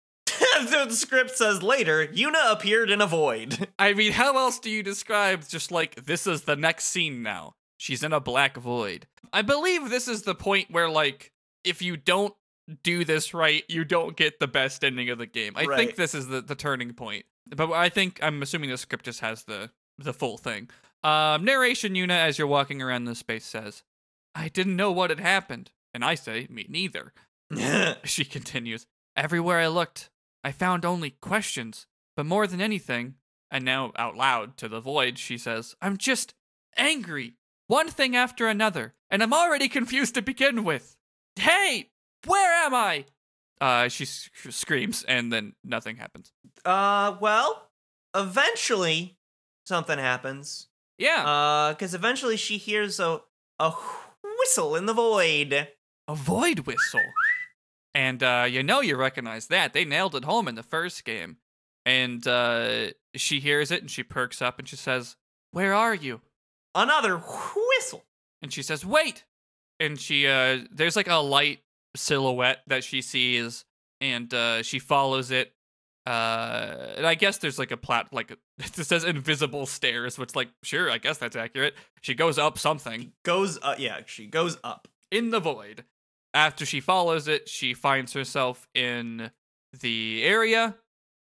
The 0.60 0.90
script 0.90 1.36
says 1.36 1.62
later, 1.62 2.06
Yuna 2.06 2.52
appeared 2.52 2.90
in 2.90 3.00
a 3.00 3.06
void. 3.06 3.68
I 3.78 3.92
mean, 3.92 4.12
how 4.12 4.36
else 4.36 4.58
do 4.58 4.70
you 4.70 4.82
describe 4.82 5.48
just 5.48 5.70
like 5.70 6.06
this 6.06 6.26
is 6.26 6.42
the 6.42 6.56
next 6.56 6.86
scene 6.86 7.22
now? 7.22 7.54
She's 7.76 8.02
in 8.02 8.12
a 8.12 8.20
black 8.20 8.56
void. 8.56 9.06
I 9.32 9.42
believe 9.42 9.88
this 9.88 10.08
is 10.08 10.22
the 10.22 10.34
point 10.34 10.70
where 10.70 10.88
like 10.88 11.32
if 11.64 11.82
you 11.82 11.96
don't 11.96 12.34
do 12.82 13.04
this 13.04 13.34
right, 13.34 13.64
you 13.68 13.84
don't 13.84 14.16
get 14.16 14.38
the 14.38 14.48
best 14.48 14.84
ending 14.84 15.10
of 15.10 15.18
the 15.18 15.26
game. 15.26 15.54
I 15.56 15.66
think 15.76 15.96
this 15.96 16.14
is 16.14 16.28
the, 16.28 16.40
the 16.40 16.54
turning 16.54 16.92
point. 16.92 17.24
But 17.54 17.72
I 17.72 17.88
think 17.88 18.20
I'm 18.22 18.42
assuming 18.42 18.70
the 18.70 18.78
script 18.78 19.04
just 19.06 19.20
has 19.20 19.44
the 19.44 19.70
the 19.98 20.12
full 20.12 20.38
thing. 20.38 20.70
Um, 21.02 21.44
narration 21.44 21.94
Yuna 21.94 22.18
as 22.18 22.38
you're 22.38 22.46
walking 22.46 22.82
around 22.82 23.04
the 23.04 23.14
space 23.14 23.44
says, 23.44 23.82
"I 24.34 24.48
didn't 24.48 24.76
know 24.76 24.92
what 24.92 25.10
had 25.10 25.20
happened," 25.20 25.70
and 25.94 26.04
I 26.04 26.14
say, 26.14 26.46
"Me 26.50 26.66
neither." 26.68 27.12
She 28.04 28.24
continues, 28.24 28.86
Everywhere 29.16 29.58
I 29.58 29.66
looked, 29.66 30.10
I 30.42 30.52
found 30.52 30.84
only 30.84 31.10
questions. 31.10 31.86
But 32.16 32.26
more 32.26 32.46
than 32.46 32.60
anything, 32.60 33.14
and 33.50 33.64
now 33.64 33.92
out 33.96 34.16
loud 34.16 34.56
to 34.58 34.68
the 34.68 34.80
void, 34.80 35.18
she 35.18 35.38
says, 35.38 35.74
I'm 35.80 35.96
just 35.96 36.34
angry. 36.76 37.34
One 37.66 37.88
thing 37.88 38.16
after 38.16 38.46
another, 38.48 38.94
and 39.10 39.22
I'm 39.22 39.32
already 39.32 39.68
confused 39.68 40.14
to 40.14 40.22
begin 40.22 40.64
with. 40.64 40.96
Hey, 41.36 41.90
where 42.26 42.52
am 42.64 42.74
I? 42.74 43.04
Uh, 43.60 43.88
she 43.88 44.04
screams, 44.06 45.02
and 45.04 45.32
then 45.32 45.54
nothing 45.62 45.96
happens. 45.96 46.32
uh, 46.64 47.16
well, 47.20 47.70
eventually 48.14 49.16
something 49.66 49.98
happens. 49.98 50.68
Yeah, 50.98 51.24
Uh, 51.26 51.72
because 51.72 51.94
eventually 51.94 52.36
she 52.36 52.58
hears 52.58 53.00
a 53.00 53.22
a 53.58 53.72
whistle 54.38 54.76
in 54.76 54.86
the 54.86 54.92
void. 54.94 55.68
a 56.08 56.14
void 56.14 56.60
whistle. 56.60 57.00
And 57.94 58.22
uh, 58.22 58.46
you 58.48 58.62
know 58.62 58.80
you 58.80 58.96
recognize 58.96 59.48
that. 59.48 59.72
They 59.72 59.84
nailed 59.84 60.14
it 60.14 60.24
home 60.24 60.48
in 60.48 60.54
the 60.54 60.62
first 60.62 61.04
game. 61.04 61.38
And 61.86 62.26
uh, 62.26 62.88
she 63.14 63.40
hears 63.40 63.70
it 63.70 63.80
and 63.80 63.90
she 63.90 64.02
perks 64.02 64.40
up 64.42 64.58
and 64.58 64.68
she 64.68 64.76
says, 64.76 65.16
Where 65.50 65.74
are 65.74 65.94
you? 65.94 66.20
Another 66.74 67.16
whistle. 67.16 68.04
And 68.42 68.52
she 68.52 68.62
says, 68.62 68.84
Wait! 68.84 69.24
And 69.80 69.98
she, 69.98 70.26
uh, 70.26 70.58
there's 70.70 70.94
like 70.94 71.08
a 71.08 71.16
light 71.16 71.60
silhouette 71.96 72.60
that 72.66 72.84
she 72.84 73.00
sees 73.02 73.64
and 74.00 74.32
uh, 74.32 74.62
she 74.62 74.78
follows 74.78 75.30
it. 75.30 75.52
Uh, 76.06 76.94
and 76.96 77.06
I 77.06 77.14
guess 77.14 77.38
there's 77.38 77.58
like 77.58 77.70
a 77.70 77.76
plat, 77.76 78.08
like, 78.12 78.36
it 78.58 78.74
says 78.74 79.04
invisible 79.04 79.66
stairs, 79.66 80.18
which, 80.18 80.34
like, 80.34 80.48
sure, 80.62 80.90
I 80.90 80.98
guess 80.98 81.18
that's 81.18 81.36
accurate. 81.36 81.74
She 82.00 82.14
goes 82.14 82.38
up 82.38 82.58
something. 82.58 83.12
Goes 83.24 83.58
up, 83.62 83.78
yeah, 83.78 84.00
she 84.06 84.26
goes 84.26 84.58
up. 84.64 84.88
in 85.10 85.30
the 85.30 85.40
void. 85.40 85.84
After 86.32 86.64
she 86.64 86.80
follows 86.80 87.26
it, 87.28 87.48
she 87.48 87.74
finds 87.74 88.12
herself 88.12 88.68
in 88.74 89.30
the 89.80 90.22
area 90.22 90.76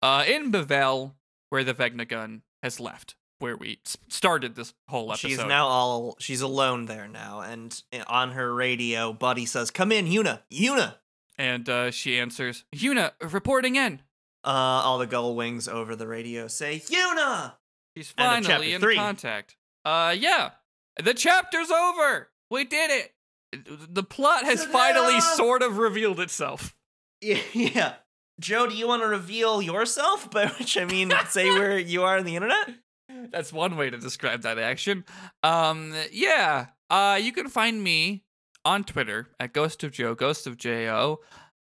uh, 0.03 0.25
in 0.27 0.51
Bevelle 0.51 1.13
where 1.51 1.65
the 1.65 1.75
Vegnagun 1.75 2.41
has 2.63 2.81
left, 2.81 3.15
where 3.39 3.57
we 3.57 3.81
s- 3.87 3.97
started 4.09 4.55
this 4.55 4.75
whole 4.89 5.13
episode. 5.13 5.29
She's 5.29 5.39
now 5.45 5.67
all 5.67 6.17
she's 6.19 6.41
alone 6.41 6.87
there 6.87 7.07
now, 7.09 7.41
and 7.41 7.83
eh, 7.93 8.03
on 8.07 8.33
her 8.33 8.53
radio, 8.55 9.13
Buddy 9.13 9.47
says, 9.47 9.71
"Come 9.71 9.93
in, 9.93 10.07
Yuna, 10.07 10.41
Yuna." 10.53 10.97
and 11.37 11.69
uh, 11.69 11.91
she 11.91 12.19
answers, 12.19 12.65
Yuna, 12.75 13.11
reporting 13.21 13.75
in. 13.77 14.01
Uh, 14.45 14.49
all 14.85 14.99
the 14.99 15.07
Gullwings 15.07 15.69
over 15.69 15.97
the 15.97 16.07
radio 16.07 16.49
say, 16.49 16.81
"Yuna." 16.81 17.55
She's 17.97 18.11
finally 18.11 18.73
in 18.73 18.81
three. 18.81 18.97
contact. 18.97 19.57
Uh, 19.85 20.15
yeah, 20.19 20.51
the 21.03 21.15
chapter's 21.15 21.71
over. 21.71 22.31
We 22.51 22.65
did 22.65 22.91
it. 22.91 23.14
The 23.67 24.03
plot 24.03 24.45
has 24.45 24.65
finally 24.65 25.21
sort 25.21 25.63
of 25.63 25.79
revealed 25.79 26.21
itself. 26.21 26.75
Yeah, 27.21 27.39
yeah. 27.55 27.95
Joe, 28.39 28.67
do 28.67 28.75
you 28.77 28.87
want 28.87 29.01
to 29.01 29.09
reveal 29.09 29.63
yourself? 29.63 30.31
By 30.33 30.49
which 30.49 30.77
I 30.77 30.85
mean, 30.85 31.11
say 31.29 31.49
where 31.49 31.79
you 31.93 32.03
are 32.03 32.19
on 32.19 32.25
the 32.25 32.37
internet. 32.37 32.69
That's 33.31 33.51
one 33.51 33.77
way 33.77 33.89
to 33.89 33.97
describe 33.97 34.43
that 34.43 34.59
action. 34.59 35.07
Um, 35.43 35.95
yeah. 36.13 36.67
Uh, 36.91 37.19
you 37.23 37.33
can 37.33 37.49
find 37.49 37.83
me 37.83 38.25
on 38.63 38.85
Twitter 38.85 39.29
at 39.41 39.55
Ghost 39.55 39.85
of 39.85 39.93
Joe, 39.93 40.15
Ghost 40.15 40.47
of 40.47 40.59
Jo. 40.59 41.21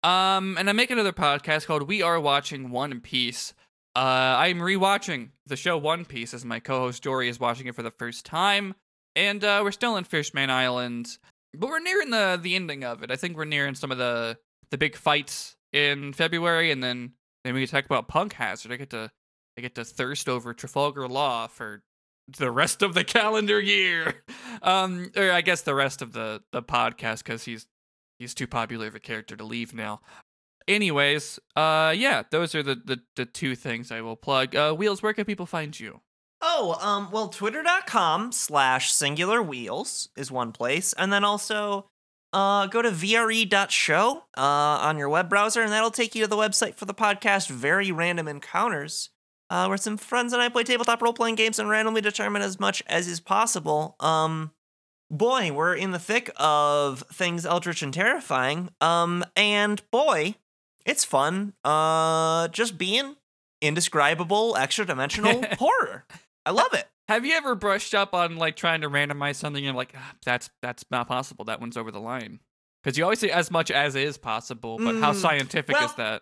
Um, 0.04 0.58
and 0.60 0.69
I 0.69 0.73
make 0.73 0.91
another 0.91 1.12
podcast 1.13 1.65
called 1.65 1.88
We 1.88 2.04
Are 2.04 2.19
Watching 2.19 2.69
One 2.69 3.02
Piece. 3.02 3.54
Uh, 3.95 4.36
I'm 4.38 4.60
rewatching 4.60 5.30
the 5.47 5.56
show 5.56 5.76
One 5.76 6.06
Piece 6.06 6.34
as 6.34 6.45
my 6.45 6.60
co-host 6.60 7.02
Dory 7.02 7.30
is 7.30 7.39
watching 7.39 7.65
it 7.65 7.73
for 7.73 7.82
the 7.82 7.89
first 7.89 8.26
time, 8.28 8.76
and 9.15 9.43
uh, 9.43 9.62
we're 9.63 9.71
still 9.71 9.97
in 9.97 10.04
Fishman 10.04 10.52
Island, 10.52 11.17
but 11.60 11.70
we're 11.70 11.80
nearing 11.80 12.10
the 12.10 12.39
the 12.41 12.56
ending 12.56 12.84
of 12.84 13.04
it. 13.04 13.12
I 13.12 13.15
think 13.15 13.38
we're 13.38 13.46
nearing 13.46 13.76
some 13.76 13.91
of 13.91 13.98
the 13.98 14.38
the 14.72 14.78
big 14.78 14.96
fights 14.96 15.56
in 15.74 16.13
February, 16.13 16.72
and 16.72 16.84
then 16.84 17.13
then 17.43 17.54
we 17.54 17.62
can 17.62 17.70
talk 17.70 17.86
about 17.86 18.08
Punk 18.08 18.34
Hazard. 18.34 18.72
I 18.72 18.76
get 18.78 18.89
to 18.91 19.12
I 19.58 19.62
get 19.62 19.76
to 19.76 19.84
thirst 19.86 20.30
over 20.30 20.54
Trafalgar 20.54 21.08
Law 21.08 21.48
for 21.48 21.84
the 22.38 22.52
rest 22.52 22.82
of 22.82 22.93
the 22.93 23.04
calendar 23.04 23.60
year. 23.60 24.24
Um, 24.63 25.12
or 25.15 25.32
I 25.32 25.41
guess 25.41 25.62
the 25.62 25.76
rest 25.76 26.02
of 26.02 26.13
the 26.13 26.41
the 26.52 26.63
podcast 26.63 27.20
because 27.20 27.43
he's 27.43 27.67
he's 28.17 28.34
too 28.34 28.48
popular 28.48 28.88
of 28.88 28.96
a 28.96 29.00
character 29.00 29.36
to 29.36 29.43
leave 29.43 29.72
now. 29.72 30.02
Anyways, 30.67 31.39
uh, 31.56 31.93
yeah, 31.96 32.24
those 32.32 32.56
are 32.56 32.63
the 32.63 32.74
the, 32.74 33.00
the 33.15 33.26
two 33.28 33.56
things 33.56 33.91
I 33.91 34.02
will 34.02 34.15
plug. 34.15 34.56
Uh, 34.56 34.74
Wheels, 34.74 35.04
where 35.04 35.13
can 35.13 35.26
people 35.26 35.46
find 35.46 35.80
you? 35.80 36.02
Oh, 36.41 36.78
um, 36.82 37.10
well, 37.12 37.30
twitter.com 37.30 38.32
slash 38.32 38.91
singular 38.91 39.41
wheels 39.41 40.10
is 40.15 40.32
one 40.32 40.52
place. 40.52 40.93
And 40.93 41.12
then 41.12 41.23
also 41.23 41.89
uh, 42.34 42.67
go 42.67 42.82
to 42.82 42.91
vre.show 42.91 44.23
uh, 44.38 44.41
on 44.41 44.97
your 44.97 45.10
web 45.10 45.30
browser, 45.30 45.62
and 45.62 45.71
that'll 45.71 45.91
take 45.91 46.13
you 46.13 46.21
to 46.23 46.28
the 46.28 46.36
website 46.36 46.76
for 46.76 46.86
the 46.86 46.93
podcast 46.93 47.50
Very 47.50 47.91
Random 47.91 48.28
Encounters, 48.28 49.10
uh, 49.50 49.65
where 49.65 49.78
some 49.78 49.97
friends 49.97 50.34
and 50.34 50.41
I 50.41 50.50
play 50.50 50.63
tabletop 50.63 51.02
role 51.02 51.13
playing 51.13 51.36
games 51.36 51.58
and 51.58 51.69
randomly 51.69 52.02
determine 52.02 52.41
as 52.41 52.60
much 52.60 52.84
as 52.88 53.08
is 53.08 53.19
possible. 53.19 53.95
Um, 54.00 54.52
boy, 55.10 55.52
we're 55.52 55.76
in 55.76 55.91
the 55.91 56.00
thick 56.00 56.30
of 56.36 57.04
things 57.12 57.45
eldritch 57.45 57.82
and 57.82 57.93
terrifying. 57.93 58.69
Um, 58.82 59.23
and 59.36 59.82
boy, 59.90 60.35
it's 60.85 61.04
fun. 61.04 61.54
Uh, 61.63 62.50
just 62.50 62.77
being 62.77 63.15
indescribable, 63.62 64.56
extra 64.60 64.85
dimensional 64.85 65.44
horror. 65.58 66.06
I 66.48 66.52
love 66.52 66.73
it. 66.73 66.87
Have 67.10 67.25
you 67.25 67.33
ever 67.33 67.56
brushed 67.56 67.93
up 67.93 68.13
on 68.13 68.37
like 68.37 68.56
trying 68.56 68.81
to 68.81 68.89
randomize 68.89 69.35
something 69.35 69.65
and 69.67 69.75
like 69.75 69.93
ah, 69.95 70.13
that's 70.23 70.50
that's 70.62 70.85
not 70.89 71.08
possible. 71.08 71.45
That 71.45 71.60
one's 71.60 71.75
over 71.75 71.91
the 71.91 72.00
line. 72.00 72.39
Because 72.81 72.98
you 72.98 73.04
always 73.04 73.19
say 73.19 73.29
as 73.29 73.52
much 73.52 73.69
as 73.69 73.95
is 73.95 74.17
possible, 74.17 74.77
but 74.77 74.95
how 74.95 75.12
Mm, 75.12 75.15
scientific 75.15 75.75
well, 75.75 75.85
is 75.85 75.93
that? 75.95 76.21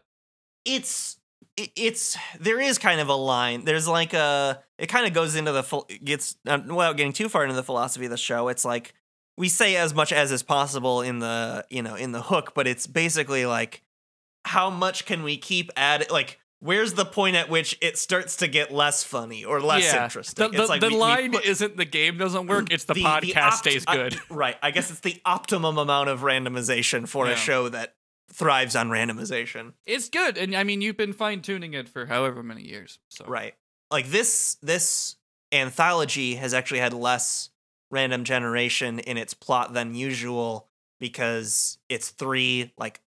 It's 0.65 1.17
it's 1.57 2.17
there 2.39 2.59
is 2.59 2.79
kind 2.79 2.99
of 2.99 3.07
a 3.07 3.15
line. 3.15 3.65
There's 3.65 3.87
like 3.87 4.13
a 4.13 4.63
it 4.79 4.87
kind 4.87 5.05
of 5.05 5.13
goes 5.13 5.35
into 5.35 5.51
the 5.51 5.61
full 5.61 5.87
gets 6.03 6.37
uh, 6.47 6.59
without 6.65 6.97
getting 6.97 7.13
too 7.13 7.29
far 7.29 7.43
into 7.43 7.55
the 7.55 7.63
philosophy 7.63 8.05
of 8.05 8.11
the 8.11 8.17
show. 8.17 8.47
It's 8.47 8.65
like 8.65 8.95
we 9.37 9.47
say 9.47 9.75
as 9.75 9.93
much 9.93 10.11
as 10.11 10.31
is 10.31 10.41
possible 10.41 11.01
in 11.03 11.19
the 11.19 11.65
you 11.69 11.83
know 11.83 11.93
in 11.95 12.13
the 12.13 12.21
hook, 12.23 12.53
but 12.55 12.65
it's 12.67 12.87
basically 12.87 13.45
like 13.45 13.83
how 14.45 14.69
much 14.69 15.05
can 15.05 15.23
we 15.23 15.37
keep 15.37 15.71
adding? 15.75 16.07
Like, 16.09 16.39
where's 16.65 16.93
the 16.93 17.05
point 17.05 17.35
at 17.35 17.49
which 17.49 17.77
it 17.81 17.97
starts 17.97 18.37
to 18.37 18.47
get 18.47 18.73
less 18.73 19.03
funny 19.03 19.45
or 19.45 19.61
less 19.61 19.83
yeah. 19.83 20.03
interesting? 20.03 20.33
The, 20.51 20.57
the, 20.57 20.61
it's 20.63 20.69
like 20.69 20.81
the 20.81 20.87
we- 20.87 20.93
we 20.95 20.99
line 20.99 21.31
put- 21.31 21.45
isn't 21.45 21.77
the 21.77 21.85
game 21.85 22.17
doesn't 22.17 22.47
work; 22.47 22.71
it's 22.71 22.83
the, 22.85 22.93
podcast 22.95 23.37
opt- 23.37 23.57
stays 23.57 23.83
I- 23.87 23.95
good. 23.95 24.17
right. 24.29 24.57
I 24.61 24.71
guess 24.71 24.89
it's 24.91 24.99
the 25.01 25.21
optimum 25.25 25.77
amount 25.77 26.09
of 26.09 26.21
randomization 26.21 27.07
for 27.07 27.27
Yeah. 27.27 27.33
a 27.33 27.35
show 27.37 27.69
that 27.69 27.95
thrives 28.31 28.75
on 28.75 28.89
randomization. 28.89 29.73
it's 29.85 30.09
good, 30.09 30.37
and 30.37 30.55
I 30.55 30.63
mean, 30.63 30.81
you've 30.81 30.97
been 30.97 31.13
fine 31.13 31.41
tuning 31.41 31.73
it 31.73 31.87
for 31.87 32.05
however 32.07 32.43
many 32.43 32.63
years. 32.63 32.99
So 33.09 33.25
Right. 33.25 33.53
Like 33.91 34.07
this 34.07 34.57
this 34.61 35.15
anthology 35.51 36.35
has 36.35 36.53
actually 36.53 36.79
had 36.79 36.93
less 36.93 37.49
random 37.91 38.23
generation 38.23 38.99
in 38.99 39.17
its 39.17 39.33
plot 39.33 39.73
than 39.73 39.95
usual 39.95 40.67
because 40.99 41.77
it's 41.87 42.09
three 42.09 42.73
like 42.77 42.99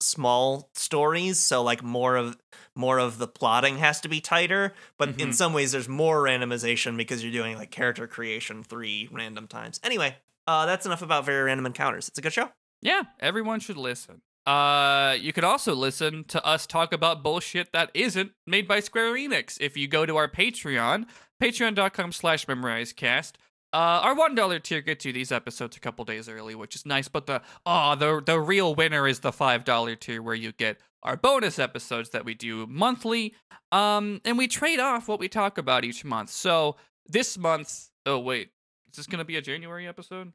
small 0.00 0.70
stories, 0.74 1.38
so 1.40 1.62
like 1.62 1.82
more 1.82 2.16
of 2.16 2.36
more 2.74 2.98
of 2.98 3.18
the 3.18 3.26
plotting 3.28 3.78
has 3.78 4.00
to 4.02 4.08
be 4.08 4.20
tighter, 4.20 4.74
but 4.98 5.08
in 5.20 5.30
Mhm. 5.30 5.34
some 5.34 5.52
ways 5.54 5.72
there's 5.72 5.88
more 5.88 6.22
randomization 6.22 6.96
because 6.96 7.22
you're 7.22 7.32
doing 7.32 7.56
like 7.56 7.70
character 7.70 8.06
creation 8.06 8.62
three 8.62 9.08
random 9.10 9.46
times. 9.48 9.80
Anyway, 9.82 10.16
uh 10.46 10.66
that's 10.66 10.84
enough 10.86 11.02
about 11.02 11.24
very 11.24 11.42
random 11.44 11.66
encounters. 11.66 12.08
It's 12.08 12.18
a 12.18 12.22
good 12.22 12.32
show. 12.32 12.50
Yeah, 12.82 13.02
everyone 13.20 13.60
should 13.60 13.78
listen. 13.78 14.20
Uh, 14.46 15.16
you 15.18 15.32
could 15.32 15.42
also 15.42 15.74
listen 15.74 16.22
to 16.24 16.44
us 16.46 16.68
talk 16.68 16.92
about 16.92 17.20
bullshit 17.22 17.72
that 17.72 17.90
isn't 17.94 18.30
made 18.46 18.68
by 18.68 18.78
Square 18.78 19.14
Enix. 19.14 19.56
If 19.60 19.76
you 19.76 19.88
go 19.88 20.06
to 20.06 20.16
our 20.16 20.28
Patreon, 20.28 21.06
patreon.com 21.42 22.12
slash 22.12 22.46
memorizecast, 22.46 23.32
uh, 23.76 24.00
our 24.02 24.14
$1 24.16 24.62
tier 24.62 24.80
gets 24.80 25.04
you 25.04 25.12
these 25.12 25.30
episodes 25.30 25.76
a 25.76 25.80
couple 25.80 26.02
days 26.06 26.28
early, 26.30 26.54
which 26.54 26.74
is 26.74 26.86
nice, 26.86 27.08
but 27.08 27.26
the, 27.26 27.42
oh, 27.66 27.94
the, 27.94 28.22
the 28.24 28.40
real 28.40 28.74
winner 28.74 29.06
is 29.06 29.20
the 29.20 29.30
$5 29.32 30.00
tier 30.00 30.22
where 30.22 30.34
you 30.34 30.52
get 30.52 30.78
our 31.02 31.16
bonus 31.16 31.58
episodes 31.58 32.08
that 32.10 32.24
we 32.24 32.32
do 32.32 32.66
monthly. 32.66 33.34
Um, 33.72 34.22
and 34.24 34.38
we 34.38 34.48
trade 34.48 34.80
off 34.80 35.08
what 35.08 35.20
we 35.20 35.28
talk 35.28 35.58
about 35.58 35.84
each 35.84 36.04
month. 36.06 36.30
So 36.30 36.76
this 37.06 37.36
month, 37.36 37.90
oh, 38.06 38.18
wait, 38.18 38.48
is 38.90 38.96
this 38.96 39.06
going 39.06 39.18
to 39.18 39.24
be 39.26 39.36
a 39.36 39.42
January 39.42 39.86
episode? 39.86 40.32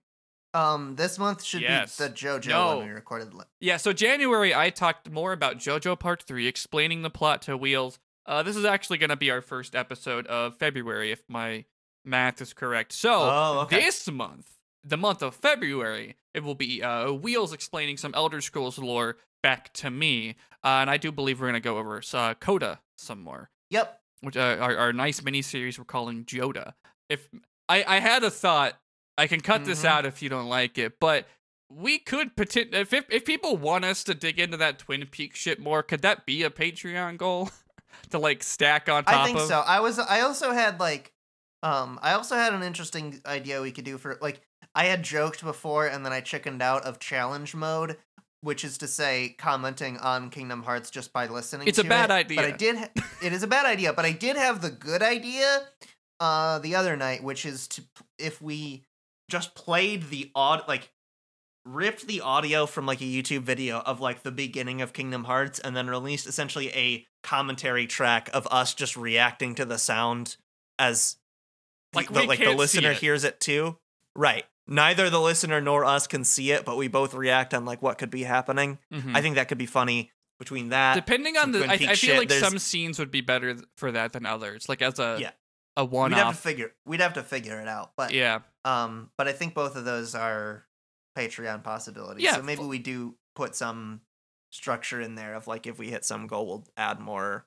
Um, 0.54 0.96
this 0.96 1.18
month 1.18 1.44
should 1.44 1.62
Yes. 1.62 1.98
be 1.98 2.04
the 2.04 2.10
JoJo 2.12 2.48
No. 2.50 2.68
one 2.78 2.88
we 2.88 2.94
recorded. 2.94 3.34
Yeah, 3.60 3.78
so 3.78 3.92
January 3.92 4.54
I 4.54 4.70
talked 4.70 5.10
more 5.10 5.32
about 5.34 5.58
JoJo 5.58 5.98
Part 5.98 6.22
3, 6.24 6.46
explaining 6.46 7.02
the 7.02 7.10
plot 7.10 7.42
to 7.44 7.58
Wheels. 7.58 7.98
Uh, 8.28 8.44
this 8.44 8.56
is 8.56 8.66
actually 8.66 9.00
going 9.00 9.10
to 9.10 9.16
be 9.16 9.32
our 9.32 9.42
first 9.42 9.74
episode 9.76 10.28
of 10.28 10.58
February, 10.58 11.12
if 11.12 11.24
my 11.28 11.66
math 12.06 12.42
is 12.42 12.54
correct. 12.54 12.92
So, 12.94 13.12
Oh, 13.14 13.60
okay. 13.64 13.80
this 13.82 14.10
month, 14.10 14.48
the 14.84 14.98
month 14.98 15.22
of 15.22 15.36
February, 15.36 16.16
it 16.34 16.44
will 16.44 16.56
be 16.56 16.82
uh, 16.82 17.12
Wheels 17.12 17.54
explaining 17.54 17.98
some 17.98 18.14
Elder 18.16 18.42
Scrolls 18.42 18.78
lore 18.80 19.18
back 19.44 19.72
to 19.74 19.90
me. 19.92 20.36
Uh, 20.64 20.68
and 20.82 20.90
I 20.90 20.98
do 20.98 21.12
believe 21.12 21.40
we're 21.40 21.48
going 21.48 21.54
to 21.54 21.60
go 21.60 21.78
over 21.78 22.02
uh, 22.14 22.34
Coda 22.36 22.80
some 22.98 23.22
more, 23.22 23.50
Yep. 23.72 24.00
which 24.22 24.38
uh, 24.38 24.58
our, 24.60 24.78
our 24.78 24.94
nice 24.94 25.22
miniseries 25.22 25.78
we're 25.80 25.86
calling 25.86 26.24
Joda. 26.26 26.74
If 27.10 27.28
I, 27.68 27.84
I 27.88 28.00
had 28.00 28.24
a 28.24 28.30
thought, 28.32 28.74
I 29.18 29.28
can 29.28 29.42
cut 29.42 29.66
this 29.66 29.82
Mhm. 29.84 29.86
out 29.90 30.06
if 30.06 30.22
you 30.22 30.30
don't 30.30 30.48
like 30.50 30.78
it, 30.78 31.00
but 31.00 31.28
we 31.70 31.98
could 32.00 32.36
poten- 32.36 32.74
if, 32.74 32.92
if 32.94 33.06
if 33.10 33.24
people 33.26 33.56
want 33.58 33.86
us 33.86 34.04
to 34.06 34.14
dig 34.14 34.40
into 34.40 34.58
that 34.58 34.78
Twin 34.80 35.06
Peaks 35.06 35.40
shit 35.40 35.60
more, 35.60 35.82
could 35.84 36.02
that 36.02 36.26
be 36.26 36.44
a 36.44 36.50
Patreon 36.50 37.18
goal 37.18 37.50
to 38.10 38.20
like 38.20 38.44
stack 38.44 38.90
on 38.90 39.04
top 39.04 39.14
I 39.16 39.26
think 39.26 39.40
of? 39.40 39.48
so. 39.48 39.60
I 39.66 39.80
was. 39.80 39.98
I 40.00 40.22
also 40.22 40.52
had 40.52 40.80
like, 40.80 41.12
um, 41.64 42.00
I 42.02 42.14
also 42.14 42.36
had 42.36 42.54
an 42.54 42.64
interesting 42.64 43.22
idea 43.26 43.62
we 43.62 43.72
could 43.72 43.86
do 43.86 43.98
for 43.98 44.18
like. 44.22 44.42
I 44.74 44.86
had 44.86 45.04
joked 45.04 45.44
before, 45.44 45.88
and 45.88 46.06
then 46.06 46.14
I 46.14 46.22
chickened 46.22 46.62
out 46.62 46.86
of 46.86 46.98
challenge 46.98 47.54
mode, 47.54 47.98
which 48.40 48.64
is 48.64 48.78
to 48.80 48.88
say, 48.88 49.36
commenting 49.38 49.98
on 49.98 50.30
Kingdom 50.30 50.64
Hearts 50.64 50.90
just 50.90 51.12
by 51.12 51.28
listening. 51.28 51.68
It's 51.68 51.78
a 51.78 51.84
bad 51.84 52.10
it. 52.10 52.14
idea. 52.14 52.36
But 52.38 52.46
I 52.46 52.52
did. 52.52 52.78
Ha- 52.78 52.90
it 53.24 53.34
is 53.34 53.44
a 53.44 53.48
bad 53.48 53.66
idea, 53.66 53.94
but 53.94 54.06
I 54.06 54.12
did 54.12 54.38
have 54.38 54.62
the 54.62 54.72
good 54.72 55.04
idea, 55.04 55.64
uh, 56.20 56.60
the 56.60 56.76
other 56.76 56.96
night, 56.96 57.24
which 57.24 57.46
is 57.46 57.68
to 57.70 57.84
if 58.18 58.42
we 58.42 58.84
just 59.30 59.56
played 59.56 60.10
the 60.10 60.32
odd 60.36 60.64
like 60.68 60.92
ripped 61.66 62.08
the 62.08 62.22
audio 62.22 62.66
from 62.66 62.86
like 62.86 63.02
a 63.02 63.06
YouTube 63.06 63.44
video 63.44 63.80
of 63.80 64.00
like 64.00 64.24
the 64.24 64.32
beginning 64.32 64.82
of 64.82 64.94
Kingdom 64.94 65.26
Hearts 65.26 65.60
and 65.60 65.76
then 65.76 65.88
released 65.88 66.28
essentially 66.28 66.70
a 66.72 67.06
commentary 67.24 67.86
track 67.86 68.30
of 68.34 68.48
us 68.50 68.74
just 68.74 68.98
reacting 68.98 69.54
to 69.56 69.66
the 69.66 69.78
sound 69.78 70.38
as 70.80 71.18
Like, 71.94 72.12
the, 72.12 72.24
like 72.24 72.40
the 72.40 72.52
listener 72.54 72.94
hears 72.94 73.24
it 73.24 73.40
too. 73.40 73.78
Right. 74.16 74.46
Neither 74.68 75.10
the 75.10 75.20
listener 75.20 75.60
nor 75.60 75.84
us 75.84 76.08
can 76.08 76.24
see 76.24 76.52
it, 76.52 76.64
but 76.66 76.78
we 76.78 76.88
both 76.88 77.14
react 77.14 77.54
on 77.54 77.66
like 77.66 77.82
what 77.82 77.98
could 77.98 78.10
be 78.12 78.24
happening. 78.24 78.78
Mhm. 78.94 79.16
I 79.16 79.22
think 79.22 79.36
that 79.36 79.48
could 79.50 79.58
be 79.58 79.66
funny 79.66 80.12
between 80.40 80.70
that. 80.70 80.96
Depending 80.96 81.36
on 81.38 81.52
the, 81.52 81.66
I, 81.66 81.74
I 81.74 81.78
feel 81.78 81.96
shit, 81.96 82.18
like 82.18 82.32
some 82.32 82.58
scenes 82.60 82.98
would 83.00 83.12
be 83.12 83.22
better 83.22 83.58
for 83.78 83.92
that 83.92 84.14
than 84.14 84.26
others. 84.26 84.70
Like 84.70 84.82
as 84.82 85.00
a 85.00 85.18
Yeah. 85.20 85.32
a 85.76 85.84
one 85.86 86.12
we'd 86.12 86.18
have 86.18 86.36
to 86.36 86.42
figure. 86.42 86.74
We'd 86.86 87.02
have 87.02 87.14
to 87.14 87.24
figure 87.24 87.60
it 87.60 87.68
out. 87.68 87.92
But 87.98 88.14
Yeah, 88.14 88.40
Um, 88.64 89.12
but 89.18 89.28
I 89.28 89.34
think 89.34 89.54
both 89.54 89.76
of 89.76 89.84
those 89.86 90.16
are 90.16 90.66
Patreon 91.18 91.64
possibilities. 91.64 92.24
Yeah, 92.24 92.36
So 92.36 92.44
maybe 92.44 92.64
we 92.64 92.80
do 92.80 93.16
put 93.36 93.56
some 93.56 94.02
structure 94.50 95.02
in 95.02 95.16
there 95.16 95.34
of 95.34 95.48
like 95.48 95.68
if 95.68 95.78
we 95.78 95.90
hit 95.90 96.06
some 96.06 96.28
goal, 96.28 96.46
we'll 96.48 96.68
add 96.78 97.00
more 97.00 97.46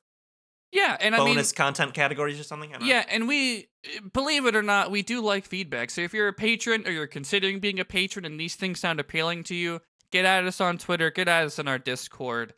yeah, 0.74 0.96
and 0.98 1.14
I 1.14 1.18
mean, 1.18 1.28
bonus 1.28 1.52
content 1.52 1.94
categories 1.94 2.38
or 2.38 2.42
something. 2.42 2.70
Don't 2.70 2.80
know. 2.80 2.86
Yeah, 2.86 3.04
and 3.08 3.28
we 3.28 3.68
believe 4.12 4.44
it 4.44 4.56
or 4.56 4.62
not, 4.62 4.90
we 4.90 5.02
do 5.02 5.20
like 5.20 5.46
feedback. 5.46 5.88
So 5.90 6.00
if 6.00 6.12
you're 6.12 6.26
a 6.26 6.32
patron 6.32 6.82
or 6.84 6.90
you're 6.90 7.06
considering 7.06 7.60
being 7.60 7.78
a 7.78 7.84
patron 7.84 8.24
and 8.24 8.40
these 8.40 8.56
things 8.56 8.80
sound 8.80 8.98
appealing 8.98 9.44
to 9.44 9.54
you, 9.54 9.80
get 10.10 10.24
at 10.24 10.44
us 10.44 10.60
on 10.60 10.78
Twitter, 10.78 11.12
get 11.12 11.28
at 11.28 11.44
us 11.44 11.60
in 11.60 11.68
our 11.68 11.78
Discord. 11.78 12.54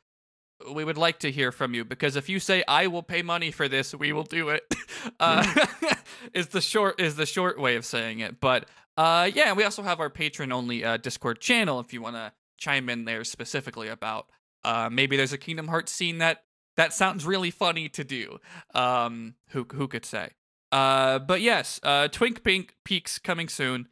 We 0.73 0.83
would 0.83 0.97
like 0.97 1.19
to 1.19 1.31
hear 1.31 1.53
from 1.53 1.75
you 1.75 1.85
because 1.85 2.17
if 2.17 2.31
you 2.31 2.41
say 2.41 2.65
I 2.67 2.87
will 2.87 3.03
pay 3.03 3.21
money 3.21 3.51
for 3.51 3.69
this, 3.69 3.95
we 3.95 4.15
will 4.15 4.25
do 4.25 4.49
it. 4.49 4.65
uh, 5.21 5.67
is 6.33 6.49
the 6.49 6.63
short 6.63 6.99
is 6.99 7.17
the 7.17 7.27
short 7.27 7.61
way 7.61 7.77
of 7.77 7.85
saying 7.85 8.21
it. 8.21 8.41
But 8.41 8.65
uh, 8.97 9.31
yeah, 9.35 9.53
we 9.53 9.63
also 9.63 9.83
have 9.83 10.01
our 10.01 10.09
patron 10.09 10.53
only 10.53 10.83
uh, 10.83 10.97
Discord 10.97 11.41
channel 11.41 11.81
if 11.81 11.93
you 11.93 12.01
want 12.01 12.17
to 12.17 12.33
chime 12.57 12.89
in 12.89 13.05
there 13.05 13.25
specifically 13.25 13.89
about 13.89 14.31
uh, 14.65 14.89
maybe 14.91 15.19
there's 15.19 15.35
a 15.35 15.39
Kingdom 15.39 15.69
Hearts 15.69 15.93
scene 15.93 16.19
that 16.19 16.43
that 16.77 16.93
sounds 16.93 17.25
really 17.25 17.51
funny 17.51 17.89
to 17.91 18.05
do. 18.05 18.39
Um, 18.75 19.35
who 19.51 19.67
who 19.73 19.89
could 19.89 20.05
say? 20.05 20.31
Uh, 20.73 21.19
but 21.19 21.41
yes, 21.41 21.81
uh, 21.83 22.09
Twink 22.09 22.43
Pink 22.43 22.75
Peaks 22.85 23.19
coming 23.19 23.49
soon. 23.49 23.89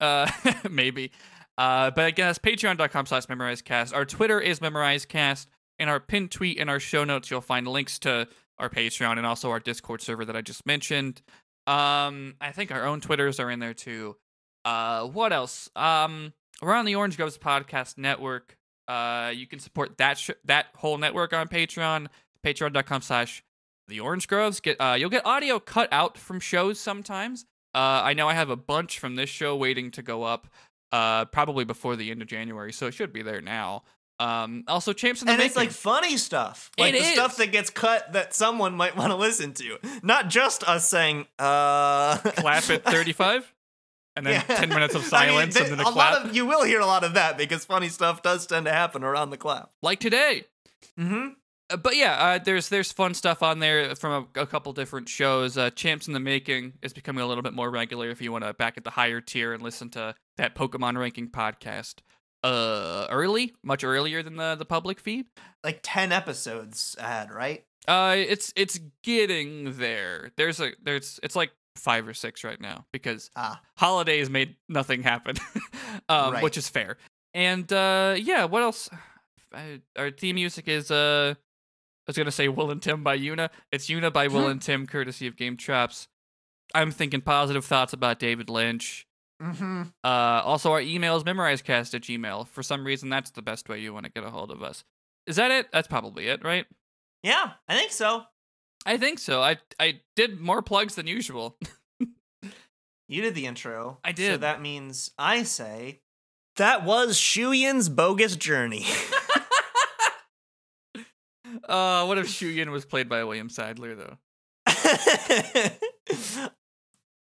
uh, 0.00 0.30
maybe. 0.70 1.10
Uh, 1.56 1.90
but 1.90 2.06
again, 2.08 2.28
it's 2.30 2.38
patreon.com 2.38 3.06
slash 3.06 3.26
memorizecast. 3.26 3.94
Our 3.94 4.04
Twitter 4.04 4.40
is 4.40 4.60
memorizecast. 4.60 5.46
In 5.78 5.88
our 5.88 5.98
pinned 6.00 6.30
tweet 6.30 6.58
in 6.58 6.68
our 6.68 6.78
show 6.78 7.04
notes, 7.04 7.30
you'll 7.30 7.40
find 7.40 7.66
links 7.66 7.98
to 8.00 8.28
our 8.58 8.68
Patreon 8.68 9.16
and 9.18 9.26
also 9.26 9.50
our 9.50 9.58
Discord 9.60 10.00
server 10.00 10.24
that 10.24 10.36
I 10.36 10.40
just 10.40 10.64
mentioned. 10.66 11.20
Um, 11.66 12.34
I 12.40 12.52
think 12.52 12.70
our 12.70 12.84
own 12.86 13.00
Twitters 13.00 13.40
are 13.40 13.50
in 13.50 13.58
there 13.58 13.74
too. 13.74 14.16
Uh, 14.64 15.06
what 15.06 15.32
else? 15.32 15.68
Um, 15.74 16.32
we're 16.62 16.74
on 16.74 16.84
the 16.84 16.94
Orange 16.94 17.16
Groves 17.16 17.38
Podcast 17.38 17.98
Network. 17.98 18.56
Uh, 18.88 19.32
you 19.34 19.46
can 19.46 19.58
support 19.58 19.96
that 19.98 20.18
sh- 20.18 20.30
that 20.44 20.66
whole 20.76 20.98
network 20.98 21.32
on 21.32 21.48
Patreon. 21.48 22.08
Patreon.com 22.44 23.02
slash 23.02 23.42
the 23.88 24.00
Orange 24.00 24.28
Groves. 24.28 24.60
Get 24.60 24.80
uh, 24.80 24.96
you'll 24.98 25.10
get 25.10 25.24
audio 25.26 25.58
cut 25.58 25.88
out 25.92 26.18
from 26.18 26.40
shows 26.40 26.78
sometimes. 26.78 27.46
Uh, 27.74 28.02
I 28.04 28.12
know 28.14 28.28
I 28.28 28.34
have 28.34 28.50
a 28.50 28.56
bunch 28.56 28.98
from 28.98 29.16
this 29.16 29.30
show 29.30 29.56
waiting 29.56 29.90
to 29.92 30.02
go 30.02 30.22
up. 30.22 30.48
Uh, 30.92 31.24
probably 31.24 31.64
before 31.64 31.96
the 31.96 32.12
end 32.12 32.22
of 32.22 32.28
January, 32.28 32.72
so 32.72 32.86
it 32.86 32.94
should 32.94 33.12
be 33.12 33.22
there 33.22 33.40
now. 33.40 33.82
Um, 34.20 34.62
also, 34.68 34.92
champs 34.92 35.22
in 35.22 35.26
the 35.26 35.32
and 35.32 35.42
it's 35.42 35.56
like 35.56 35.72
funny 35.72 36.16
stuff, 36.16 36.70
like 36.78 36.94
It 36.94 36.98
the 36.98 37.04
stuff 37.04 37.36
that 37.38 37.50
gets 37.50 37.68
cut 37.68 38.12
that 38.12 38.32
someone 38.32 38.76
might 38.76 38.96
want 38.96 39.10
to 39.10 39.16
listen 39.16 39.54
to, 39.54 39.78
not 40.04 40.28
just 40.28 40.62
us 40.68 40.88
saying, 40.88 41.26
"Uh." 41.38 42.18
clap 42.18 42.70
at 42.70 42.84
35 42.84 43.52
and 44.16 44.24
then 44.26 44.42
Yeah. 44.48 44.56
10 44.56 44.68
minutes 44.68 44.94
of 44.94 45.00
I 45.12 45.26
mean, 45.26 45.30
silence 45.32 45.54
th- 45.54 45.70
and 45.70 45.78
then 45.78 45.86
a, 45.86 45.88
a 45.88 45.92
clap 45.92 46.12
lot 46.14 46.26
of 46.26 46.36
you 46.36 46.46
will 46.46 46.64
hear 46.64 46.80
a 46.80 46.86
lot 46.86 47.04
of 47.04 47.14
that 47.14 47.36
because 47.38 47.64
funny 47.64 47.88
stuff 47.88 48.22
does 48.22 48.46
tend 48.46 48.66
to 48.66 48.72
happen 48.72 49.02
around 49.04 49.30
the 49.30 49.36
clap. 49.36 49.70
like 49.82 50.00
today 50.00 50.44
Mm-hmm. 50.98 51.28
Uh, 51.70 51.76
but 51.78 51.96
yeah 51.96 52.12
uh, 52.12 52.38
there's 52.44 52.68
there's 52.68 52.92
fun 52.92 53.14
stuff 53.14 53.42
on 53.42 53.58
there 53.58 53.94
from 53.96 54.28
a, 54.36 54.40
a 54.42 54.46
couple 54.46 54.72
different 54.74 55.08
shows 55.08 55.56
uh, 55.56 55.70
champs 55.70 56.06
in 56.06 56.12
the 56.12 56.20
making 56.20 56.74
is 56.82 56.92
becoming 56.92 57.24
a 57.24 57.26
little 57.26 57.42
bit 57.42 57.54
more 57.54 57.70
regular 57.70 58.10
if 58.10 58.20
you 58.20 58.30
want 58.30 58.44
to 58.44 58.52
back 58.54 58.76
at 58.76 58.84
the 58.84 58.90
higher 58.90 59.20
tier 59.20 59.52
and 59.54 59.62
listen 59.62 59.88
to 59.88 60.14
that 60.36 60.54
pokemon 60.54 60.98
ranking 60.98 61.28
podcast 61.28 62.00
uh 62.42 63.06
early 63.10 63.54
much 63.62 63.82
earlier 63.82 64.22
than 64.22 64.36
the 64.36 64.54
the 64.54 64.64
public 64.66 65.00
feed 65.00 65.24
like 65.64 65.80
ten 65.82 66.12
episodes 66.12 66.94
ahead, 66.98 67.32
right? 67.32 67.64
uh 67.88 68.14
it's 68.16 68.52
it's 68.56 68.78
getting 69.02 69.76
there 69.78 70.30
there's 70.36 70.60
a 70.60 70.72
there's 70.82 71.18
it's 71.22 71.34
like 71.36 71.50
five 71.76 72.06
or 72.08 72.14
six 72.14 72.44
right 72.44 72.60
now 72.60 72.86
because 72.92 73.30
Ah, 73.36 73.60
holidays 73.76 74.30
made 74.30 74.56
nothing 74.68 75.02
happen, 75.02 75.36
um, 76.08 76.34
Right. 76.34 76.42
which 76.42 76.56
is 76.56 76.68
fair. 76.68 76.96
And 77.34 77.70
uh, 77.72 78.14
yeah, 78.18 78.44
what 78.44 78.62
else? 78.62 78.88
Uh, 79.54 79.78
Our 79.96 80.10
theme 80.10 80.34
music 80.34 80.66
is 80.66 80.90
uh, 80.90 81.34
I 81.36 81.40
was 82.08 82.16
gonna 82.16 82.32
say 82.32 82.48
Will 82.48 82.72
and 82.72 82.82
Tim 82.82 83.04
by 83.04 83.16
Yuna. 83.16 83.50
It's 83.70 83.86
Yuna 83.86 84.12
by 84.12 84.26
Will 84.26 84.48
and 84.48 84.60
Tim, 84.60 84.84
courtesy 84.84 85.28
of 85.28 85.36
Game 85.36 85.56
Traps. 85.56 86.08
I'm 86.74 86.90
thinking 86.90 87.20
positive 87.20 87.64
thoughts 87.64 87.92
about 87.92 88.18
David 88.18 88.50
Lynch. 88.50 89.06
mm-hmm. 89.40 89.82
Uh, 90.02 90.06
also, 90.08 90.72
our 90.72 90.80
email 90.80 91.16
is 91.16 91.22
memorizecast 91.22 91.94
at 91.94 92.02
gmail. 92.02 92.48
For 92.48 92.64
some 92.64 92.84
reason, 92.84 93.10
that's 93.10 93.30
the 93.30 93.42
best 93.42 93.68
way 93.68 93.78
you 93.78 93.94
want 93.94 94.06
to 94.06 94.10
get 94.12 94.24
a 94.24 94.30
hold 94.30 94.50
of 94.50 94.60
us. 94.60 94.82
Is 95.28 95.36
that 95.36 95.52
it? 95.52 95.68
That's 95.72 95.86
probably 95.86 96.26
it, 96.26 96.42
right? 96.42 96.66
Yeah, 97.22 97.52
I 97.68 97.76
think 97.78 97.92
so. 97.92 98.24
I 98.86 98.96
think 98.98 99.18
so. 99.18 99.42
I 99.42 99.58
I 99.80 100.00
did 100.16 100.40
more 100.40 100.62
plugs 100.62 100.94
than 100.94 101.06
usual. 101.06 101.56
You 103.06 103.20
did 103.20 103.34
the 103.34 103.44
intro. 103.46 103.98
I 104.02 104.12
did. 104.12 104.32
So 104.32 104.36
that 104.38 104.62
means 104.62 105.10
I 105.18 105.42
say 105.42 106.00
That 106.56 106.84
was 106.84 107.18
Shuyin's 107.18 107.90
bogus 107.90 108.34
journey. 108.34 108.86
uh, 111.68 112.06
what 112.06 112.16
if 112.18 112.26
Shuyin 112.28 112.70
was 112.70 112.86
played 112.86 113.08
by 113.08 113.22
William 113.24 113.50
Sadler 113.50 113.94
though? 113.94 114.16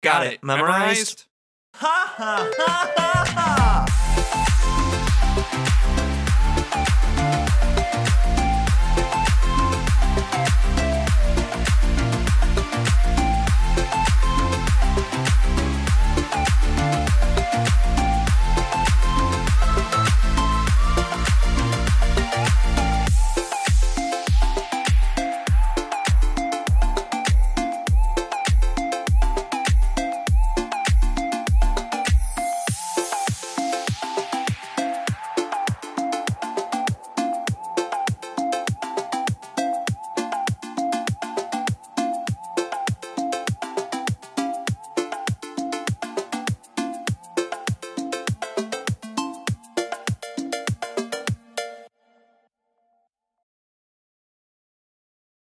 Got, 0.03 0.27
it. 0.27 0.43
Memorized? 0.45 1.25
ha 1.75 2.15
ha 2.17 2.51
ha 2.57 2.93
ha 2.97 3.25
ha. 3.37 3.87